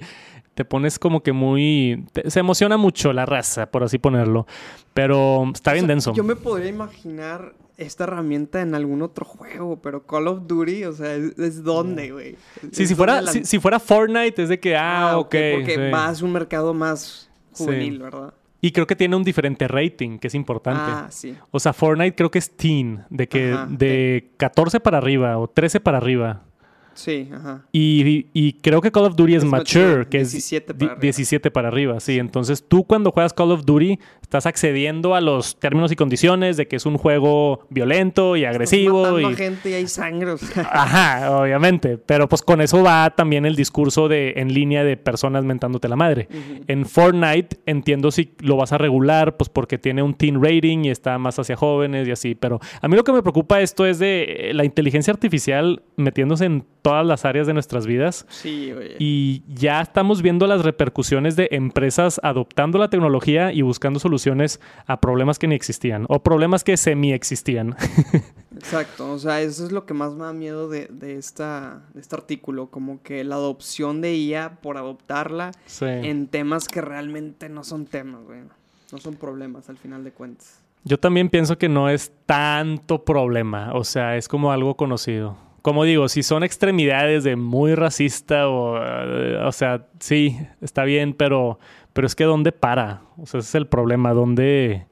te 0.59 0.65
pones 0.65 0.99
como 0.99 1.23
que 1.23 1.31
muy... 1.31 2.03
te- 2.11 2.29
se 2.29 2.41
emociona 2.41 2.75
mucho 2.75 3.13
la 3.13 3.25
raza, 3.25 3.71
por 3.71 3.81
así 3.81 3.97
ponerlo, 3.97 4.45
pero 4.93 5.49
está 5.53 5.71
bien 5.71 5.85
O 5.85 5.87
sea, 5.87 5.95
denso. 5.95 6.13
Yo 6.13 6.25
me 6.25 6.35
podría 6.35 6.67
imaginar 6.67 7.53
esta 7.77 8.03
herramienta 8.03 8.59
en 8.59 8.75
algún 8.75 9.01
otro 9.01 9.23
juego, 9.25 9.81
pero 9.81 10.05
Call 10.05 10.27
of 10.27 10.47
Duty, 10.47 10.83
o 10.83 10.91
sea, 10.91 11.15
¿es, 11.15 11.39
es 11.39 11.63
dónde, 11.63 12.11
güey? 12.11 12.35
Sí, 12.73 12.85
si 12.87 12.93
fuera, 12.93 13.15
donde 13.21 13.25
la- 13.27 13.31
si, 13.31 13.45
si 13.45 13.57
fuera 13.59 13.79
Fortnite 13.79 14.43
es 14.43 14.49
de 14.49 14.59
que, 14.59 14.75
ah, 14.75 15.17
ok. 15.17 15.29
Porque 15.29 15.75
sí. 15.75 15.81
a 15.95 16.25
un 16.25 16.33
mercado 16.33 16.73
más 16.73 17.29
Sí. 17.53 17.63
juvenil, 17.63 17.99
¿verdad? 17.99 18.33
Y 18.59 18.71
creo 18.73 18.85
que 18.85 18.97
tiene 18.97 19.15
un 19.15 19.23
diferente 19.23 19.65
rating, 19.69 20.19
que 20.19 20.27
es 20.27 20.35
importante. 20.35 20.81
Ah, 20.85 21.07
sí. 21.09 21.37
O 21.51 21.59
sea, 21.61 21.71
Fortnite 21.71 22.15
creo 22.17 22.29
que 22.29 22.39
es 22.39 22.51
teen, 22.57 23.05
de 23.09 23.29
que 23.29 23.53
Ajá, 23.53 23.65
de 23.69 24.33
14 24.35 24.81
para 24.81 24.97
arriba 24.97 25.37
o 25.37 25.47
13 25.47 25.79
para 25.79 25.99
arriba. 25.99 26.41
Sí, 26.99 27.29
ajá. 27.33 27.65
Y, 27.71 28.27
y 28.33 28.53
creo 28.53 28.81
que 28.81 28.91
Call 28.91 29.05
of 29.05 29.15
Duty 29.15 29.35
es, 29.35 29.43
Es 29.43 29.49
mature, 29.49 29.85
mature, 29.87 30.07
que 30.09 30.17
17 30.19 30.71
es 30.73 30.77
para 30.77 30.77
di- 30.77 30.85
arriba. 30.85 31.01
17 31.01 31.51
para 31.51 31.67
arriba, 31.69 31.99
sí. 31.99 32.19
Entonces 32.19 32.65
tú 32.67 32.83
cuando 32.83 33.11
juegas 33.11 33.33
Call 33.33 33.51
of 33.51 33.63
Duty 33.65 33.99
estás 34.21 34.45
accediendo 34.45 35.15
a 35.15 35.21
los 35.21 35.57
términos 35.59 35.91
y 35.91 35.95
condiciones 35.95 36.57
de 36.57 36.67
que 36.67 36.75
es 36.75 36.85
un 36.85 36.97
juego 36.97 37.65
violento 37.69 38.35
y 38.35 38.45
agresivo. 38.45 39.17
Estás 39.17 39.31
Y... 39.31 39.35
gente 39.35 39.69
y 39.69 39.73
hay 39.73 39.87
sangre, 39.87 40.31
o 40.31 40.37
sea. 40.37 40.63
Ajá, 40.71 41.31
obviamente. 41.39 41.97
Pero 41.97 42.27
pues 42.29 42.41
con 42.41 42.61
eso 42.61 42.83
va 42.83 43.09
también 43.15 43.45
el 43.45 43.55
discurso 43.55 44.07
de 44.07 44.33
en 44.35 44.53
línea 44.53 44.83
de 44.83 44.97
personas 44.97 45.43
mentándote 45.45 45.87
la 45.87 45.95
madre. 45.95 46.27
En 46.67 46.85
Fortnite 46.85 47.57
entiendo 47.65 48.11
si 48.11 48.33
lo 48.39 48.57
vas 48.57 48.71
a 48.73 48.77
regular, 48.77 49.37
pues 49.37 49.49
porque 49.49 49.77
tiene 49.77 50.03
un 50.03 50.13
teen 50.13 50.43
rating 50.43 50.85
y 50.85 50.89
está 50.89 51.17
más 51.17 51.39
hacia 51.39 51.55
jóvenes 51.55 52.07
y 52.07 52.11
así. 52.11 52.35
Pero 52.35 52.59
a 52.81 52.87
mí 52.87 52.95
lo 52.95 53.03
que 53.03 53.13
me 53.13 53.21
preocupa 53.21 53.61
esto 53.61 53.85
es 53.85 53.99
de 53.99 54.49
eh, 54.49 54.53
la 54.53 54.65
inteligencia 54.65 55.11
artificial 55.13 55.81
metiéndose 55.95 56.45
en 56.45 56.65
todas 56.89 57.05
las 57.05 57.25
áreas 57.25 57.47
de 57.47 57.53
nuestras 57.53 57.85
vidas. 57.85 58.25
Sí, 58.29 58.71
oye. 58.71 58.95
Y 58.99 59.43
ya 59.47 59.81
estamos 59.81 60.21
viendo 60.21 60.47
las 60.47 60.63
repercusiones 60.63 61.35
de 61.35 61.49
empresas 61.51 62.19
adoptando 62.23 62.77
la 62.77 62.89
tecnología 62.89 63.53
y 63.53 63.61
buscando 63.61 63.99
soluciones 63.99 64.59
a 64.87 64.99
problemas 64.99 65.37
que 65.37 65.47
ni 65.47 65.55
existían 65.55 66.05
o 66.09 66.23
problemas 66.23 66.63
que 66.63 66.77
semi 66.77 67.13
existían. 67.13 67.75
Exacto, 68.55 69.11
o 69.11 69.19
sea, 69.19 69.41
eso 69.41 69.65
es 69.65 69.71
lo 69.71 69.85
que 69.85 69.93
más 69.93 70.13
me 70.15 70.23
da 70.23 70.33
miedo 70.33 70.67
de, 70.67 70.87
de 70.87 71.15
esta, 71.15 71.83
de 71.93 72.01
este 72.01 72.15
artículo, 72.15 72.67
como 72.67 73.01
que 73.03 73.23
la 73.23 73.35
adopción 73.35 74.01
de 74.01 74.15
IA 74.15 74.59
por 74.61 74.77
adoptarla 74.77 75.51
sí. 75.65 75.85
en 75.85 76.27
temas 76.27 76.67
que 76.67 76.81
realmente 76.81 77.49
no 77.49 77.63
son 77.63 77.85
temas, 77.85 78.23
güey. 78.25 78.39
No 78.91 78.97
son 78.97 79.15
problemas 79.15 79.69
al 79.69 79.77
final 79.77 80.03
de 80.03 80.11
cuentas. 80.11 80.59
Yo 80.83 80.97
también 80.99 81.29
pienso 81.29 81.57
que 81.57 81.69
no 81.69 81.89
es 81.89 82.11
tanto 82.25 83.03
problema, 83.05 83.73
o 83.73 83.83
sea, 83.83 84.17
es 84.17 84.27
como 84.27 84.51
algo 84.51 84.75
conocido. 84.75 85.37
Como 85.61 85.83
digo, 85.83 86.07
si 86.09 86.23
son 86.23 86.43
extremidades 86.43 87.23
de 87.23 87.35
muy 87.35 87.75
racista 87.75 88.47
o, 88.47 88.77
eh, 88.81 89.37
o 89.43 89.51
sea, 89.51 89.87
sí, 89.99 90.37
está 90.61 90.83
bien, 90.83 91.13
pero, 91.13 91.59
pero 91.93 92.07
es 92.07 92.15
que 92.15 92.23
¿dónde 92.23 92.51
para? 92.51 93.01
O 93.17 93.25
sea, 93.25 93.39
ese 93.39 93.49
es 93.49 93.55
el 93.55 93.67
problema, 93.67 94.13
¿dónde, 94.13 94.85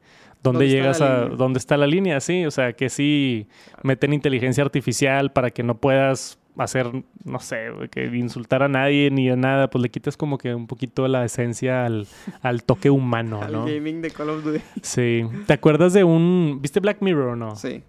dónde 0.44 0.66
¿Dónde 0.66 0.66
está 0.66 0.78
llegas 0.78 1.02
a, 1.02 1.22
línea? 1.22 1.38
dónde 1.38 1.60
está 1.60 1.78
la 1.78 1.88
línea? 1.88 2.20
Sí, 2.20 2.46
o 2.46 2.52
sea, 2.52 2.74
que 2.74 2.90
sí 2.90 3.48
meten 3.84 4.14
inteligencia 4.14 4.64
artificial 4.64 5.32
para 5.32 5.52
que 5.52 5.64
no 5.64 5.78
puedas 5.78 6.40
hacer, 6.58 6.88
no 7.24 7.40
sé, 7.40 7.68
que 7.92 8.06
insultar 8.06 8.64
a 8.64 8.68
nadie 8.68 9.12
ni 9.12 9.30
a 9.30 9.36
nada, 9.36 9.70
pues 9.70 9.82
le 9.82 9.90
quitas 9.90 10.18
como 10.18 10.38
que 10.38 10.54
un 10.56 10.68
poquito 10.68 11.08
la 11.08 11.24
esencia 11.24 11.86
al, 11.86 12.08
al 12.42 12.64
toque 12.64 12.90
humano, 12.90 13.42
Al 13.42 13.52
¿no? 13.52 13.66
gaming 13.66 14.02
de 14.02 14.12
Call 14.12 14.30
of 14.30 14.44
Duty. 14.44 14.60
Sí. 14.82 15.24
¿Te 15.46 15.54
acuerdas 15.54 15.94
de 15.94 16.04
un... 16.04 16.60
¿Viste 16.62 16.80
Black 16.80 16.98
Mirror 17.02 17.30
o 17.30 17.36
no? 17.36 17.56
Sí. 17.56 17.84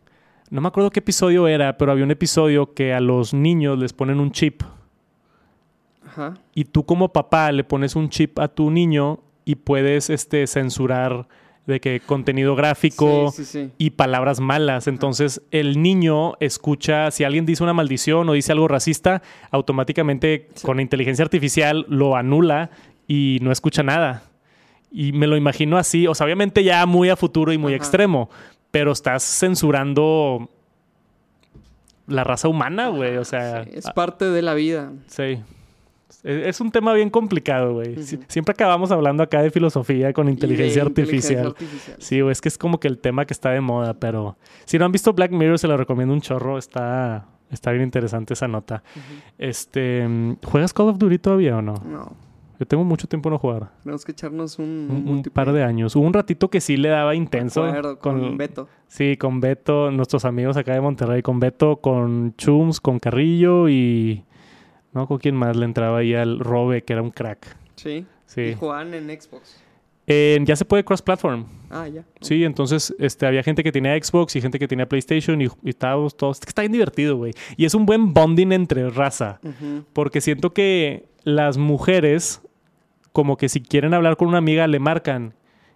No 0.51 0.61
me 0.61 0.69
acuerdo 0.69 0.91
qué 0.91 1.01
episodio 1.01 1.47
era, 1.47 1.77
pero 1.77 1.93
había 1.93 2.05
un 2.05 2.11
episodio 2.11 2.73
que 2.75 2.93
a 2.95 3.01
los 3.01 3.35
niños 3.35 3.79
les 3.79 3.93
ponen 3.93 4.19
un 4.21 4.33
chip. 4.33 4.63
Ajá. 6.07 6.35
Y 6.55 6.65
tú 6.65 6.85
como 6.85 7.13
papá 7.13 7.53
le 7.53 7.65
pones 7.65 7.97
un 7.97 8.09
chip 8.09 8.39
a 8.39 8.49
tu 8.49 8.71
niño 8.71 9.21
y 9.45 9.57
puedes 9.57 10.11
este, 10.11 10.47
censurar 10.47 11.29
de 11.67 11.81
que 11.81 12.01
contenido 12.01 12.57
gráfico 12.57 13.31
Sí, 13.31 13.45
sí, 13.45 13.65
sí. 13.67 13.71
y 13.77 13.91
palabras 13.91 14.41
malas. 14.41 14.87
Entonces 14.87 15.43
el 15.51 15.83
niño 15.83 16.33
escucha, 16.41 17.11
si 17.11 17.25
alguien 17.25 17.45
dice 17.45 17.63
una 17.63 17.75
maldición 17.75 18.27
o 18.29 18.33
dice 18.33 18.53
algo 18.53 18.69
racista, 18.69 19.21
automáticamente 19.51 20.49
con 20.63 20.81
inteligencia 20.81 21.23
artificial 21.25 21.85
lo 21.91 22.17
anula 22.17 22.71
y 23.07 23.39
no 23.43 23.53
escucha 23.53 23.83
nada. 23.83 24.23
Y 24.91 25.13
me 25.13 25.27
lo 25.27 25.37
imagino 25.37 25.77
así, 25.77 26.07
o 26.07 26.15
sea, 26.15 26.25
obviamente 26.25 26.65
ya 26.65 26.87
muy 26.87 27.11
a 27.11 27.17
futuro 27.17 27.53
y 27.53 27.59
muy 27.59 27.75
Ajá. 27.75 27.77
extremo, 27.77 28.31
pero 28.71 28.93
estás 28.93 29.23
censurando 29.23 30.49
la 32.07 32.25
raza 32.25 32.49
humana, 32.49 32.89
güey, 32.89 33.17
o 33.17 33.25
sea... 33.25 33.65
Sí, 33.65 33.71
es 33.75 33.87
ah, 33.87 33.95
parte 33.95 34.25
de 34.25 34.43
la 34.43 34.55
vida. 34.55 34.93
Sí. 35.07 35.43
Es 36.25 36.47
es 36.47 36.61
un 36.61 36.71
tema 36.71 36.93
bien 36.95 37.11
complicado, 37.11 37.75
güey. 37.75 37.97
Siempre 38.29 38.53
acabamos 38.53 38.91
hablando 38.91 39.23
acá 39.23 39.43
de 39.43 39.51
filosofía 39.51 40.13
con 40.13 40.27
Y 40.27 40.31
de 40.31 40.33
inteligencia 40.33 40.83
inteligencia 40.83 41.43
artificial. 41.43 41.47
artificial. 41.49 41.97
Sí, 42.01 42.21
güey, 42.21 42.33
es 42.33 42.41
que 42.41 42.49
es 42.49 42.59
como 42.59 42.81
que 42.81 42.89
el 42.89 42.99
tema 42.99 43.25
que 43.27 43.35
está 43.35 43.51
de 43.51 43.61
moda, 43.61 43.95
pero 43.95 44.37
si 44.65 44.79
no 44.79 44.87
han 44.87 44.93
visto 44.93 45.13
Black 45.13 45.31
Mirror, 45.33 45.59
se 45.59 45.69
lo 45.69 45.77
recomiendo 45.77 46.15
un 46.15 46.21
chorro. 46.21 46.59
Está, 46.59 47.27
está 47.51 47.71
bien 47.71 47.85
interesante 47.85 48.35
esa 48.35 48.49
nota. 48.49 48.83
Este, 49.37 50.07
¿juegas 50.45 50.73
Call 50.73 50.89
of 50.89 50.99
Duty 50.99 51.19
todavía 51.19 51.59
o 51.59 51.63
no? 51.63 51.75
No, 51.85 52.17
Yo 52.59 52.67
tengo 52.67 52.83
mucho 52.85 53.07
tiempo 53.07 53.31
no 53.31 53.39
jugar. 53.39 53.71
tenemos 53.83 54.05
que 54.05 54.13
echarnos 54.13 54.59
un, 54.59 54.65
Un, 54.91 54.97
un 54.97 55.05
multiplayer. 55.05 55.33
par 55.33 55.53
de 55.55 55.63
años. 55.63 55.95
Hubo 55.95 56.05
un 56.05 56.13
ratito 56.13 56.49
que 56.51 56.61
sí 56.61 56.77
le 56.77 56.89
daba 56.89 57.15
intenso. 57.15 57.65
acuerdo, 57.65 57.99
con, 58.01 58.37
Beto. 58.37 58.69
Sí, 58.89 59.17
con 59.17 59.41
Beto, 59.41 59.91
nuestros 59.93 60.25
amigos 60.25 60.57
acá 60.57 60.73
de 60.75 60.81
Monterrey, 60.81 61.23
con 61.23 61.39
Beto, 61.39 61.77
con 61.77 62.35
Chums, 62.37 62.81
con 62.81 62.99
Carrillo 62.99 63.69
y... 63.69 64.25
No, 64.93 65.07
con 65.07 65.19
quién 65.19 65.37
más 65.37 65.57
le 65.57 65.67
entraba 65.67 65.99
ahí 65.99 66.15
al 66.15 66.41
Robe, 66.41 66.83
que 66.83 66.95
era 66.95 67.03
un 67.03 67.11
crack. 67.11 67.57
Sí. 67.77 68.05
Sí. 68.27 68.41
Y 68.41 68.55
jugaban 68.55 68.93
en 68.95 69.09
Xbox. 69.09 69.63
Eh, 70.11 70.39
ya 70.45 70.57
se 70.57 70.65
puede 70.65 70.83
cross-platform. 70.85 71.45
Ah, 71.71 71.87
ya. 71.87 72.03
Sí, 72.23 72.43
entonces 72.43 72.95
este, 72.99 73.27
había 73.27 73.43
gente 73.43 73.63
que 73.63 73.71
tenía 73.71 73.95
Xbox 74.03 74.35
y 74.37 74.41
gente 74.41 74.59
que 74.59 74.67
tenía 74.67 74.89
PlayStation 74.89 75.41
y, 75.43 75.45
y 75.63 75.69
estábamos 75.69 76.17
todos... 76.17 76.41
Está 76.45 76.63
bien 76.63 76.73
divertido, 76.73 77.17
güey. 77.17 77.35
Y 77.59 77.67
es 77.67 77.75
un 77.75 77.85
buen 77.87 78.15
bonding 78.15 78.51
entre 78.53 78.89
raza. 78.89 79.39
Porque 79.93 80.23
siento 80.23 80.55
que 80.55 81.07
las 81.25 81.59
mujeres, 81.59 82.41
como 83.19 83.37
que 83.37 83.49
si 83.49 83.61
quieren 83.61 83.95
hablar 83.95 84.17
con 84.17 84.29
una 84.29 84.39
amiga, 84.39 84.69
le 84.69 84.79
marcan. 84.79 85.35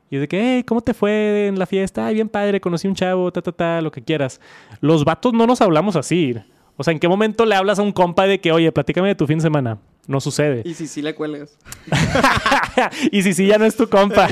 Y 0.09 0.15
es 0.15 0.21
de 0.21 0.29
que, 0.29 0.41
hey, 0.41 0.63
¿cómo 0.63 0.81
te 0.81 0.95
fue 0.95 1.49
en 1.49 1.59
la 1.59 1.67
fiesta? 1.67 2.07
Ay, 2.07 2.15
bien 2.15 2.29
padre, 2.29 2.61
conocí 2.61 2.87
un 2.87 2.95
chavo, 2.95 3.33
ta, 3.33 3.43
ta, 3.43 3.51
ta, 3.51 3.81
lo 3.83 3.91
que 3.91 4.01
quieras. 4.01 4.41
Los 4.81 5.05
vatos 5.05 5.33
no 5.33 5.45
nos 5.45 5.61
hablamos 5.61 5.97
así. 5.97 6.37
O 6.77 6.85
sea, 6.85 6.93
¿en 6.93 7.01
qué 7.01 7.09
momento 7.09 7.45
le 7.45 7.57
hablas 7.57 7.81
a 7.81 7.83
un 7.83 7.91
compa 7.91 8.29
de 8.29 8.41
que, 8.41 8.53
oye, 8.53 8.71
platícame 8.71 9.09
de 9.09 9.17
tu 9.17 9.27
fin 9.27 9.39
de 9.39 9.43
semana? 9.43 9.79
No 10.07 10.21
sucede. 10.21 10.63
Y 10.65 10.75
si 10.75 10.87
sí 10.87 11.03
le 11.03 11.17
cuelgas. 11.17 11.59
y 13.11 13.25
si 13.25 13.35
sí, 13.35 13.49
ya 13.49 13.59
no 13.59 13.65
es 13.65 13.77
tu 13.77 13.89
compa. 13.89 14.29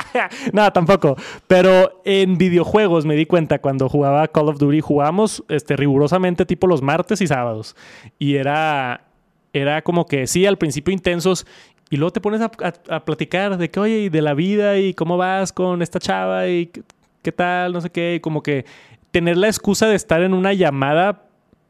no, 0.54 0.72
tampoco. 0.72 1.18
Pero 1.46 2.00
en 2.06 2.38
videojuegos 2.38 3.04
me 3.04 3.14
di 3.14 3.26
cuenta 3.26 3.58
cuando 3.58 3.90
jugaba 3.90 4.26
Call 4.28 4.48
of 4.48 4.56
Duty, 4.56 4.80
jugábamos 4.80 5.44
este, 5.50 5.76
rigurosamente 5.76 6.46
tipo 6.46 6.66
los 6.66 6.80
martes 6.80 7.20
y 7.20 7.26
sábados. 7.26 7.76
Y 8.18 8.36
era, 8.36 9.04
era 9.52 9.82
como 9.82 10.06
que 10.06 10.26
sí, 10.26 10.46
al 10.46 10.56
principio 10.56 10.94
intensos. 10.94 11.46
Y 11.90 11.96
luego 11.96 12.12
te 12.12 12.20
pones 12.20 12.40
a, 12.40 12.50
a- 12.60 12.96
a 12.96 13.04
platicar 13.04 13.56
de 13.58 13.70
que, 13.70 13.78
oye, 13.80 13.98
y 14.00 14.08
de 14.08 14.22
la 14.22 14.34
vida 14.34 14.78
y 14.78 14.94
cómo 14.94 15.16
vas 15.16 15.52
con 15.52 15.82
esta 15.82 15.98
chava 16.00 16.48
y 16.48 16.66
qué, 16.66 16.82
qué 17.22 17.32
tal, 17.32 17.72
no 17.72 17.80
sé 17.80 17.90
qué. 17.90 18.14
Y 18.16 18.20
como 18.20 18.42
que 18.42 18.64
tener 19.10 19.36
la 19.36 19.46
excusa 19.48 19.86
de 19.86 19.94
estar 19.94 20.22
en 20.22 20.34
una 20.34 20.52
llamada 20.54 21.20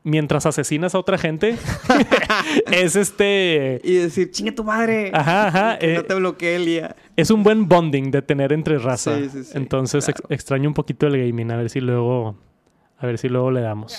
mientras 0.07 0.45
asesinas 0.47 0.95
a 0.95 0.99
otra 0.99 1.17
gente 1.19 1.57
es 2.71 2.95
este... 2.97 3.81
Y 3.83 3.95
decir, 3.95 4.31
chinga 4.31 4.55
tu 4.55 4.63
madre. 4.65 5.11
Ajá, 5.15 5.49
ajá, 5.49 5.79
Que 5.81 5.93
eh, 5.93 5.97
no 5.97 6.05
te 6.05 6.15
bloquee 6.15 6.57
el 6.57 6.65
día. 6.67 6.97
es 7.17 7.31
un 7.31 7.43
buen 7.43 7.69
bonding 7.69 8.11
de 8.11 8.23
tener 8.23 8.53
entre 8.53 8.79
raza. 8.79 9.17
Sí, 9.19 9.29
sí, 9.31 9.45
sí, 9.45 9.53
Entonces 9.55 10.09
ex- 10.09 10.23
extraño 10.29 10.69
un 10.69 10.75
poquito 10.75 11.07
el 11.07 11.19
gaming, 11.19 11.51
a 11.51 11.57
ver 11.57 11.71
si 11.71 11.81
luego 11.81 12.37
a 13.05 13.07
ver 13.07 13.19
si 13.19 13.29
luego 13.29 13.51
le 13.51 13.61
damos. 13.61 13.97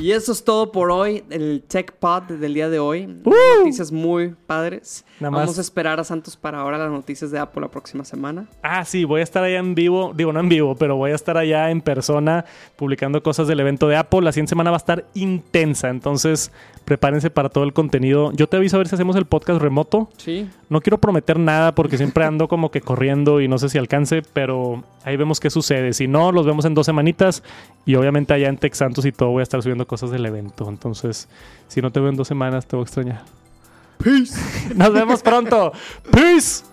Y 0.00 0.12
eso 0.12 0.32
es 0.32 0.44
todo 0.44 0.70
por 0.72 0.90
hoy, 0.90 1.24
el 1.30 1.64
Tech 1.66 1.92
Pod 1.98 2.24
del 2.24 2.54
día 2.54 2.68
de 2.68 2.78
hoy. 2.78 3.06
Noticias 3.06 3.90
muy 3.92 4.34
padres. 4.46 5.04
Nada 5.20 5.30
Vamos 5.32 5.50
más- 5.50 5.58
a 5.58 5.60
esperar 5.60 6.00
a 6.00 6.04
Santos 6.04 6.36
para 6.36 6.58
ahora 6.60 6.78
las 6.78 6.90
noticias 6.90 7.30
de 7.30 7.38
Apple 7.38 7.62
la 7.62 7.68
próxima 7.68 8.04
semana. 8.04 8.46
Ah, 8.62 8.84
sí, 8.84 9.04
voy 9.04 9.20
a 9.20 9.24
estar 9.24 9.42
allá 9.44 9.58
en 9.58 9.74
vivo, 9.74 10.12
digo 10.14 10.32
no 10.32 10.40
en 10.40 10.48
vivo, 10.48 10.74
pero 10.76 10.96
voy 10.96 11.12
a 11.12 11.14
estar 11.14 11.36
allá 11.36 11.70
en 11.70 11.80
persona 11.80 12.44
publicando 12.76 13.22
cosas 13.22 13.46
del 13.48 13.60
evento 13.60 13.88
de 13.88 13.96
Apple. 13.96 14.20
La 14.22 14.32
siguiente 14.32 14.50
semana 14.50 14.70
va 14.70 14.76
a 14.76 14.78
estar 14.78 15.04
intensa, 15.14 15.88
entonces 15.90 16.52
prepárense 16.84 17.30
para 17.30 17.48
todo 17.48 17.62
el 17.64 17.72
contenido. 17.72 18.32
Yo 18.32 18.48
te 18.48 18.56
aviso 18.56 18.76
a 18.76 18.78
ver 18.78 18.88
si 18.88 18.94
hacemos 18.96 19.14
el 19.16 19.24
podcast 19.26 19.60
remoto. 19.62 20.08
Sí. 20.16 20.48
No 20.68 20.80
quiero 20.80 20.98
prometer 20.98 21.38
nada 21.38 21.74
porque 21.74 21.96
siempre 21.96 22.24
ando 22.24 22.48
como 22.48 22.70
que 22.72 22.80
corriendo 22.80 23.40
y 23.40 23.46
no 23.46 23.58
sé 23.58 23.68
si 23.68 23.78
alcance, 23.78 24.22
pero 24.32 24.82
ahí 25.04 25.16
vemos 25.16 25.38
qué 25.38 25.48
sucede. 25.50 25.92
Si 25.92 26.08
no, 26.08 26.32
los 26.32 26.44
vemos 26.44 26.64
en 26.64 26.74
dos 26.74 26.86
semanitas 26.86 27.44
y 27.86 27.94
obviamente 27.94 28.34
allá 28.42 28.50
en 28.50 28.58
Tex 28.58 28.78
Santos 28.78 29.04
y 29.04 29.12
todo 29.12 29.30
voy 29.30 29.40
a 29.40 29.42
estar 29.42 29.62
subiendo 29.62 29.86
cosas 29.86 30.10
del 30.10 30.24
evento. 30.26 30.68
Entonces, 30.68 31.28
si 31.68 31.80
no 31.80 31.90
te 31.90 32.00
veo 32.00 32.10
en 32.10 32.16
dos 32.16 32.28
semanas, 32.28 32.66
te 32.66 32.76
voy 32.76 32.82
a 32.82 32.84
extrañar. 32.84 33.22
Peace. 33.98 34.34
Nos 34.74 34.92
vemos 34.92 35.22
pronto. 35.22 35.72
Peace. 36.10 36.71